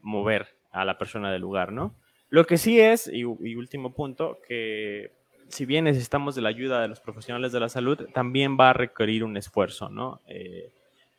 mover 0.00 0.48
a 0.72 0.84
la 0.84 0.98
persona 0.98 1.30
del 1.30 1.42
lugar, 1.42 1.72
¿no? 1.72 1.94
Lo 2.28 2.46
que 2.46 2.56
sí 2.56 2.80
es, 2.80 3.10
y, 3.12 3.24
último 3.24 3.92
punto, 3.92 4.38
que 4.48 5.12
si 5.48 5.66
bien 5.66 5.84
necesitamos 5.84 6.34
de 6.34 6.40
la 6.40 6.48
ayuda 6.48 6.80
de 6.80 6.88
los 6.88 7.00
profesionales 7.00 7.52
de 7.52 7.60
la 7.60 7.68
salud, 7.68 8.08
también 8.14 8.56
va 8.58 8.70
a 8.70 8.72
requerir 8.72 9.22
un 9.22 9.36
esfuerzo, 9.36 9.90
¿no? 9.90 10.22
Eh, 10.26 10.72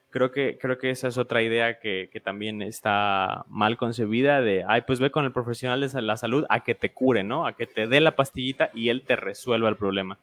creo, 0.09 0.31
que, 0.31 0.57
creo 0.59 0.79
que 0.79 0.89
esa 0.89 1.07
es 1.07 1.19
otra 1.19 1.43
idea 1.43 1.79
que, 1.79 2.09
que, 2.11 2.19
también 2.19 2.63
está 2.63 3.45
mal 3.47 3.77
concebida 3.77 4.41
de, 4.41 4.65
ay, 4.67 4.81
pues 4.87 4.99
ve 4.99 5.11
con 5.11 5.25
el 5.25 5.31
profesional 5.31 5.81
de 5.81 6.01
la 6.01 6.17
salud 6.17 6.45
a 6.49 6.63
que 6.63 6.73
te 6.73 6.91
cure, 6.93 7.23
¿no? 7.23 7.45
A 7.45 7.53
que 7.53 7.67
te 7.67 7.85
dé 7.85 8.01
la 8.01 8.15
pastillita 8.15 8.71
y 8.73 8.89
él 8.89 9.03
te 9.03 9.15
resuelva 9.15 9.69
el 9.69 9.77
problema. 9.77 10.17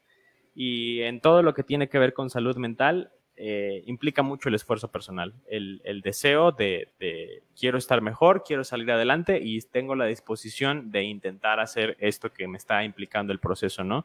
Y 0.63 1.01
en 1.05 1.23
todo 1.23 1.43
lo 1.43 1.55
que 1.55 1.63
tiene 1.63 1.89
que 1.89 1.99
ver 1.99 2.13
con 2.13 2.29
salud 2.29 2.55
mental, 2.59 3.11
eh, 3.35 3.83
implica 3.87 4.23
mucho 4.23 4.51
el 4.51 4.55
esfuerzo 4.55 4.89
personal, 4.89 5.33
el, 5.49 6.03
deseo 6.05 6.53
de, 6.53 6.89
quiero 7.59 7.79
estar 7.79 8.03
mejor, 8.03 8.45
quiero 8.47 8.63
salir 8.63 8.91
adelante 8.91 9.41
y 9.43 9.59
tengo 9.63 9.95
la 9.95 10.05
disposición 10.05 10.91
de 10.91 11.05
intentar 11.05 11.61
hacer 11.61 11.97
esto 11.99 12.31
que 12.31 12.47
me 12.47 12.59
está 12.59 12.85
implicando 12.85 13.33
el 13.33 13.39
proceso, 13.39 13.85
¿no? 13.85 14.05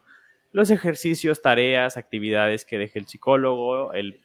Los 0.53 0.71
ejercicios, 0.71 1.41
tareas, 1.41 1.97
actividades 1.97 2.63
que 2.63 2.77
deje 2.77 2.99
el 2.99 3.07
psicólogo, 3.07 3.91
el, 3.91 4.17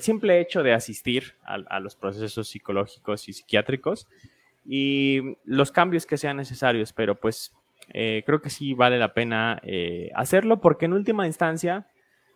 simple 0.00 0.40
hecho 0.40 0.62
de 0.62 0.72
asistir 0.72 1.34
a, 1.44 1.80
los 1.80 1.96
procesos 1.96 2.48
psicológicos 2.48 3.28
y 3.28 3.34
psiquiátricos 3.34 4.08
y 4.64 5.36
los 5.44 5.70
cambios 5.70 6.06
que 6.06 6.16
sean 6.16 6.38
necesarios, 6.38 6.94
pero 6.94 7.14
pues 7.14 7.52
eh, 7.88 8.22
creo 8.26 8.40
que 8.40 8.50
sí 8.50 8.74
vale 8.74 8.98
la 8.98 9.14
pena 9.14 9.60
eh, 9.62 10.10
hacerlo 10.14 10.60
porque 10.60 10.86
en 10.86 10.92
última 10.92 11.26
instancia, 11.26 11.86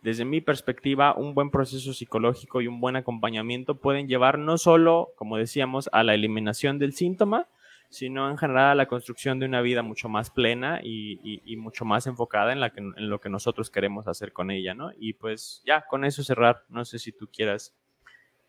desde 0.01 0.25
mi 0.25 0.41
perspectiva, 0.41 1.15
un 1.15 1.33
buen 1.33 1.49
proceso 1.49 1.93
psicológico 1.93 2.61
y 2.61 2.67
un 2.67 2.79
buen 2.79 2.95
acompañamiento 2.95 3.75
pueden 3.75 4.07
llevar 4.07 4.39
no 4.39 4.57
solo, 4.57 5.09
como 5.15 5.37
decíamos, 5.37 5.89
a 5.91 6.03
la 6.03 6.13
eliminación 6.13 6.79
del 6.79 6.93
síntoma, 6.93 7.47
sino 7.89 8.29
en 8.29 8.37
general 8.37 8.67
a 8.71 8.75
la 8.75 8.85
construcción 8.85 9.39
de 9.39 9.47
una 9.47 9.61
vida 9.61 9.81
mucho 9.81 10.09
más 10.09 10.29
plena 10.29 10.79
y, 10.83 11.55
mucho 11.57 11.85
más 11.85 12.05
enfocada 12.05 12.53
en, 12.53 12.61
en 12.97 13.09
lo 13.09 13.19
que 13.19 13.29
nosotros 13.29 13.71
queremos 13.71 14.07
hacer 14.07 14.31
con 14.31 14.51
ella, 14.51 14.75
¿no? 14.75 14.91
Y 14.99 15.13
pues 15.13 15.63
ya, 15.65 15.85
con 15.89 16.05
eso 16.05 16.23
cerrar. 16.23 16.63
No 16.69 16.85
sé 16.85 16.99
si 16.99 17.11
tú 17.11 17.27
quieras 17.33 17.73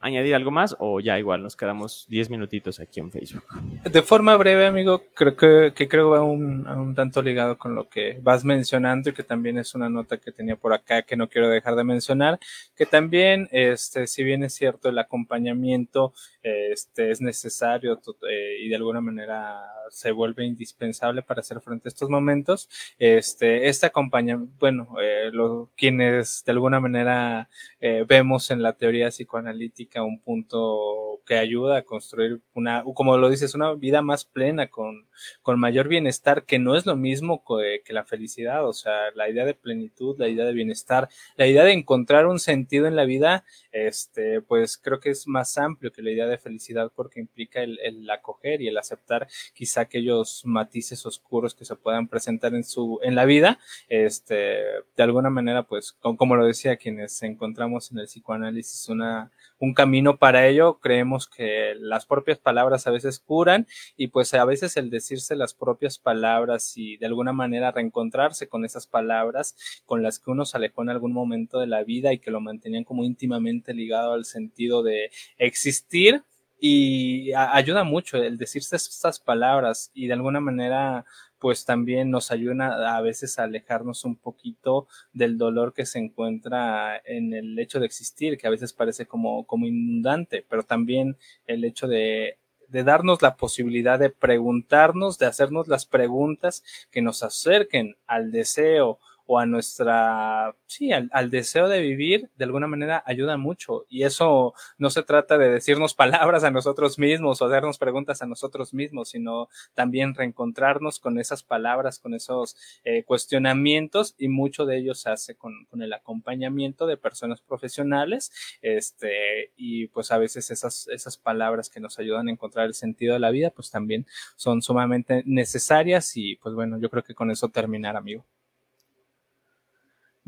añadir 0.00 0.34
algo 0.34 0.50
más 0.50 0.74
o 0.78 0.98
ya 1.00 1.18
igual 1.18 1.42
nos 1.42 1.56
quedamos 1.56 2.06
10 2.08 2.30
minutitos 2.30 2.80
aquí 2.80 3.00
en 3.00 3.12
Facebook. 3.12 3.44
De 3.84 4.02
forma 4.02 4.36
breve, 4.36 4.66
amigo, 4.66 5.04
creo 5.14 5.36
que, 5.36 5.72
que 5.74 5.88
creo 5.88 6.10
va 6.10 6.22
un, 6.22 6.66
un 6.66 6.94
tanto 6.94 7.22
ligado 7.22 7.58
con 7.58 7.74
lo 7.74 7.88
que 7.88 8.18
vas 8.22 8.44
mencionando 8.44 9.10
y 9.10 9.12
que 9.12 9.22
también 9.22 9.58
es 9.58 9.74
una 9.74 9.88
nota 9.88 10.16
que 10.16 10.32
tenía 10.32 10.56
por 10.56 10.72
acá 10.72 11.02
que 11.02 11.16
no 11.16 11.28
quiero 11.28 11.48
dejar 11.48 11.76
de 11.76 11.84
mencionar, 11.84 12.38
que 12.74 12.86
también, 12.86 13.48
este, 13.52 14.06
si 14.06 14.24
bien 14.24 14.42
es 14.42 14.54
cierto, 14.54 14.88
el 14.88 14.98
acompañamiento 14.98 16.14
este, 16.42 17.10
es 17.10 17.20
necesario 17.20 18.00
eh, 18.28 18.56
y 18.60 18.68
de 18.68 18.76
alguna 18.76 19.00
manera 19.00 19.60
se 19.90 20.12
vuelve 20.12 20.46
indispensable 20.46 21.22
para 21.22 21.40
hacer 21.40 21.60
frente 21.60 21.88
a 21.88 21.90
estos 21.90 22.08
momentos, 22.08 22.68
este, 22.98 23.68
este 23.68 23.86
acompañamiento, 23.86 24.54
bueno, 24.58 24.94
eh, 25.02 25.30
lo, 25.32 25.70
quienes 25.76 26.42
de 26.44 26.52
alguna 26.52 26.80
manera 26.80 27.48
eh, 27.80 28.04
vemos 28.06 28.50
en 28.50 28.62
la 28.62 28.72
teoría 28.72 29.08
psicoanalítica, 29.08 29.89
indica 29.90 30.02
un 30.02 30.20
punto 30.20 31.20
que 31.26 31.36
ayuda 31.38 31.78
a 31.78 31.82
construir 31.82 32.40
una, 32.54 32.82
como 32.94 33.16
lo 33.16 33.30
dices, 33.30 33.54
una 33.54 33.74
vida 33.74 34.02
más 34.02 34.24
plena, 34.24 34.68
con, 34.68 35.06
con 35.42 35.60
mayor 35.60 35.88
bienestar, 35.88 36.44
que 36.44 36.58
no 36.58 36.76
es 36.76 36.86
lo 36.86 36.96
mismo 36.96 37.44
que, 37.44 37.82
que 37.84 37.92
la 37.92 38.04
felicidad, 38.04 38.66
o 38.66 38.72
sea, 38.72 39.10
la 39.14 39.28
idea 39.28 39.44
de 39.44 39.54
plenitud, 39.54 40.16
la 40.18 40.28
idea 40.28 40.44
de 40.44 40.52
bienestar, 40.52 41.08
la 41.36 41.46
idea 41.46 41.64
de 41.64 41.72
encontrar 41.72 42.26
un 42.26 42.40
sentido 42.40 42.86
en 42.86 42.96
la 42.96 43.04
vida, 43.04 43.44
este, 43.70 44.40
pues 44.40 44.76
creo 44.76 44.98
que 45.00 45.10
es 45.10 45.28
más 45.28 45.56
amplio 45.58 45.92
que 45.92 46.02
la 46.02 46.10
idea 46.10 46.26
de 46.26 46.38
felicidad 46.38 46.90
porque 46.94 47.20
implica 47.20 47.62
el, 47.62 47.78
el 47.80 48.08
acoger 48.10 48.60
y 48.62 48.68
el 48.68 48.78
aceptar 48.78 49.28
quizá 49.54 49.82
aquellos 49.82 50.42
matices 50.44 51.06
oscuros 51.06 51.54
que 51.54 51.64
se 51.64 51.76
puedan 51.76 52.08
presentar 52.08 52.54
en 52.54 52.64
su, 52.64 52.98
en 53.02 53.14
la 53.14 53.24
vida, 53.24 53.58
este, 53.88 54.34
de 54.34 55.02
alguna 55.02 55.30
manera, 55.30 55.62
pues, 55.64 55.92
como, 55.92 56.36
lo 56.36 56.46
decía, 56.46 56.76
quienes 56.76 57.22
encontramos 57.22 57.92
en 57.92 57.98
el 57.98 58.06
psicoanálisis 58.06 58.88
una, 58.88 59.30
un 59.60 59.74
camino 59.74 60.16
para 60.16 60.48
ello, 60.48 60.78
creemos 60.80 61.28
que 61.28 61.74
las 61.78 62.06
propias 62.06 62.38
palabras 62.38 62.86
a 62.86 62.90
veces 62.90 63.20
curan 63.20 63.66
y 63.96 64.08
pues 64.08 64.32
a 64.32 64.44
veces 64.46 64.76
el 64.78 64.88
decirse 64.88 65.36
las 65.36 65.52
propias 65.52 65.98
palabras 65.98 66.72
y 66.76 66.96
de 66.96 67.06
alguna 67.06 67.32
manera 67.32 67.70
reencontrarse 67.70 68.48
con 68.48 68.64
esas 68.64 68.86
palabras 68.86 69.54
con 69.84 70.02
las 70.02 70.18
que 70.18 70.30
uno 70.30 70.46
se 70.46 70.56
alejó 70.56 70.82
en 70.82 70.88
algún 70.88 71.12
momento 71.12 71.60
de 71.60 71.66
la 71.66 71.84
vida 71.84 72.12
y 72.12 72.18
que 72.18 72.30
lo 72.30 72.40
mantenían 72.40 72.84
como 72.84 73.04
íntimamente 73.04 73.74
ligado 73.74 74.14
al 74.14 74.24
sentido 74.24 74.82
de 74.82 75.10
existir, 75.36 76.24
y 76.60 77.32
ayuda 77.32 77.84
mucho 77.84 78.18
el 78.18 78.36
decirse 78.36 78.76
estas 78.76 79.18
palabras 79.18 79.90
y 79.94 80.06
de 80.06 80.12
alguna 80.12 80.40
manera 80.40 81.06
pues 81.38 81.64
también 81.64 82.10
nos 82.10 82.30
ayuda 82.30 82.96
a 82.96 83.00
veces 83.00 83.38
a 83.38 83.44
alejarnos 83.44 84.04
un 84.04 84.16
poquito 84.16 84.86
del 85.14 85.38
dolor 85.38 85.72
que 85.72 85.86
se 85.86 85.98
encuentra 85.98 87.00
en 87.02 87.32
el 87.32 87.58
hecho 87.58 87.80
de 87.80 87.86
existir, 87.86 88.36
que 88.36 88.46
a 88.46 88.50
veces 88.50 88.74
parece 88.74 89.06
como, 89.06 89.46
como 89.46 89.66
inundante, 89.66 90.44
pero 90.46 90.64
también 90.64 91.16
el 91.46 91.64
hecho 91.64 91.88
de, 91.88 92.36
de 92.68 92.84
darnos 92.84 93.22
la 93.22 93.36
posibilidad 93.36 93.98
de 93.98 94.10
preguntarnos, 94.10 95.18
de 95.18 95.26
hacernos 95.26 95.66
las 95.66 95.86
preguntas 95.86 96.62
que 96.90 97.00
nos 97.00 97.22
acerquen 97.22 97.96
al 98.06 98.32
deseo 98.32 98.98
o 99.32 99.38
a 99.38 99.46
nuestra, 99.46 100.56
sí, 100.66 100.90
al, 100.90 101.08
al, 101.12 101.30
deseo 101.30 101.68
de 101.68 101.80
vivir, 101.80 102.28
de 102.36 102.44
alguna 102.46 102.66
manera 102.66 103.04
ayuda 103.06 103.36
mucho. 103.36 103.86
Y 103.88 104.02
eso 104.02 104.54
no 104.76 104.90
se 104.90 105.04
trata 105.04 105.38
de 105.38 105.48
decirnos 105.48 105.94
palabras 106.34 106.42
a 106.42 106.50
nosotros 106.50 106.98
mismos 106.98 107.40
o 107.40 107.44
hacernos 107.46 107.78
preguntas 107.78 108.22
a 108.22 108.26
nosotros 108.26 108.74
mismos, 108.74 109.10
sino 109.10 109.48
también 109.72 110.16
reencontrarnos 110.16 110.98
con 110.98 111.16
esas 111.20 111.44
palabras, 111.44 112.00
con 112.00 112.14
esos 112.14 112.56
eh, 112.82 113.04
cuestionamientos 113.04 114.16
y 114.18 114.26
mucho 114.26 114.66
de 114.66 114.78
ellos 114.78 114.98
se 114.98 115.10
hace 115.10 115.36
con, 115.36 115.64
con, 115.66 115.80
el 115.80 115.92
acompañamiento 115.92 116.88
de 116.88 116.96
personas 116.96 117.40
profesionales. 117.40 118.32
Este, 118.62 119.52
y 119.56 119.86
pues 119.86 120.10
a 120.10 120.18
veces 120.18 120.50
esas, 120.50 120.88
esas 120.88 121.16
palabras 121.16 121.70
que 121.70 121.78
nos 121.78 122.00
ayudan 122.00 122.26
a 122.26 122.32
encontrar 122.32 122.66
el 122.66 122.74
sentido 122.74 123.14
de 123.14 123.20
la 123.20 123.30
vida, 123.30 123.50
pues 123.50 123.70
también 123.70 124.08
son 124.34 124.60
sumamente 124.60 125.22
necesarias 125.24 126.16
y 126.16 126.34
pues 126.34 126.56
bueno, 126.56 126.80
yo 126.80 126.90
creo 126.90 127.04
que 127.04 127.14
con 127.14 127.30
eso 127.30 127.48
terminar, 127.48 127.96
amigo. 127.96 128.24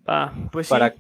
Ah, 0.07 0.33
pues 0.51 0.69
para, 0.69 0.91
sí. 0.91 0.97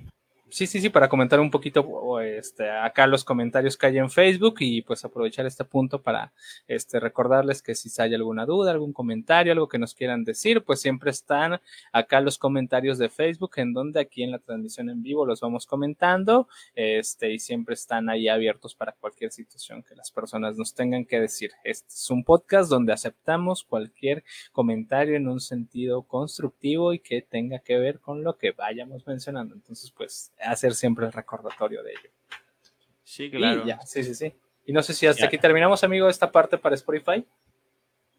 Sí, 0.53 0.66
sí, 0.66 0.82
sí, 0.82 0.90
para 0.90 1.09
comentar 1.09 1.40
un 1.40 1.50
poquito 1.50 2.20
este, 2.20 2.68
acá 2.70 3.07
los 3.07 3.24
comentarios 3.24 3.78
que 3.78 3.86
hay 3.86 3.96
en 3.96 4.11
Facebook 4.11 4.57
y 4.61 4.82
pues 4.82 5.03
aprovechar 5.03 5.46
este 5.46 5.64
punto 5.64 6.03
para 6.03 6.30
este, 6.68 7.00
recordarles 7.00 7.62
que 7.62 7.74
si 7.74 7.90
hay 8.03 8.14
alguna 8.14 8.44
duda, 8.44 8.70
algún 8.70 8.92
comentario, 8.92 9.55
algo 9.55 9.66
que 9.66 9.78
nos 9.78 9.94
quieran 9.94 10.24
decir, 10.24 10.62
pues 10.62 10.82
siempre 10.82 11.11
están 11.11 11.59
acá 11.90 12.20
los 12.20 12.36
comentarios 12.36 12.98
de 12.98 13.09
Facebook 13.09 13.53
en 13.57 13.72
donde 13.72 14.00
aquí 14.00 14.24
en 14.24 14.30
la 14.30 14.40
transmisión 14.40 14.90
en 14.90 15.03
vivo 15.03 15.24
los 15.24 15.40
vamos 15.40 15.64
comentando 15.64 16.48
este, 16.74 17.32
y 17.32 17.38
siempre 17.38 17.72
están 17.72 18.11
ahí 18.11 18.28
abiertos 18.28 18.74
para 18.74 18.92
cualquier 18.92 19.32
situación 19.32 19.82
que 19.82 19.94
las 19.94 20.11
personas 20.11 20.59
nos 20.59 20.74
tengan 20.74 21.07
que 21.07 21.18
decir. 21.18 21.53
Este 21.64 21.88
es 21.88 22.11
un 22.11 22.24
podcast 22.24 22.68
donde 22.68 22.92
aceptamos 22.92 23.64
cualquier 23.64 24.22
comentario 24.53 25.16
en 25.16 25.28
un 25.28 25.40
sentido 25.40 26.03
constructivo 26.03 26.92
y 26.92 26.98
que 26.98 27.22
tenga 27.22 27.61
que 27.61 27.78
ver 27.78 28.00
con 28.00 28.22
lo 28.22 28.36
que 28.36 28.50
vayamos 28.50 29.07
mencionando. 29.07 29.55
Entonces, 29.55 29.90
pues 29.90 30.30
hacer 30.45 30.74
siempre 30.74 31.07
el 31.07 31.12
recordatorio 31.12 31.82
de 31.82 31.93
ello. 31.93 32.11
Sí, 33.03 33.30
claro. 33.30 33.62
Y 33.64 33.68
ya, 33.68 33.80
sí, 33.82 34.03
sí, 34.05 34.14
sí. 34.14 34.32
Y 34.64 34.72
no 34.72 34.82
sé 34.82 34.95
si 34.95 35.07
hasta 35.07 35.26
aquí 35.26 35.38
terminamos, 35.38 35.82
amigo, 35.84 36.09
esta 36.09 36.30
parte 36.30 36.57
para 36.59 36.74
Spotify. 36.74 37.24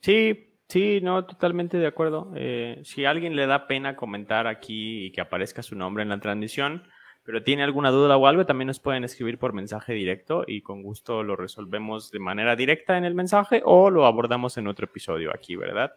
Sí, 0.01 0.53
sí, 0.67 0.99
no, 1.01 1.25
totalmente 1.25 1.77
de 1.77 1.87
acuerdo. 1.87 2.31
Eh, 2.35 2.81
si 2.83 3.05
a 3.05 3.09
alguien 3.09 3.35
le 3.35 3.47
da 3.47 3.67
pena 3.67 3.95
comentar 3.95 4.47
aquí 4.47 5.05
y 5.05 5.11
que 5.11 5.21
aparezca 5.21 5.63
su 5.63 5.75
nombre 5.75 6.03
en 6.03 6.09
la 6.09 6.19
transmisión, 6.19 6.83
pero 7.23 7.43
tiene 7.43 7.63
alguna 7.63 7.89
duda 7.89 8.17
o 8.17 8.27
algo, 8.27 8.45
también 8.45 8.67
nos 8.67 8.79
pueden 8.79 9.05
escribir 9.05 9.37
por 9.37 9.53
mensaje 9.53 9.93
directo 9.93 10.43
y 10.45 10.61
con 10.61 10.83
gusto 10.83 11.23
lo 11.23 11.35
resolvemos 11.37 12.11
de 12.11 12.19
manera 12.19 12.55
directa 12.55 12.97
en 12.97 13.05
el 13.05 13.15
mensaje 13.15 13.61
o 13.63 13.89
lo 13.89 14.05
abordamos 14.05 14.57
en 14.57 14.67
otro 14.67 14.85
episodio 14.85 15.31
aquí, 15.33 15.55
¿verdad? 15.55 15.93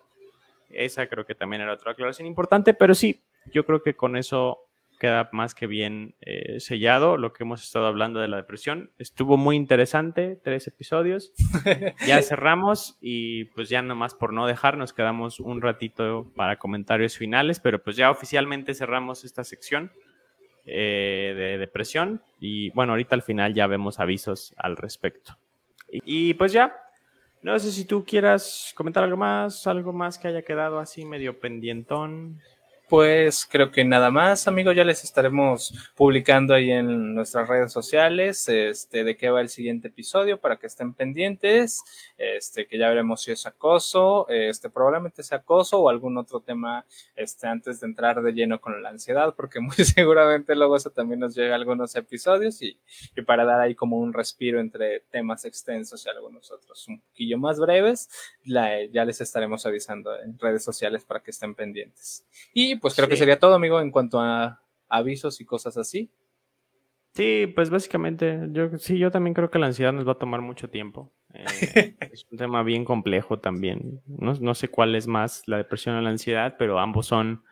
Esa 0.70 1.08
creo 1.08 1.26
que 1.26 1.34
también 1.34 1.62
era 1.62 1.72
otra 1.72 1.92
aclaración 1.92 2.26
importante, 2.26 2.74
pero 2.74 2.94
sí, 2.94 3.22
yo 3.52 3.66
creo 3.66 3.82
que 3.82 3.94
con 3.94 4.16
eso 4.16 4.65
queda 4.96 5.28
más 5.32 5.54
que 5.54 5.66
bien 5.66 6.14
eh, 6.20 6.60
sellado 6.60 7.16
lo 7.16 7.32
que 7.32 7.44
hemos 7.44 7.62
estado 7.62 7.86
hablando 7.86 8.20
de 8.20 8.28
la 8.28 8.38
depresión. 8.38 8.90
Estuvo 8.98 9.36
muy 9.36 9.56
interesante, 9.56 10.38
tres 10.42 10.66
episodios. 10.66 11.32
ya 12.06 12.20
cerramos 12.22 12.96
y 13.00 13.44
pues 13.46 13.68
ya 13.68 13.82
nomás 13.82 14.14
por 14.14 14.32
no 14.32 14.46
dejar 14.46 14.76
nos 14.76 14.92
quedamos 14.92 15.40
un 15.40 15.60
ratito 15.60 16.30
para 16.34 16.58
comentarios 16.58 17.16
finales, 17.16 17.60
pero 17.60 17.82
pues 17.82 17.96
ya 17.96 18.10
oficialmente 18.10 18.74
cerramos 18.74 19.24
esta 19.24 19.44
sección 19.44 19.92
eh, 20.64 21.34
de 21.36 21.58
depresión 21.58 22.22
y 22.40 22.70
bueno, 22.70 22.92
ahorita 22.92 23.14
al 23.14 23.22
final 23.22 23.54
ya 23.54 23.66
vemos 23.66 24.00
avisos 24.00 24.54
al 24.56 24.76
respecto. 24.76 25.38
Y, 25.90 26.30
y 26.30 26.34
pues 26.34 26.52
ya, 26.52 26.74
no 27.42 27.56
sé 27.60 27.70
si 27.70 27.84
tú 27.84 28.04
quieras 28.04 28.72
comentar 28.74 29.04
algo 29.04 29.16
más, 29.16 29.66
algo 29.68 29.92
más 29.92 30.18
que 30.18 30.26
haya 30.26 30.42
quedado 30.42 30.80
así 30.80 31.04
medio 31.04 31.38
pendientón. 31.38 32.40
Pues 32.88 33.44
creo 33.50 33.72
que 33.72 33.84
nada 33.84 34.12
más, 34.12 34.46
amigos, 34.46 34.76
ya 34.76 34.84
les 34.84 35.02
estaremos 35.02 35.74
publicando 35.96 36.54
ahí 36.54 36.70
en 36.70 37.16
nuestras 37.16 37.48
redes 37.48 37.72
sociales 37.72 38.48
este 38.48 39.02
de 39.02 39.16
qué 39.16 39.28
va 39.28 39.40
el 39.40 39.48
siguiente 39.48 39.88
episodio 39.88 40.38
para 40.38 40.56
que 40.56 40.68
estén 40.68 40.94
pendientes, 40.94 41.82
este 42.16 42.68
que 42.68 42.78
ya 42.78 42.88
veremos 42.88 43.22
si 43.24 43.32
es 43.32 43.44
acoso, 43.44 44.28
este 44.28 44.70
probablemente 44.70 45.24
sea 45.24 45.38
acoso 45.38 45.80
o 45.80 45.88
algún 45.88 46.16
otro 46.16 46.38
tema 46.38 46.86
este 47.16 47.48
antes 47.48 47.80
de 47.80 47.88
entrar 47.88 48.22
de 48.22 48.32
lleno 48.32 48.60
con 48.60 48.80
la 48.80 48.90
ansiedad, 48.90 49.34
porque 49.34 49.58
muy 49.60 49.74
seguramente 49.74 50.54
luego 50.54 50.76
eso 50.76 50.90
también 50.90 51.18
nos 51.18 51.34
llega 51.34 51.54
a 51.54 51.56
algunos 51.56 51.96
episodios 51.96 52.62
y, 52.62 52.78
y 53.16 53.22
para 53.22 53.44
dar 53.44 53.60
ahí 53.60 53.74
como 53.74 53.98
un 53.98 54.12
respiro 54.12 54.60
entre 54.60 55.00
temas 55.10 55.44
extensos 55.44 56.06
y 56.06 56.08
algunos 56.08 56.52
otros 56.52 56.86
un 56.86 57.00
poquillo 57.00 57.36
más 57.36 57.58
breves, 57.58 58.08
la, 58.44 58.84
ya 58.84 59.04
les 59.04 59.20
estaremos 59.20 59.66
avisando 59.66 60.16
en 60.20 60.38
redes 60.38 60.62
sociales 60.62 61.04
para 61.04 61.18
que 61.18 61.32
estén 61.32 61.52
pendientes. 61.56 62.24
Y 62.54 62.75
pues 62.80 62.94
creo 62.94 63.06
sí. 63.06 63.10
que 63.10 63.16
sería 63.16 63.38
todo, 63.38 63.54
amigo, 63.54 63.80
en 63.80 63.90
cuanto 63.90 64.20
a 64.20 64.60
avisos 64.88 65.40
y 65.40 65.44
cosas 65.44 65.76
así. 65.76 66.10
Sí, 67.16 67.46
pues 67.46 67.70
básicamente, 67.70 68.40
yo 68.50 68.76
sí, 68.76 68.98
yo 68.98 69.10
también 69.10 69.32
creo 69.32 69.50
que 69.50 69.58
la 69.58 69.66
ansiedad 69.66 69.92
nos 69.92 70.06
va 70.06 70.12
a 70.12 70.18
tomar 70.18 70.42
mucho 70.42 70.68
tiempo. 70.68 71.12
Eh, 71.32 71.44
es 72.12 72.26
un 72.30 72.36
tema 72.36 72.62
bien 72.62 72.84
complejo 72.84 73.38
también. 73.38 74.02
No, 74.06 74.34
no, 74.34 74.54
sé 74.54 74.68
cuál 74.68 74.94
es 74.94 75.06
más, 75.06 75.42
la 75.46 75.56
depresión 75.56 75.96
o 75.96 76.00
la 76.02 76.10
ansiedad, 76.10 76.56
pero 76.58 76.78
ambos 76.78 77.06
son 77.06 77.42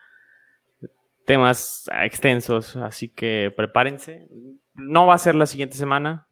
temas 1.25 1.89
extensos, 2.03 2.77
así 2.77 3.09
que 3.09 3.53
prepárense. 3.57 4.29
No 4.75 5.07
va 5.07 5.15
a 5.15 5.19
ser 5.19 5.35
la 5.35 5.47
siguiente 5.47 5.77
semana. 5.77 6.27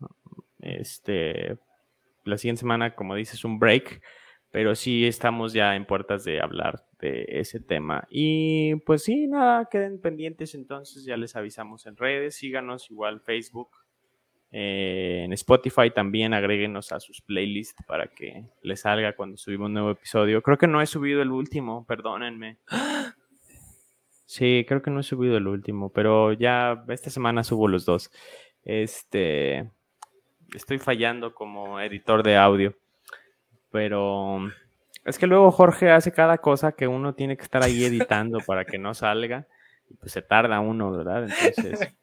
Este, 0.61 1.57
la 2.25 2.37
siguiente 2.37 2.61
semana, 2.61 2.95
como 2.95 3.15
dices, 3.15 3.45
un 3.45 3.59
break 3.59 4.03
pero 4.53 4.75
sí 4.75 5.07
estamos 5.07 5.55
ya 5.55 5.75
en 5.75 5.87
puertas 5.87 6.25
de 6.25 6.41
hablar 6.41 6.85
de 7.01 7.25
ese 7.27 7.59
tema. 7.59 8.07
Y 8.11 8.77
pues 8.77 9.03
sí, 9.03 9.27
nada, 9.27 9.67
queden 9.71 9.99
pendientes 10.01 10.55
entonces, 10.55 11.05
ya 11.05 11.17
les 11.17 11.35
avisamos 11.35 11.87
en 11.87 11.97
redes, 11.97 12.37
síganos 12.37 12.91
igual 12.91 13.23
Facebook, 13.23 13.71
eh, 14.53 15.23
en 15.25 15.33
Spotify 15.33 15.91
también 15.91 16.35
agréguenos 16.35 16.93
a 16.93 17.01
sus 17.01 17.23
playlists 17.23 17.83
para 17.87 18.09
que 18.09 18.45
les 18.61 18.81
salga 18.81 19.17
cuando 19.17 19.39
subimos 19.39 19.69
un 19.69 19.73
nuevo 19.73 19.91
episodio. 19.91 20.43
Creo 20.43 20.59
que 20.59 20.67
no 20.67 20.83
he 20.83 20.87
subido 20.87 21.23
el 21.23 21.33
último, 21.33 21.87
perdónenme. 21.87 22.59
Sí, 24.27 24.65
creo 24.67 24.81
que 24.81 24.91
no 24.91 25.01
he 25.01 25.03
subido 25.03 25.37
el 25.37 25.47
último, 25.47 25.91
pero 25.91 26.33
ya 26.33 26.85
esta 26.89 27.11
semana 27.11 27.45
subo 27.45 27.69
los 27.69 27.85
dos. 27.85 28.11
Este, 28.65 29.71
estoy 30.55 30.79
fallando 30.79 31.35
como 31.35 31.81
editor 31.81 32.23
de 32.23 32.37
audio 32.37 32.75
pero 33.73 34.39
es 35.05 35.19
que 35.19 35.27
luego 35.27 35.51
Jorge 35.51 35.91
hace 35.91 36.13
cada 36.13 36.39
cosa 36.39 36.73
que 36.73 36.87
uno 36.87 37.15
tiene 37.15 37.37
que 37.37 37.43
estar 37.43 37.63
ahí 37.63 37.85
editando 37.85 38.39
para 38.47 38.65
que 38.65 38.79
no 38.79 38.95
salga 38.95 39.47
y 39.91 39.95
pues 39.95 40.13
se 40.13 40.23
tarda 40.23 40.61
uno, 40.61 40.93
¿verdad? 40.93 41.25
Entonces... 41.25 41.95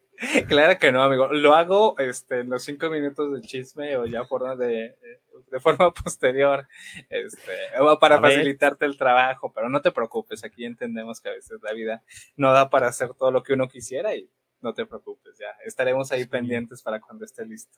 Claro 0.49 0.77
que 0.77 0.91
no, 0.91 1.01
amigo. 1.01 1.29
Lo 1.29 1.55
hago 1.55 1.97
este, 1.97 2.41
en 2.41 2.49
los 2.49 2.63
cinco 2.63 2.89
minutos 2.89 3.33
de 3.33 3.39
chisme 3.39 3.95
o 3.95 4.05
ya 4.05 4.25
por 4.25 4.57
de, 4.57 4.97
de 5.49 5.59
forma 5.59 5.93
posterior, 6.03 6.67
este, 7.09 7.53
para 7.99 8.19
facilitarte 8.19 8.85
el 8.85 8.97
trabajo, 8.97 9.51
pero 9.53 9.69
no 9.69 9.81
te 9.81 9.91
preocupes, 9.91 10.43
aquí 10.43 10.65
entendemos 10.65 11.21
que 11.21 11.29
a 11.29 11.33
veces 11.33 11.59
la 11.61 11.73
vida 11.73 12.03
no 12.35 12.51
da 12.51 12.69
para 12.69 12.87
hacer 12.87 13.13
todo 13.13 13.31
lo 13.31 13.43
que 13.43 13.53
uno 13.53 13.67
quisiera 13.67 14.15
y 14.15 14.29
no 14.61 14.73
te 14.73 14.85
preocupes, 14.85 15.37
ya 15.39 15.55
estaremos 15.65 16.11
ahí 16.11 16.23
sí. 16.23 16.29
pendientes 16.29 16.81
para 16.81 16.99
cuando 16.99 17.25
esté 17.25 17.45
listo. 17.45 17.77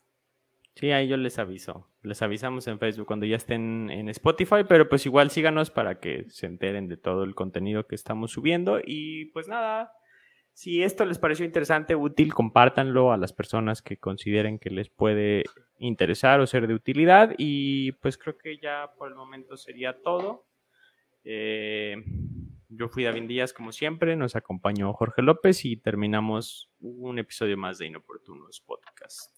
Sí, 0.74 0.90
ahí 0.90 1.06
yo 1.06 1.16
les 1.16 1.38
aviso. 1.38 1.88
Les 2.02 2.22
avisamos 2.22 2.66
en 2.66 2.78
Facebook 2.78 3.06
cuando 3.06 3.26
ya 3.26 3.36
estén 3.36 3.90
en 3.90 4.08
Spotify, 4.08 4.64
pero 4.68 4.88
pues 4.88 5.04
igual 5.06 5.30
síganos 5.30 5.70
para 5.70 6.00
que 6.00 6.24
se 6.30 6.46
enteren 6.46 6.88
de 6.88 6.96
todo 6.96 7.24
el 7.24 7.34
contenido 7.34 7.86
que 7.86 7.94
estamos 7.94 8.32
subiendo. 8.32 8.80
Y 8.84 9.26
pues 9.26 9.48
nada, 9.48 9.92
si 10.54 10.82
esto 10.82 11.04
les 11.04 11.18
pareció 11.18 11.44
interesante, 11.44 11.94
útil, 11.94 12.32
compártanlo 12.32 13.12
a 13.12 13.18
las 13.18 13.32
personas 13.32 13.82
que 13.82 13.98
consideren 13.98 14.58
que 14.58 14.70
les 14.70 14.88
puede 14.88 15.44
interesar 15.78 16.40
o 16.40 16.46
ser 16.46 16.66
de 16.66 16.74
utilidad. 16.74 17.34
Y 17.36 17.92
pues 17.92 18.16
creo 18.16 18.38
que 18.38 18.58
ya 18.58 18.90
por 18.96 19.08
el 19.08 19.14
momento 19.14 19.56
sería 19.56 20.00
todo. 20.02 20.46
Eh, 21.24 21.96
yo 22.68 22.88
fui 22.88 23.04
David 23.04 23.28
Díaz, 23.28 23.52
como 23.52 23.72
siempre, 23.72 24.16
nos 24.16 24.34
acompañó 24.34 24.92
Jorge 24.94 25.20
López 25.20 25.64
y 25.66 25.76
terminamos 25.76 26.70
un 26.80 27.18
episodio 27.18 27.58
más 27.58 27.78
de 27.78 27.86
Inoportunos 27.86 28.60
Podcast. 28.60 29.30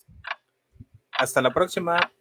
Hasta 1.16 1.40
la 1.42 1.52
próxima. 1.52 2.12